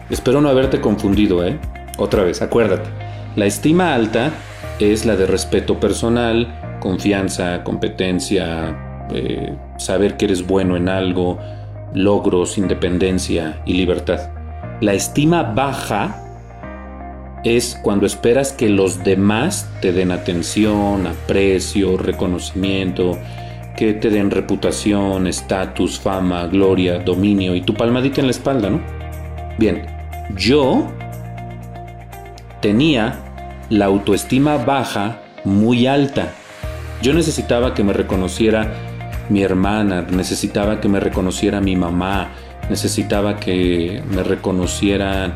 Espero 0.09 0.41
no 0.41 0.49
haberte 0.49 0.81
confundido, 0.81 1.45
¿eh? 1.45 1.59
Otra 1.97 2.23
vez, 2.23 2.41
acuérdate. 2.41 2.89
La 3.35 3.45
estima 3.45 3.93
alta 3.93 4.31
es 4.79 5.05
la 5.05 5.15
de 5.15 5.25
respeto 5.25 5.79
personal, 5.79 6.77
confianza, 6.79 7.63
competencia, 7.63 9.07
eh, 9.11 9.55
saber 9.77 10.17
que 10.17 10.25
eres 10.25 10.45
bueno 10.45 10.75
en 10.75 10.89
algo, 10.89 11.39
logros, 11.95 12.57
independencia 12.59 13.61
y 13.65 13.73
libertad. 13.73 14.29
La 14.81 14.93
estima 14.93 15.41
baja 15.41 16.21
es 17.43 17.79
cuando 17.81 18.05
esperas 18.05 18.51
que 18.51 18.69
los 18.69 19.03
demás 19.03 19.69
te 19.81 19.91
den 19.93 20.11
atención, 20.11 21.07
aprecio, 21.07 21.97
reconocimiento, 21.97 23.17
que 23.77 23.93
te 23.93 24.09
den 24.09 24.31
reputación, 24.31 25.27
estatus, 25.27 25.99
fama, 25.99 26.47
gloria, 26.47 26.99
dominio 26.99 27.55
y 27.55 27.61
tu 27.61 27.73
palmadita 27.73 28.21
en 28.21 28.27
la 28.27 28.31
espalda, 28.31 28.69
¿no? 28.69 28.81
Bien, 29.57 29.85
yo 30.35 30.87
tenía 32.61 33.19
la 33.69 33.85
autoestima 33.85 34.57
baja 34.57 35.21
muy 35.43 35.87
alta. 35.87 36.33
Yo 37.01 37.13
necesitaba 37.13 37.73
que 37.73 37.83
me 37.83 37.93
reconociera 37.93 38.73
mi 39.29 39.41
hermana, 39.41 40.01
necesitaba 40.09 40.79
que 40.79 40.87
me 40.87 40.99
reconociera 40.99 41.61
mi 41.61 41.75
mamá, 41.75 42.29
necesitaba 42.69 43.39
que 43.39 44.01
me 44.09 44.23
reconocieran 44.23 45.33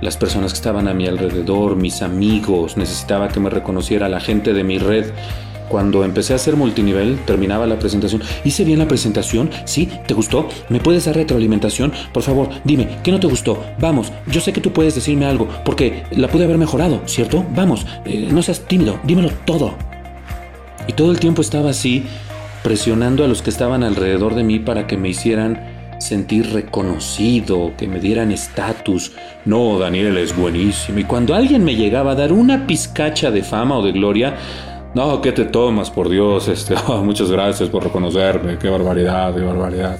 las 0.00 0.16
personas 0.16 0.52
que 0.52 0.56
estaban 0.56 0.88
a 0.88 0.94
mi 0.94 1.06
alrededor, 1.06 1.76
mis 1.76 2.02
amigos, 2.02 2.76
necesitaba 2.76 3.28
que 3.28 3.40
me 3.40 3.50
reconociera 3.50 4.08
la 4.08 4.20
gente 4.20 4.52
de 4.52 4.64
mi 4.64 4.78
red. 4.78 5.06
Cuando 5.68 6.04
empecé 6.04 6.34
a 6.34 6.36
hacer 6.36 6.56
multinivel, 6.56 7.20
terminaba 7.24 7.66
la 7.66 7.78
presentación. 7.78 8.20
¿Hice 8.44 8.64
bien 8.64 8.80
la 8.80 8.88
presentación? 8.88 9.48
¿Sí? 9.64 9.88
¿Te 10.06 10.12
gustó? 10.12 10.48
¿Me 10.68 10.80
puedes 10.80 11.06
dar 11.06 11.14
retroalimentación? 11.14 11.92
Por 12.12 12.22
favor, 12.24 12.50
dime, 12.64 12.98
¿qué 13.02 13.12
no 13.12 13.20
te 13.20 13.28
gustó? 13.28 13.64
Vamos, 13.78 14.12
yo 14.26 14.40
sé 14.40 14.52
que 14.52 14.60
tú 14.60 14.72
puedes 14.72 14.94
decirme 14.96 15.24
algo, 15.24 15.48
porque 15.64 16.02
la 16.10 16.28
pude 16.28 16.44
haber 16.44 16.58
mejorado, 16.58 17.00
¿cierto? 17.06 17.46
Vamos, 17.54 17.86
eh, 18.04 18.28
no 18.30 18.42
seas 18.42 18.60
tímido, 18.66 18.98
dímelo 19.04 19.30
todo. 19.46 19.74
Y 20.88 20.92
todo 20.94 21.12
el 21.12 21.20
tiempo 21.20 21.40
estaba 21.40 21.70
así, 21.70 22.04
presionando 22.62 23.24
a 23.24 23.28
los 23.28 23.42
que 23.42 23.50
estaban 23.50 23.82
alrededor 23.82 24.34
de 24.34 24.44
mí 24.44 24.58
para 24.58 24.86
que 24.86 24.96
me 24.96 25.08
hicieran 25.08 25.60
sentir 25.98 26.52
reconocido, 26.52 27.72
que 27.76 27.86
me 27.86 28.00
dieran 28.00 28.32
estatus. 28.32 29.12
No, 29.44 29.78
Daniel 29.78 30.16
es 30.18 30.36
buenísimo. 30.36 30.98
Y 30.98 31.04
cuando 31.04 31.34
alguien 31.34 31.64
me 31.64 31.76
llegaba 31.76 32.12
a 32.12 32.14
dar 32.14 32.32
una 32.32 32.66
pizcacha 32.66 33.30
de 33.30 33.42
fama 33.42 33.78
o 33.78 33.84
de 33.84 33.92
gloria, 33.92 34.36
no, 34.94 35.20
¿qué 35.22 35.32
te 35.32 35.44
tomas, 35.44 35.90
por 35.90 36.08
Dios? 36.08 36.48
Este, 36.48 36.74
oh, 36.88 37.02
muchas 37.02 37.30
gracias 37.30 37.68
por 37.68 37.84
reconocerme, 37.84 38.58
qué 38.58 38.68
barbaridad, 38.68 39.34
qué 39.34 39.42
barbaridad. 39.42 39.98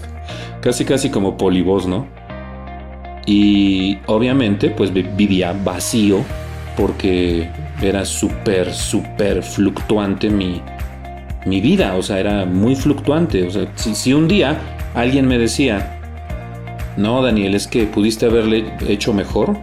Casi, 0.61 0.85
casi 0.85 1.11
como 1.11 1.37
polibos, 1.37 1.87
¿no? 1.87 2.07
Y 3.25 3.99
obviamente, 4.07 4.71
pues 4.71 4.93
vivía 4.93 5.53
vacío 5.65 6.19
porque 6.77 7.49
era 7.81 8.05
súper, 8.05 8.73
súper 8.73 9.43
fluctuante 9.43 10.29
mi, 10.29 10.61
mi 11.45 11.61
vida, 11.61 11.95
o 11.97 12.03
sea, 12.03 12.21
era 12.21 12.45
muy 12.45 12.77
fluctuante. 12.77 13.47
O 13.47 13.51
sea, 13.51 13.67
si, 13.75 14.13
un 14.13 14.29
día 14.29 14.61
alguien 14.95 15.27
me 15.27 15.39
decía, 15.39 16.01
no, 16.97 17.23
Daniel, 17.23 17.55
es 17.55 17.67
que 17.67 17.85
pudiste 17.85 18.27
haberle 18.27 18.73
hecho 18.89 19.13
mejor, 19.13 19.57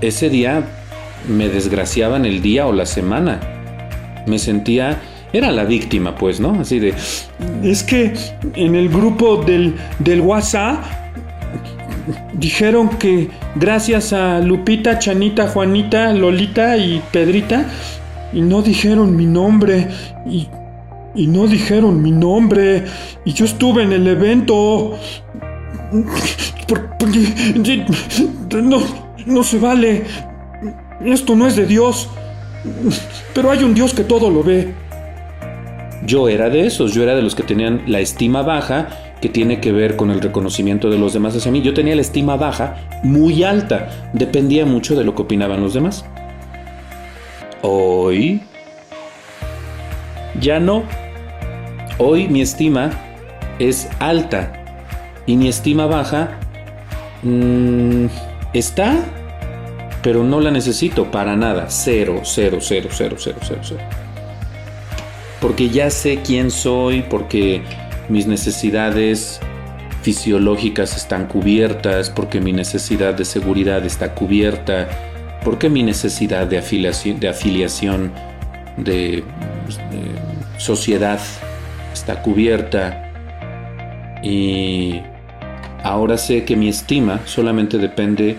ese 0.00 0.28
día 0.28 0.64
me 1.28 1.48
desgraciaban 1.48 2.24
el 2.24 2.42
día 2.42 2.66
o 2.66 2.72
la 2.72 2.86
semana. 2.86 3.40
Me 4.26 4.38
sentía, 4.38 5.00
era 5.32 5.50
la 5.50 5.64
víctima, 5.64 6.14
pues, 6.14 6.40
¿no? 6.40 6.60
Así 6.60 6.78
de, 6.78 6.94
es 7.62 7.82
que 7.82 8.12
en 8.54 8.74
el 8.74 8.88
grupo 8.88 9.36
del, 9.36 9.74
del 9.98 10.20
WhatsApp 10.20 10.84
dijeron 12.34 12.90
que 12.90 13.28
gracias 13.54 14.12
a 14.12 14.40
Lupita, 14.40 14.98
Chanita, 14.98 15.48
Juanita, 15.48 16.12
Lolita 16.12 16.76
y 16.76 17.02
Pedrita, 17.12 17.66
y 18.34 18.40
no 18.40 18.62
dijeron 18.62 19.16
mi 19.16 19.26
nombre 19.26 19.88
y, 20.26 20.48
y 21.14 21.26
no 21.26 21.46
dijeron 21.46 22.02
mi 22.02 22.10
nombre 22.10 22.84
y 23.24 23.32
yo 23.32 23.44
estuve 23.44 23.84
en 23.84 23.92
el 23.92 24.06
evento. 24.06 24.98
No, 28.62 28.82
no 29.26 29.42
se 29.42 29.58
vale. 29.58 30.02
Esto 31.04 31.36
no 31.36 31.46
es 31.46 31.56
de 31.56 31.66
Dios. 31.66 32.08
Pero 33.34 33.50
hay 33.50 33.62
un 33.62 33.74
Dios 33.74 33.94
que 33.94 34.04
todo 34.04 34.30
lo 34.30 34.42
ve. 34.42 34.74
Yo 36.06 36.28
era 36.28 36.50
de 36.50 36.66
esos, 36.66 36.92
yo 36.92 37.02
era 37.02 37.14
de 37.14 37.22
los 37.22 37.34
que 37.34 37.42
tenían 37.42 37.82
la 37.86 38.00
estima 38.00 38.42
baja 38.42 38.88
que 39.20 39.28
tiene 39.28 39.60
que 39.60 39.72
ver 39.72 39.96
con 39.96 40.10
el 40.10 40.20
reconocimiento 40.20 40.90
de 40.90 40.98
los 40.98 41.14
demás 41.14 41.34
hacia 41.34 41.50
mí. 41.50 41.62
Yo 41.62 41.72
tenía 41.72 41.94
la 41.94 42.02
estima 42.02 42.36
baja 42.36 42.76
muy 43.02 43.42
alta, 43.42 44.10
dependía 44.12 44.66
mucho 44.66 44.96
de 44.96 45.04
lo 45.04 45.14
que 45.14 45.22
opinaban 45.22 45.62
los 45.62 45.72
demás. 45.72 46.04
Hoy 47.66 48.42
ya 50.38 50.60
no. 50.60 50.82
Hoy 51.96 52.28
mi 52.28 52.42
estima 52.42 52.90
es 53.58 53.88
alta 54.00 54.52
y 55.24 55.38
mi 55.38 55.48
estima 55.48 55.86
baja 55.86 56.38
mm, 57.22 58.04
está, 58.52 58.98
pero 60.02 60.24
no 60.24 60.40
la 60.40 60.50
necesito 60.50 61.10
para 61.10 61.36
nada. 61.36 61.70
Cero, 61.70 62.20
cero, 62.24 62.58
cero, 62.60 62.90
cero, 62.92 63.16
cero, 63.18 63.38
cero, 63.40 63.60
cero. 63.62 63.80
Porque 65.40 65.70
ya 65.70 65.88
sé 65.88 66.20
quién 66.22 66.50
soy, 66.50 67.00
porque 67.08 67.62
mis 68.10 68.26
necesidades 68.26 69.40
fisiológicas 70.02 70.98
están 70.98 71.28
cubiertas, 71.28 72.10
porque 72.10 72.42
mi 72.42 72.52
necesidad 72.52 73.14
de 73.14 73.24
seguridad 73.24 73.86
está 73.86 74.14
cubierta 74.14 75.13
porque 75.44 75.68
mi 75.68 75.82
necesidad 75.82 76.46
de 76.46 76.58
afiliación, 76.58 77.20
de, 77.20 77.28
afiliación, 77.28 78.12
de, 78.78 79.22
sociedad 80.58 81.20
está 81.92 82.22
cubierta 82.22 83.12
y 84.22 85.00
ahora 85.82 86.16
sé 86.16 86.44
que 86.44 86.56
mi 86.56 86.68
estima 86.68 87.20
solamente 87.26 87.76
depende 87.76 88.36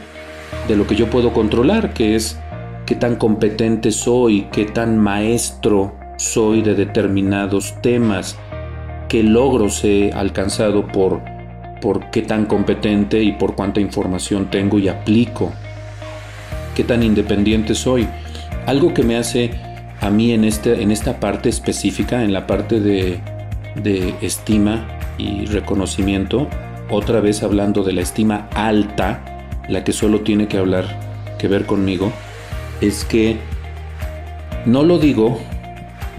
de 0.68 0.76
lo 0.76 0.88
que 0.88 0.96
yo 0.96 1.10
puedo 1.10 1.32
controlar, 1.32 1.94
que 1.94 2.16
es 2.16 2.40
qué 2.86 2.96
tan 2.96 3.18
competente 3.18 3.92
soy, 3.92 4.48
qué 4.52 4.66
tan 4.66 4.98
maestro 4.98 5.96
soy 6.18 6.62
de 6.64 6.74
determinados 6.74 7.76
temas, 7.82 8.38
qué 9.08 9.22
logros 9.22 9.84
he 9.84 10.12
alcanzado 10.14 10.88
por, 10.88 11.22
por 11.82 12.10
qué 12.10 12.24
tan 12.24 12.46
competente 12.46 13.22
y 13.22 13.34
por 13.34 13.56
cuánta 13.56 13.80
información 13.80 14.50
tengo 14.50 14.80
y 14.80 14.88
aplico 14.88 15.52
qué 16.76 16.84
tan 16.84 17.02
independiente 17.02 17.74
soy. 17.74 18.08
Algo 18.68 18.94
que 18.94 19.04
me 19.04 19.18
hace 19.18 19.52
a 20.02 20.10
mí 20.10 20.32
en, 20.32 20.44
este, 20.44 20.82
en 20.82 20.92
esta 20.92 21.20
parte 21.20 21.50
específica, 21.50 22.24
en 22.24 22.34
la 22.34 22.46
parte 22.46 22.80
de, 22.80 23.20
de 23.82 24.14
estima 24.22 24.86
y 25.18 25.46
reconocimiento, 25.46 26.48
otra 26.90 27.20
vez 27.20 27.42
hablando 27.42 27.84
de 27.84 27.94
la 27.94 28.02
estima 28.02 28.48
alta, 28.54 29.24
la 29.68 29.84
que 29.84 29.94
solo 29.94 30.22
tiene 30.22 30.48
que 30.48 30.58
hablar, 30.58 30.86
que 31.40 31.48
ver 31.48 31.66
conmigo, 31.66 32.12
es 32.82 33.06
que 33.06 33.38
no 34.66 34.84
lo 34.84 35.00
digo 35.00 35.40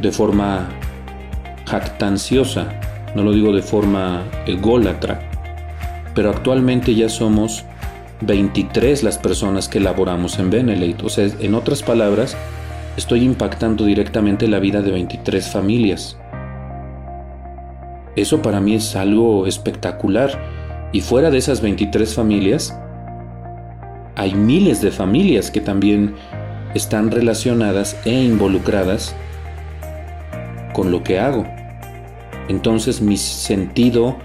de 0.00 0.10
forma 0.10 0.68
jactanciosa, 1.66 2.80
no 3.14 3.22
lo 3.22 3.32
digo 3.32 3.52
de 3.52 3.62
forma 3.62 4.24
ególatra, 4.46 5.20
pero 6.14 6.30
actualmente 6.30 6.94
ya 6.94 7.08
somos 7.08 7.64
23 8.20 9.02
las 9.02 9.18
personas 9.18 9.68
que 9.68 9.80
laboramos 9.80 10.38
en 10.38 10.50
Benelete. 10.50 11.04
O 11.04 11.08
sea, 11.08 11.28
en 11.40 11.54
otras 11.54 11.82
palabras, 11.82 12.36
estoy 12.96 13.22
impactando 13.22 13.84
directamente 13.84 14.48
la 14.48 14.58
vida 14.58 14.82
de 14.82 14.90
23 14.90 15.48
familias. 15.48 16.16
Eso 18.16 18.40
para 18.40 18.60
mí 18.60 18.74
es 18.74 18.96
algo 18.96 19.46
espectacular. 19.46 20.30
Y 20.92 21.00
fuera 21.00 21.30
de 21.30 21.38
esas 21.38 21.60
23 21.60 22.14
familias, 22.14 22.78
hay 24.14 24.34
miles 24.34 24.80
de 24.80 24.90
familias 24.90 25.50
que 25.50 25.60
también 25.60 26.14
están 26.74 27.10
relacionadas 27.10 27.96
e 28.04 28.12
involucradas 28.12 29.14
con 30.72 30.90
lo 30.90 31.02
que 31.02 31.18
hago. 31.18 31.44
Entonces 32.48 33.00
mi 33.00 33.16
sentido 33.16 34.16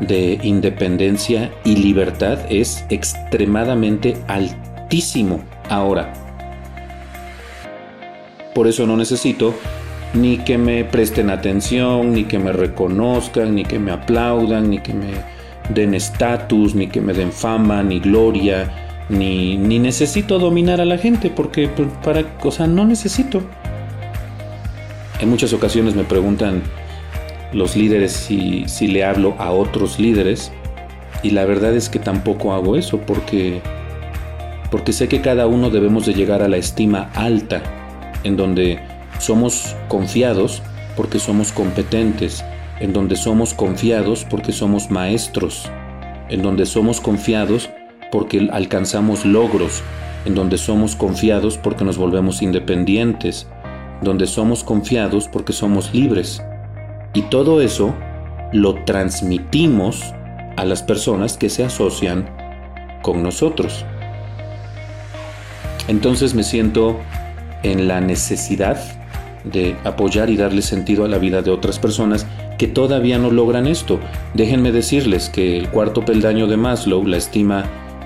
de 0.00 0.38
independencia 0.42 1.50
y 1.64 1.76
libertad 1.76 2.38
es 2.48 2.84
extremadamente 2.88 4.16
altísimo 4.28 5.40
ahora. 5.68 6.12
Por 8.54 8.66
eso 8.66 8.86
no 8.86 8.96
necesito 8.96 9.54
ni 10.14 10.38
que 10.38 10.58
me 10.58 10.84
presten 10.84 11.30
atención, 11.30 12.12
ni 12.12 12.24
que 12.24 12.38
me 12.38 12.52
reconozcan, 12.52 13.54
ni 13.54 13.64
que 13.64 13.78
me 13.78 13.92
aplaudan, 13.92 14.70
ni 14.70 14.78
que 14.78 14.94
me 14.94 15.10
den 15.68 15.94
estatus, 15.94 16.74
ni 16.74 16.88
que 16.88 17.00
me 17.00 17.12
den 17.12 17.30
fama, 17.30 17.82
ni 17.82 18.00
gloria, 18.00 18.70
ni, 19.08 19.56
ni 19.56 19.78
necesito 19.78 20.38
dominar 20.38 20.80
a 20.80 20.84
la 20.84 20.98
gente, 20.98 21.30
porque 21.30 21.68
pues, 21.68 21.88
para, 22.02 22.24
o 22.42 22.66
no 22.66 22.84
necesito. 22.86 23.42
En 25.20 25.28
muchas 25.28 25.52
ocasiones 25.52 25.94
me 25.94 26.04
preguntan, 26.04 26.62
los 27.52 27.76
líderes 27.76 28.12
si, 28.12 28.64
si 28.66 28.88
le 28.88 29.04
hablo 29.04 29.34
a 29.38 29.50
otros 29.50 29.98
líderes. 29.98 30.52
Y 31.22 31.30
la 31.30 31.44
verdad 31.44 31.74
es 31.74 31.88
que 31.88 31.98
tampoco 31.98 32.52
hago 32.52 32.76
eso 32.76 32.98
porque, 32.98 33.60
porque 34.70 34.92
sé 34.92 35.08
que 35.08 35.20
cada 35.20 35.46
uno 35.46 35.70
debemos 35.70 36.06
de 36.06 36.14
llegar 36.14 36.42
a 36.42 36.48
la 36.48 36.56
estima 36.56 37.10
alta, 37.14 37.62
en 38.24 38.36
donde 38.36 38.78
somos 39.18 39.74
confiados 39.88 40.62
porque 40.96 41.18
somos 41.18 41.52
competentes, 41.52 42.44
en 42.80 42.92
donde 42.92 43.16
somos 43.16 43.54
confiados 43.54 44.24
porque 44.28 44.52
somos 44.52 44.90
maestros, 44.90 45.70
en 46.28 46.42
donde 46.42 46.66
somos 46.66 47.00
confiados 47.00 47.70
porque 48.12 48.48
alcanzamos 48.52 49.24
logros, 49.24 49.82
en 50.24 50.34
donde 50.34 50.58
somos 50.58 50.94
confiados 50.94 51.58
porque 51.58 51.84
nos 51.84 51.98
volvemos 51.98 52.42
independientes, 52.42 53.48
donde 54.02 54.26
somos 54.26 54.62
confiados 54.62 55.28
porque 55.28 55.52
somos 55.52 55.92
libres. 55.92 56.42
Y 57.18 57.22
todo 57.22 57.60
eso 57.60 57.96
lo 58.52 58.84
transmitimos 58.84 60.14
a 60.56 60.64
las 60.64 60.84
personas 60.84 61.36
que 61.36 61.48
se 61.48 61.64
asocian 61.64 62.30
con 63.02 63.24
nosotros. 63.24 63.84
Entonces 65.88 66.34
me 66.34 66.44
siento 66.44 66.96
en 67.64 67.88
la 67.88 68.00
necesidad 68.00 68.80
de 69.42 69.74
apoyar 69.82 70.30
y 70.30 70.36
darle 70.36 70.62
sentido 70.62 71.04
a 71.04 71.08
la 71.08 71.18
vida 71.18 71.42
de 71.42 71.50
otras 71.50 71.80
personas 71.80 72.24
que 72.56 72.68
todavía 72.68 73.18
no 73.18 73.32
logran 73.32 73.66
esto. 73.66 73.98
Déjenme 74.34 74.70
decirles 74.70 75.28
que 75.28 75.58
el 75.58 75.70
cuarto 75.70 76.04
peldaño 76.04 76.46
de 76.46 76.56
Maslow, 76.56 77.04
la 77.04 77.16
estima 77.16 77.64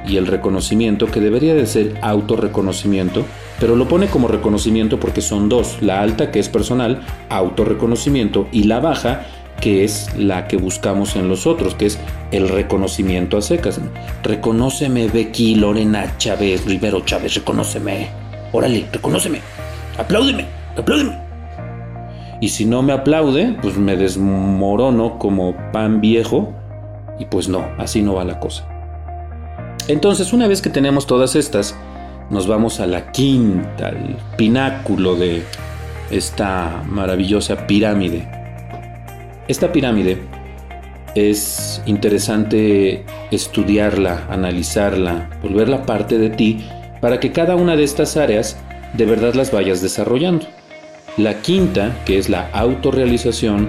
y 0.08 0.16
el 0.16 0.26
reconocimiento, 0.26 1.04
que 1.04 1.20
debería 1.20 1.54
de 1.54 1.66
ser 1.66 1.98
autorreconocimiento, 2.00 3.26
pero 3.62 3.76
lo 3.76 3.86
pone 3.86 4.08
como 4.08 4.26
reconocimiento 4.26 4.98
porque 4.98 5.20
son 5.20 5.48
dos, 5.48 5.80
la 5.82 6.02
alta 6.02 6.32
que 6.32 6.40
es 6.40 6.48
personal, 6.48 7.00
autorreconocimiento, 7.28 8.48
y 8.50 8.64
la 8.64 8.80
baja 8.80 9.24
que 9.60 9.84
es 9.84 10.10
la 10.18 10.48
que 10.48 10.56
buscamos 10.56 11.14
en 11.14 11.28
los 11.28 11.46
otros, 11.46 11.76
que 11.76 11.86
es 11.86 12.00
el 12.32 12.48
reconocimiento 12.48 13.36
a 13.36 13.40
secas. 13.40 13.80
Reconóceme, 14.24 15.06
Becky, 15.06 15.54
Lorena 15.54 16.16
Chávez, 16.18 16.66
Rivero 16.66 17.02
Chávez, 17.02 17.34
reconóceme. 17.36 18.08
Órale, 18.50 18.84
reconóceme. 18.92 19.38
Apláudeme, 19.96 20.46
apláudeme. 20.76 21.16
Y 22.40 22.48
si 22.48 22.64
no 22.64 22.82
me 22.82 22.92
aplaude, 22.92 23.56
pues 23.62 23.76
me 23.76 23.96
desmorono 23.96 25.20
como 25.20 25.54
pan 25.70 26.00
viejo. 26.00 26.52
Y 27.20 27.26
pues 27.26 27.48
no, 27.48 27.64
así 27.78 28.02
no 28.02 28.14
va 28.14 28.24
la 28.24 28.40
cosa. 28.40 28.66
Entonces, 29.86 30.32
una 30.32 30.48
vez 30.48 30.62
que 30.62 30.70
tenemos 30.70 31.06
todas 31.06 31.36
estas, 31.36 31.76
nos 32.32 32.48
vamos 32.48 32.80
a 32.80 32.86
la 32.86 33.12
quinta, 33.12 33.88
al 33.88 34.16
pináculo 34.38 35.16
de 35.16 35.42
esta 36.10 36.82
maravillosa 36.88 37.66
pirámide. 37.66 38.26
Esta 39.48 39.70
pirámide 39.70 40.16
es 41.14 41.82
interesante 41.84 43.04
estudiarla, 43.30 44.28
analizarla, 44.30 45.28
volverla 45.42 45.84
parte 45.84 46.16
de 46.16 46.30
ti 46.30 46.64
para 47.02 47.20
que 47.20 47.32
cada 47.32 47.54
una 47.54 47.76
de 47.76 47.84
estas 47.84 48.16
áreas 48.16 48.56
de 48.94 49.04
verdad 49.04 49.34
las 49.34 49.52
vayas 49.52 49.82
desarrollando. 49.82 50.46
La 51.18 51.42
quinta, 51.42 51.94
que 52.06 52.16
es 52.16 52.30
la 52.30 52.48
autorrealización 52.54 53.68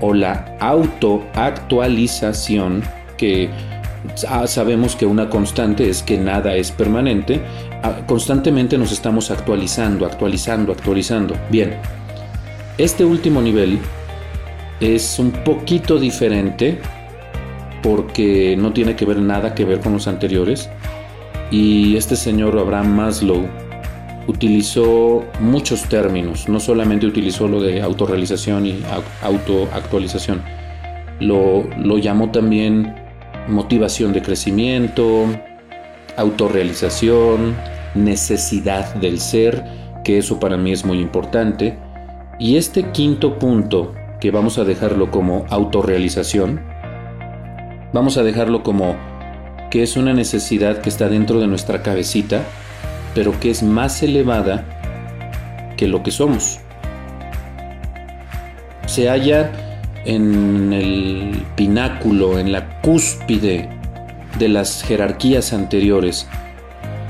o 0.00 0.14
la 0.14 0.56
autoactualización, 0.60 2.82
que 3.18 3.50
sabemos 4.46 4.96
que 4.96 5.06
una 5.06 5.28
constante 5.28 5.90
es 5.90 6.02
que 6.02 6.18
nada 6.18 6.54
es 6.54 6.70
permanente, 6.70 7.40
constantemente 8.06 8.78
nos 8.78 8.92
estamos 8.92 9.30
actualizando, 9.30 10.06
actualizando, 10.06 10.72
actualizando. 10.72 11.34
Bien, 11.50 11.76
este 12.76 13.04
último 13.04 13.40
nivel 13.40 13.78
es 14.80 15.18
un 15.18 15.32
poquito 15.32 15.98
diferente 15.98 16.78
porque 17.82 18.56
no 18.56 18.72
tiene 18.72 18.96
que 18.96 19.04
ver 19.04 19.18
nada 19.18 19.54
que 19.54 19.64
ver 19.64 19.80
con 19.80 19.92
los 19.92 20.06
anteriores 20.08 20.68
y 21.50 21.96
este 21.96 22.16
señor 22.16 22.58
Abraham 22.58 22.94
Maslow 22.94 23.46
utilizó 24.26 25.24
muchos 25.40 25.84
términos, 25.88 26.48
no 26.48 26.60
solamente 26.60 27.06
utilizó 27.06 27.48
lo 27.48 27.60
de 27.60 27.80
autorrealización 27.80 28.66
y 28.66 28.82
autoactualización, 29.22 30.42
lo, 31.20 31.64
lo 31.78 31.98
llamó 31.98 32.30
también 32.30 32.94
motivación 33.48 34.12
de 34.12 34.20
crecimiento, 34.20 35.26
autorrealización, 36.18 37.56
necesidad 37.94 38.94
del 38.96 39.20
ser, 39.20 39.64
que 40.04 40.18
eso 40.18 40.38
para 40.38 40.56
mí 40.56 40.72
es 40.72 40.84
muy 40.84 41.00
importante, 41.00 41.78
y 42.38 42.56
este 42.56 42.90
quinto 42.90 43.38
punto, 43.38 43.94
que 44.20 44.30
vamos 44.30 44.58
a 44.58 44.64
dejarlo 44.64 45.10
como 45.10 45.46
autorrealización, 45.48 46.60
vamos 47.92 48.18
a 48.18 48.22
dejarlo 48.22 48.62
como 48.62 48.96
que 49.70 49.82
es 49.82 49.96
una 49.96 50.12
necesidad 50.12 50.80
que 50.80 50.88
está 50.88 51.08
dentro 51.08 51.40
de 51.40 51.46
nuestra 51.46 51.82
cabecita, 51.82 52.42
pero 53.14 53.38
que 53.38 53.50
es 53.50 53.62
más 53.62 54.02
elevada 54.02 54.64
que 55.76 55.88
lo 55.88 56.02
que 56.02 56.10
somos. 56.10 56.60
Se 58.86 59.08
halla 59.08 59.50
en 60.04 60.72
el 60.72 61.44
pináculo, 61.54 62.38
en 62.38 62.50
la 62.50 62.80
cúspide 62.80 63.68
de 64.38 64.48
las 64.48 64.82
jerarquías 64.82 65.52
anteriores. 65.52 66.28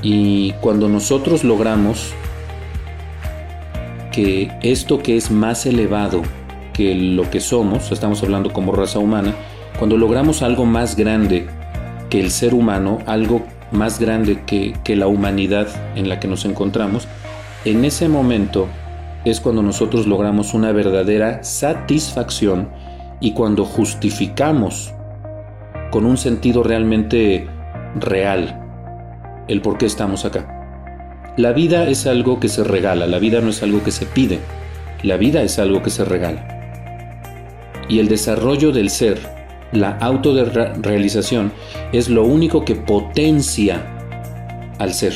Y 0.01 0.53
cuando 0.61 0.87
nosotros 0.87 1.43
logramos 1.43 2.13
que 4.11 4.51
esto 4.61 4.99
que 4.99 5.17
es 5.17 5.31
más 5.31 5.65
elevado 5.65 6.21
que 6.73 6.95
lo 6.95 7.29
que 7.29 7.39
somos, 7.39 7.91
estamos 7.91 8.23
hablando 8.23 8.53
como 8.53 8.71
raza 8.71 8.99
humana, 8.99 9.35
cuando 9.77 9.97
logramos 9.97 10.41
algo 10.41 10.65
más 10.65 10.95
grande 10.95 11.47
que 12.09 12.19
el 12.19 12.31
ser 12.31 12.53
humano, 12.53 12.99
algo 13.05 13.45
más 13.71 13.99
grande 13.99 14.43
que, 14.45 14.95
la 14.95 15.07
humanidad 15.07 15.67
en 15.95 16.09
la 16.09 16.19
que 16.19 16.27
nos 16.27 16.45
encontramos, 16.45 17.07
en 17.65 17.85
ese 17.85 18.07
momento 18.07 18.67
es 19.25 19.39
cuando 19.39 19.61
nosotros 19.61 20.07
logramos 20.07 20.53
una 20.53 20.71
verdadera 20.71 21.43
satisfacción 21.43 22.69
y 23.19 23.33
cuando 23.33 23.65
justificamos 23.65 24.93
con 25.91 26.05
un 26.05 26.17
sentido 26.17 26.63
realmente 26.63 27.47
real 27.95 28.61
el 29.47 29.61
por 29.61 29.77
qué 29.77 29.85
estamos 29.85 30.25
acá. 30.25 30.55
La 31.37 31.53
vida 31.53 31.87
es 31.87 32.05
algo 32.05 32.39
que 32.39 32.49
se 32.49 32.63
regala, 32.63 33.07
la 33.07 33.19
vida 33.19 33.41
no 33.41 33.49
es 33.49 33.63
algo 33.63 33.83
que 33.83 33.91
se 33.91 34.05
pide, 34.05 34.39
la 35.03 35.17
vida 35.17 35.41
es 35.41 35.57
algo 35.59 35.81
que 35.81 35.89
se 35.89 36.05
regala. 36.05 36.47
Y 37.87 37.99
el 37.99 38.07
desarrollo 38.07 38.71
del 38.71 38.89
ser 38.89 39.39
la 39.71 39.97
autorrealización 39.99 41.51
es 41.91 42.09
lo 42.09 42.25
único 42.25 42.65
que 42.65 42.75
potencia 42.75 43.85
al 44.79 44.93
ser. 44.93 45.13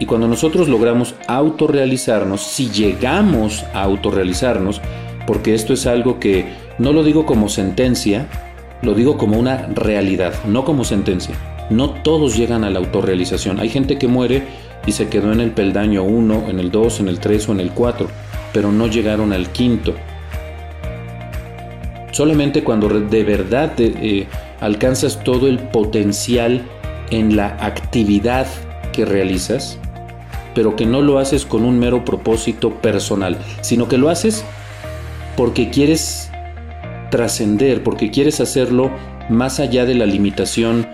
Y 0.00 0.06
cuando 0.06 0.28
nosotros 0.28 0.68
logramos 0.68 1.14
autorrealizarnos, 1.26 2.40
si 2.42 2.70
llegamos 2.70 3.64
a 3.74 3.82
autorrealizarnos, 3.82 4.80
porque 5.26 5.54
esto 5.54 5.72
es 5.72 5.86
algo 5.86 6.20
que 6.20 6.46
no 6.78 6.92
lo 6.92 7.02
digo 7.02 7.26
como 7.26 7.48
sentencia, 7.48 8.28
lo 8.82 8.94
digo 8.94 9.18
como 9.18 9.38
una 9.38 9.66
realidad, 9.74 10.34
no 10.46 10.64
como 10.64 10.84
sentencia. 10.84 11.34
No 11.70 11.90
todos 11.90 12.36
llegan 12.36 12.64
a 12.64 12.70
la 12.70 12.78
autorrealización. 12.78 13.60
Hay 13.60 13.68
gente 13.68 13.98
que 13.98 14.08
muere 14.08 14.44
y 14.86 14.92
se 14.92 15.08
quedó 15.08 15.32
en 15.32 15.40
el 15.40 15.50
peldaño 15.50 16.02
1, 16.02 16.44
en 16.48 16.60
el 16.60 16.70
2, 16.70 17.00
en 17.00 17.08
el 17.08 17.20
3 17.20 17.48
o 17.48 17.52
en 17.52 17.60
el 17.60 17.72
4, 17.72 18.08
pero 18.52 18.72
no 18.72 18.86
llegaron 18.86 19.32
al 19.32 19.48
quinto. 19.50 19.94
Solamente 22.12 22.64
cuando 22.64 22.88
de 22.88 23.24
verdad 23.24 23.72
eh, 23.78 24.26
alcanzas 24.60 25.22
todo 25.22 25.46
el 25.46 25.58
potencial 25.58 26.62
en 27.10 27.36
la 27.36 27.48
actividad 27.60 28.46
que 28.92 29.04
realizas, 29.04 29.78
pero 30.54 30.74
que 30.74 30.86
no 30.86 31.02
lo 31.02 31.18
haces 31.18 31.44
con 31.44 31.64
un 31.64 31.78
mero 31.78 32.04
propósito 32.04 32.70
personal, 32.70 33.36
sino 33.60 33.88
que 33.88 33.98
lo 33.98 34.08
haces 34.08 34.44
porque 35.36 35.70
quieres 35.70 36.27
trascender, 37.10 37.82
porque 37.82 38.10
quieres 38.10 38.40
hacerlo 38.40 38.90
más 39.28 39.60
allá 39.60 39.84
de 39.84 39.94
la 39.94 40.06
limitación 40.06 40.86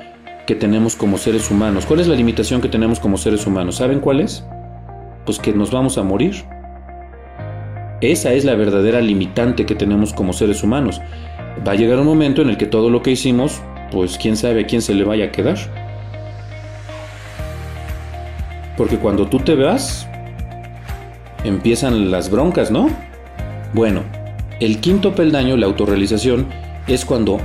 que 0.47 0.55
tenemos 0.55 0.97
como 0.97 1.19
seres 1.19 1.51
humanos. 1.51 1.87
¿Cuál 1.87 2.01
es 2.01 2.09
la 2.09 2.15
limitación 2.15 2.61
que 2.61 2.69
tenemos 2.69 3.01
como 3.01 3.17
seres 3.17 3.47
humanos? 3.47 3.77
¿Saben 3.77 4.01
cuál 4.01 4.21
es? 4.21 4.45
Pues 5.25 5.39
que 5.39 5.53
nos 5.53 5.71
vamos 5.71 5.97
a 5.99 6.03
morir. 6.03 6.45
Esa 8.01 8.33
es 8.33 8.45
la 8.45 8.55
verdadera 8.55 9.01
limitante 9.01 9.65
que 9.65 9.75
tenemos 9.75 10.13
como 10.13 10.33
seres 10.33 10.63
humanos. 10.63 11.01
Va 11.67 11.73
a 11.73 11.77
llegar 11.77 11.99
un 11.99 12.07
momento 12.07 12.43
en 12.43 12.51
el 12.51 12.59
que 12.59 12.67
todo 12.67 12.91
lo 12.91 13.03
que 13.03 13.13
hicimos, 13.13 13.63
pues 13.91 14.19
quién 14.19 14.37
sabe 14.37 14.63
a 14.63 14.67
quién 14.67 14.83
se 14.83 14.95
le 14.95 15.05
vaya 15.05 15.27
a 15.27 15.33
quedar. 15.33 15.57
Porque 18.77 18.99
cuando 18.99 19.29
tú 19.29 19.39
te 19.39 19.55
vas, 19.55 20.07
empiezan 21.45 22.11
las 22.11 22.31
broncas, 22.31 22.71
¿no? 22.71 22.91
Bueno, 23.73 24.03
el 24.61 24.81
quinto 24.81 25.15
peldaño, 25.15 25.57
la 25.57 25.67
autorrealización, 25.67 26.49
es 26.87 27.05
cuando 27.05 27.39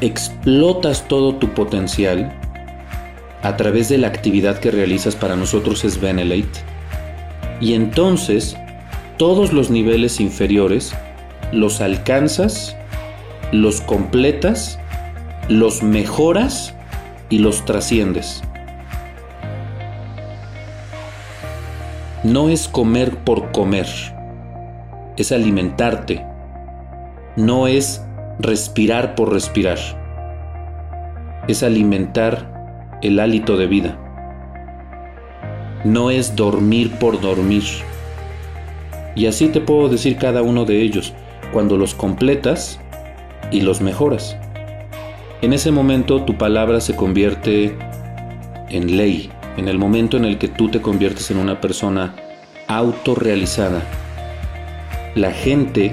explotas 0.00 1.06
todo 1.08 1.34
tu 1.36 1.48
potencial 1.54 2.32
a 3.42 3.56
través 3.56 3.88
de 3.88 3.98
la 3.98 4.08
actividad 4.08 4.58
que 4.58 4.70
realizas 4.70 5.14
para 5.14 5.36
nosotros 5.36 5.84
es 5.84 6.00
Venelate. 6.00 6.60
Y 7.60 7.74
entonces 7.74 8.56
todos 9.16 9.52
los 9.52 9.70
niveles 9.70 10.20
inferiores 10.20 10.94
los 11.52 11.80
alcanzas, 11.80 12.76
los 13.52 13.80
completas, 13.80 14.78
los 15.48 15.82
mejoras 15.82 16.74
y 17.30 17.38
los 17.38 17.64
trasciendes. 17.64 18.42
No 22.24 22.48
es 22.48 22.68
comer 22.68 23.16
por 23.18 23.52
comer, 23.52 23.86
es 25.16 25.32
alimentarte, 25.32 26.24
no 27.38 27.68
es 27.68 28.04
respirar 28.40 29.14
por 29.14 29.32
respirar, 29.32 29.78
es 31.46 31.62
alimentar 31.62 32.98
el 33.00 33.20
hálito 33.20 33.56
de 33.56 33.68
vida, 33.68 33.96
no 35.84 36.10
es 36.10 36.34
dormir 36.34 36.90
por 36.98 37.20
dormir. 37.20 37.62
Y 39.14 39.26
así 39.26 39.46
te 39.46 39.60
puedo 39.60 39.88
decir 39.88 40.16
cada 40.16 40.42
uno 40.42 40.64
de 40.64 40.82
ellos, 40.82 41.14
cuando 41.52 41.76
los 41.76 41.94
completas 41.94 42.80
y 43.52 43.60
los 43.60 43.80
mejoras. 43.80 44.36
En 45.40 45.52
ese 45.52 45.70
momento 45.70 46.24
tu 46.24 46.36
palabra 46.36 46.80
se 46.80 46.96
convierte 46.96 47.78
en 48.68 48.96
ley, 48.96 49.30
en 49.56 49.68
el 49.68 49.78
momento 49.78 50.16
en 50.16 50.24
el 50.24 50.38
que 50.38 50.48
tú 50.48 50.70
te 50.70 50.82
conviertes 50.82 51.30
en 51.30 51.38
una 51.38 51.60
persona 51.60 52.16
autorrealizada. 52.66 53.80
La 55.14 55.30
gente 55.30 55.92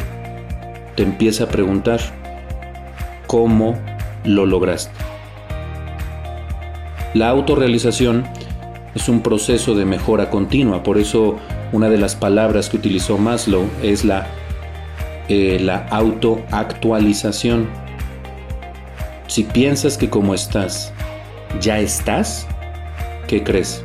te 0.96 1.04
empieza 1.04 1.46
a 1.46 1.48
preguntar 1.48 2.00
cómo 3.28 3.78
lo 4.24 4.46
lograste. 4.46 4.93
La 7.14 7.30
autorrealización 7.30 8.26
es 8.93 9.10
un 9.10 9.22
proceso 9.22 9.76
de 9.76 9.86
mejora 9.86 10.30
continua, 10.30 10.84
por 10.84 10.98
eso 10.98 11.38
una 11.72 11.89
de 11.89 11.98
las 11.98 12.16
palabras 12.16 12.70
que 12.70 12.78
utilizó 12.78 13.18
Maslow 13.18 13.70
es 13.82 14.06
la, 14.06 14.28
eh, 15.28 15.60
la 15.62 15.86
autoactualización. 15.89 17.68
Si 19.28 19.43
piensas 19.43 19.98
que 19.98 20.10
como 20.10 20.34
estás, 20.34 20.93
ya 21.60 21.80
estás, 21.80 22.48
¿qué 23.28 23.43
crees? 23.43 23.84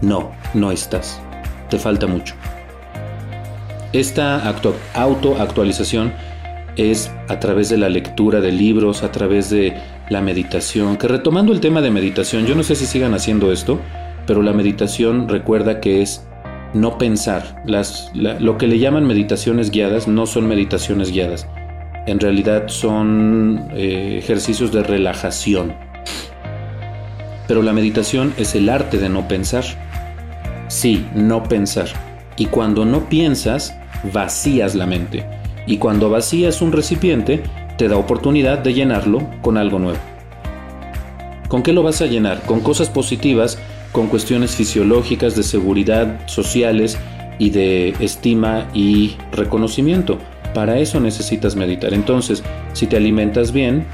No, 0.00 0.30
no 0.54 0.70
estás. 0.70 1.20
Te 1.68 1.78
falta 1.78 2.06
mucho. 2.06 2.34
Esta 3.92 4.42
autoactualización 4.94 6.12
es 6.76 7.10
a 7.28 7.40
través 7.40 7.68
de 7.68 7.78
la 7.78 7.88
lectura 7.88 8.40
de 8.40 8.52
libros, 8.52 9.02
a 9.02 9.12
través 9.12 9.50
de 9.50 9.74
la 10.08 10.20
meditación, 10.20 10.96
que 10.96 11.08
retomando 11.08 11.52
el 11.52 11.60
tema 11.60 11.80
de 11.80 11.90
meditación, 11.90 12.46
yo 12.46 12.54
no 12.54 12.62
sé 12.62 12.74
si 12.74 12.86
sigan 12.86 13.14
haciendo 13.14 13.52
esto, 13.52 13.80
pero 14.26 14.42
la 14.42 14.52
meditación 14.52 15.28
recuerda 15.28 15.80
que 15.80 16.02
es 16.02 16.24
no 16.74 16.98
pensar. 16.98 17.62
Las, 17.66 18.10
lo 18.14 18.58
que 18.58 18.66
le 18.66 18.78
llaman 18.78 19.06
meditaciones 19.06 19.70
guiadas 19.70 20.08
no 20.08 20.26
son 20.26 20.46
meditaciones 20.46 21.10
guiadas. 21.10 21.46
En 22.06 22.20
realidad 22.20 22.68
son 22.68 23.68
eh, 23.72 24.16
ejercicios 24.18 24.72
de 24.72 24.82
relajación. 24.82 25.74
Pero 27.46 27.62
la 27.62 27.72
meditación 27.72 28.32
es 28.36 28.54
el 28.54 28.68
arte 28.68 28.98
de 28.98 29.08
no 29.08 29.26
pensar. 29.26 29.64
Sí, 30.68 31.06
no 31.14 31.42
pensar. 31.42 31.88
Y 32.36 32.46
cuando 32.46 32.84
no 32.84 33.08
piensas, 33.08 33.76
vacías 34.12 34.74
la 34.74 34.86
mente. 34.86 35.39
Y 35.70 35.78
cuando 35.78 36.10
vacías 36.10 36.62
un 36.62 36.72
recipiente, 36.72 37.44
te 37.78 37.86
da 37.86 37.96
oportunidad 37.96 38.58
de 38.58 38.74
llenarlo 38.74 39.30
con 39.40 39.56
algo 39.56 39.78
nuevo. 39.78 40.00
¿Con 41.46 41.62
qué 41.62 41.72
lo 41.72 41.84
vas 41.84 42.02
a 42.02 42.06
llenar? 42.06 42.42
Con 42.42 42.58
cosas 42.58 42.90
positivas 42.90 43.56
con 43.92 44.08
cuestiones 44.08 44.56
fisiológicas 44.56 45.36
de 45.36 45.44
seguridad 45.44 46.26
sociales 46.26 46.98
y 47.38 47.50
de 47.50 47.94
estima 48.00 48.68
y 48.74 49.16
reconocimiento. 49.30 50.18
Para 50.54 50.80
eso 50.80 50.98
necesitas 50.98 51.54
meditar. 51.54 51.94
Entonces, 51.94 52.42
si 52.72 52.88
te 52.88 52.96
alimentas 52.96 53.52
bien, 53.52 53.86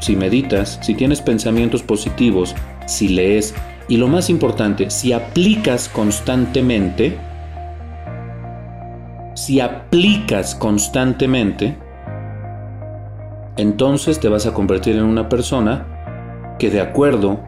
si 0.00 0.16
meditas, 0.16 0.80
si 0.82 0.92
tienes 0.92 1.22
pensamientos 1.22 1.82
positivos, 1.82 2.54
si 2.86 3.08
lees 3.08 3.54
y 3.88 3.96
lo 3.96 4.06
más 4.06 4.28
importante, 4.28 4.90
si 4.90 5.14
aplicas 5.14 5.88
constantemente, 5.88 7.16
si 9.44 9.58
aplicas 9.58 10.54
constantemente, 10.54 11.76
entonces 13.56 14.20
te 14.20 14.28
vas 14.28 14.46
a 14.46 14.54
convertir 14.54 14.94
en 14.94 15.02
una 15.02 15.28
persona 15.28 16.54
que 16.60 16.70
de 16.70 16.80
acuerdo 16.80 17.40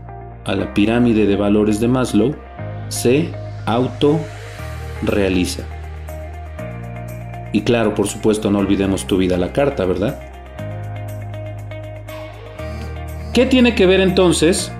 a 0.44 0.56
la 0.56 0.74
pirámide 0.74 1.24
de 1.24 1.36
valores 1.36 1.78
de 1.78 1.86
Maslow 1.86 2.34
se 2.88 3.32
auto-realiza. 3.66 5.62
Y 7.52 7.60
claro, 7.60 7.94
por 7.94 8.08
supuesto, 8.08 8.50
no 8.50 8.58
olvidemos 8.58 9.06
tu 9.06 9.16
vida 9.16 9.36
a 9.36 9.38
la 9.38 9.52
carta, 9.52 9.84
¿verdad? 9.84 10.18
¿Qué 13.32 13.46
tiene 13.46 13.76
que 13.76 13.86
ver 13.86 14.00
entonces 14.00 14.72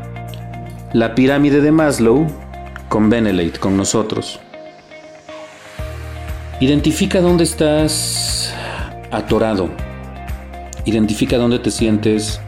la 0.93 1.15
pirámide 1.15 1.61
de 1.61 1.71
Maslow 1.71 2.27
con 2.89 3.09
Benelate, 3.09 3.61
con 3.61 3.77
nosotros? 3.77 4.41
Identifica 6.61 7.21
dónde 7.21 7.45
estás 7.45 8.55
atorado. 9.11 9.71
Identifica 10.85 11.37
dónde 11.37 11.59
te 11.59 11.71
sientes 11.71 12.41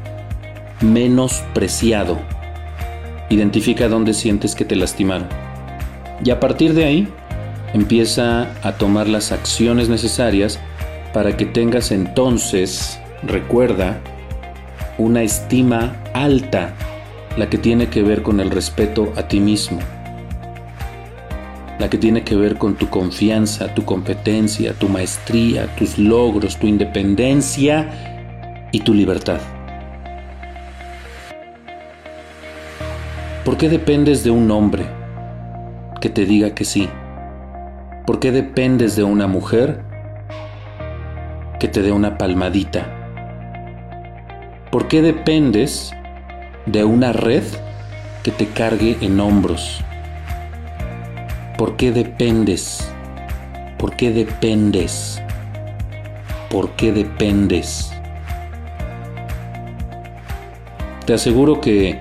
menospreciado 0.81 2.19
Identifica 3.29 3.89
dónde 3.89 4.15
sientes 4.15 4.55
que 4.55 4.65
te 4.65 4.77
lastimaron. 4.77 5.27
Y 6.25 6.31
a 6.31 6.39
partir 6.39 6.75
de 6.75 6.85
ahí, 6.85 7.09
empieza 7.75 8.49
a 8.63 8.73
tomar 8.73 9.09
las 9.09 9.33
acciones 9.33 9.89
necesarias 9.89 10.61
para 11.13 11.37
que 11.37 11.45
tengas 11.45 11.91
entonces, 11.91 13.01
recuerda, 13.25 13.99
una 14.97 15.23
estima 15.23 15.97
alta, 16.15 16.73
la 17.37 17.51
que 17.51 17.59
tiene 17.59 17.89
que 17.89 18.03
ver 18.03 18.23
con 18.23 18.39
el 18.39 18.51
respeto 18.51 19.13
a 19.17 19.27
ti 19.27 19.41
mismo, 19.41 19.81
la 21.79 21.91
que 21.91 21.99
tiene 21.99 22.25
que 22.25 22.37
ver 22.37 22.57
con 22.57 22.77
tu 22.77 22.89
confianza, 22.89 23.75
tu 23.75 23.85
competencia, 23.85 24.73
tu 24.73 24.89
maestría, 24.89 25.67
tus 25.77 25.99
logros, 25.99 26.57
tu 26.57 26.67
independencia 26.67 27.89
y 28.73 28.81
tu 28.81 28.95
libertad. 28.95 29.41
¿Por 33.45 33.57
qué 33.57 33.69
dependes 33.69 34.25
de 34.25 34.31
un 34.31 34.51
hombre 34.51 34.87
que 36.01 36.09
te 36.09 36.25
diga 36.25 36.51
que 36.51 36.65
sí? 36.65 36.89
¿Por 38.07 38.21
qué 38.21 38.33
dependes 38.33 38.97
de 38.97 39.03
una 39.05 39.27
mujer 39.27 39.83
que 41.61 41.69
te 41.69 41.83
dé 41.83 41.93
una 41.93 42.19
palmadita? 42.19 42.87
¿Por 44.71 44.89
qué 44.89 45.03
dependes 45.03 45.93
de 46.67 46.85
una 46.85 47.13
red 47.13 47.45
que 48.23 48.31
te 48.31 48.47
cargue 48.47 48.97
en 49.01 49.21
hombros? 49.21 49.86
¿Por 51.57 51.77
qué 51.77 51.91
dependes? 51.91 52.87
¿Por 53.79 53.97
qué 53.97 54.11
dependes? 54.11 55.23
¿Por 56.51 56.71
qué 56.73 56.93
dependes? 56.93 57.93
Te 61.07 61.15
aseguro 61.15 61.63
que 61.63 61.99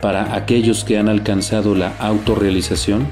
para 0.00 0.36
aquellos 0.36 0.84
que 0.84 0.98
han 0.98 1.08
alcanzado 1.08 1.74
la 1.74 1.94
autorrealización? 1.98 3.08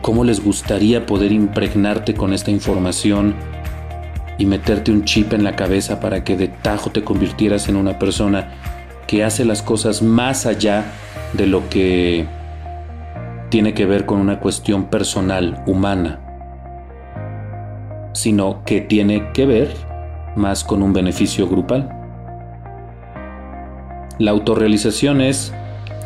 ¿Cómo 0.00 0.24
les 0.24 0.42
gustaría 0.42 1.04
poder 1.04 1.30
impregnarte 1.30 2.14
con 2.14 2.32
esta 2.32 2.50
información 2.50 3.34
y 4.38 4.46
meterte 4.46 4.92
un 4.92 5.04
chip 5.04 5.32
en 5.32 5.44
la 5.44 5.56
cabeza 5.56 6.00
para 6.00 6.24
que 6.24 6.36
de 6.36 6.48
tajo 6.48 6.90
te 6.90 7.04
convirtieras 7.04 7.68
en 7.68 7.76
una 7.76 7.98
persona 7.98 8.54
que 9.06 9.24
hace 9.24 9.44
las 9.44 9.62
cosas 9.62 10.02
más 10.02 10.46
allá 10.46 10.84
de 11.32 11.46
lo 11.46 11.68
que 11.68 12.26
tiene 13.48 13.74
que 13.74 13.86
ver 13.86 14.06
con 14.06 14.18
una 14.18 14.40
cuestión 14.40 14.84
personal, 14.84 15.62
humana, 15.66 16.20
sino 18.12 18.64
que 18.64 18.80
tiene 18.80 19.32
que 19.32 19.46
ver 19.46 19.74
más 20.36 20.64
con 20.64 20.82
un 20.82 20.92
beneficio 20.92 21.48
grupal? 21.48 21.88
La 24.18 24.30
autorrealización 24.30 25.20
es 25.20 25.52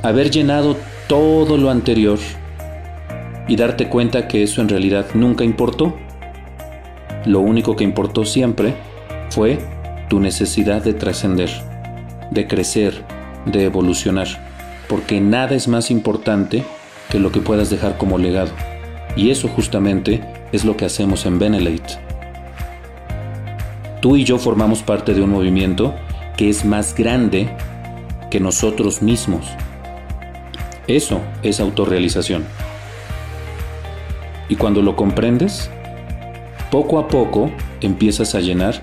haber 0.02 0.30
llenado 0.30 0.76
todo 1.08 1.56
lo 1.56 1.70
anterior 1.70 2.18
y 3.48 3.56
darte 3.56 3.88
cuenta 3.88 4.28
que 4.28 4.42
eso 4.42 4.60
en 4.60 4.68
realidad 4.68 5.06
nunca 5.14 5.44
importó. 5.44 5.94
Lo 7.24 7.40
único 7.40 7.76
que 7.76 7.84
importó 7.84 8.24
siempre 8.24 8.74
fue 9.30 9.58
tu 10.08 10.20
necesidad 10.20 10.82
de 10.82 10.94
trascender, 10.94 11.50
de 12.30 12.46
crecer, 12.46 13.04
de 13.44 13.64
evolucionar, 13.64 14.28
porque 14.88 15.20
nada 15.20 15.54
es 15.54 15.68
más 15.68 15.90
importante 15.90 16.64
que 17.10 17.18
lo 17.18 17.32
que 17.32 17.40
puedas 17.40 17.70
dejar 17.70 17.98
como 17.98 18.18
legado. 18.18 18.50
Y 19.16 19.30
eso 19.30 19.48
justamente 19.48 20.22
es 20.52 20.64
lo 20.64 20.76
que 20.76 20.84
hacemos 20.84 21.26
en 21.26 21.38
Benelate. 21.38 21.98
Tú 24.00 24.16
y 24.16 24.24
yo 24.24 24.38
formamos 24.38 24.82
parte 24.82 25.14
de 25.14 25.22
un 25.22 25.30
movimiento 25.30 25.94
que 26.36 26.48
es 26.48 26.64
más 26.64 26.94
grande 26.94 27.48
que 28.30 28.40
nosotros 28.40 29.02
mismos. 29.02 29.46
Eso 30.86 31.20
es 31.42 31.60
autorrealización. 31.60 32.44
Y 34.48 34.56
cuando 34.56 34.82
lo 34.82 34.94
comprendes, 34.94 35.70
poco 36.70 36.98
a 36.98 37.08
poco 37.08 37.50
empiezas 37.80 38.34
a 38.34 38.40
llenar 38.40 38.82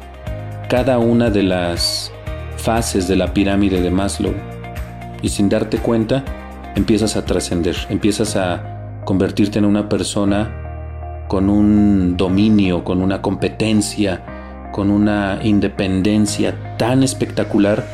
cada 0.68 0.97
una 0.97 1.30
de 1.30 1.43
las 1.43 2.12
fases 2.58 3.08
de 3.08 3.16
la 3.16 3.34
pirámide 3.34 3.82
de 3.82 3.91
Maslow 3.91 4.53
y 5.24 5.30
sin 5.30 5.49
darte 5.49 5.80
cuenta 5.80 6.24
empiezas 6.76 7.15
a 7.15 7.26
trascender, 7.26 7.76
empiezas 7.89 8.36
a 8.36 8.99
convertirte 9.05 9.57
en 9.57 9.65
una 9.65 9.89
persona 9.89 11.26
con 11.28 11.49
un 11.49 12.15
dominio, 12.17 12.84
con 12.84 13.01
una 13.01 13.24
competencia, 13.24 14.69
con 14.71 14.91
una 14.91 15.39
independencia 15.43 16.76
tan 16.78 17.01
espectacular 17.01 17.86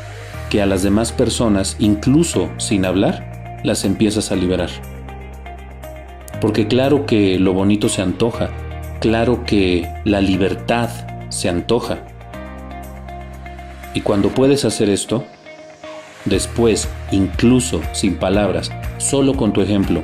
que 0.49 0.61
a 0.61 0.65
las 0.65 0.81
demás 0.81 1.11
personas, 1.11 1.75
incluso 1.79 2.49
sin 2.57 2.83
hablar, 2.85 3.59
las 3.63 3.85
empiezas 3.85 4.31
a 4.31 4.35
liberar. 4.35 4.69
Porque 6.41 6.67
claro 6.67 7.05
que 7.05 7.37
lo 7.37 7.53
bonito 7.53 7.89
se 7.89 8.01
antoja, 8.01 8.49
claro 8.99 9.43
que 9.45 9.87
la 10.03 10.21
libertad 10.21 10.89
se 11.29 11.49
antoja. 11.49 11.99
Y 13.93 14.01
cuando 14.01 14.29
puedes 14.29 14.65
hacer 14.65 14.89
esto, 14.89 15.25
después, 16.29 16.87
incluso 17.11 17.81
sin 17.91 18.15
palabras, 18.15 18.71
solo 18.97 19.35
con 19.35 19.53
tu 19.53 19.61
ejemplo, 19.61 20.03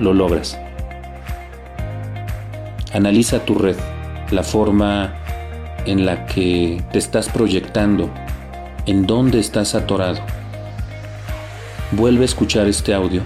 lo 0.00 0.14
logras. 0.14 0.58
Analiza 2.92 3.40
tu 3.40 3.56
red, 3.56 3.76
la 4.30 4.42
forma 4.42 5.14
en 5.86 6.06
la 6.06 6.26
que 6.26 6.82
te 6.92 6.98
estás 6.98 7.28
proyectando, 7.28 8.08
en 8.86 9.06
dónde 9.06 9.40
estás 9.40 9.74
atorado. 9.74 10.20
Vuelve 11.92 12.22
a 12.22 12.24
escuchar 12.26 12.66
este 12.66 12.94
audio 12.94 13.22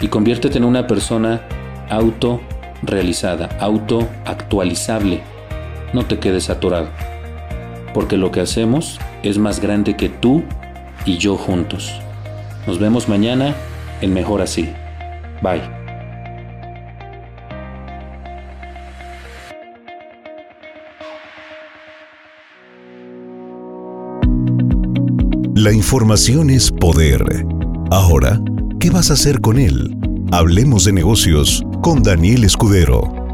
y 0.00 0.08
conviértete 0.08 0.58
en 0.58 0.64
una 0.64 0.86
persona 0.86 1.42
auto-realizada, 1.88 3.48
auto-actualizable. 3.60 5.22
No 5.92 6.04
te 6.04 6.18
quedes 6.18 6.50
atorado, 6.50 6.88
porque 7.94 8.16
lo 8.16 8.30
que 8.30 8.40
hacemos 8.40 8.98
es 9.22 9.38
más 9.38 9.60
grande 9.60 9.96
que 9.96 10.08
tú 10.08 10.42
y 11.06 11.18
yo 11.18 11.36
juntos. 11.36 11.92
Nos 12.66 12.78
vemos 12.78 13.08
mañana 13.08 13.54
en 14.00 14.12
Mejor 14.12 14.42
Así. 14.42 14.68
Bye. 15.40 15.62
La 25.54 25.72
información 25.72 26.50
es 26.50 26.70
poder. 26.70 27.24
Ahora, 27.90 28.40
¿qué 28.78 28.90
vas 28.90 29.10
a 29.10 29.14
hacer 29.14 29.40
con 29.40 29.58
él? 29.58 29.96
Hablemos 30.30 30.84
de 30.84 30.92
negocios 30.92 31.64
con 31.82 32.02
Daniel 32.02 32.44
Escudero. 32.44 33.25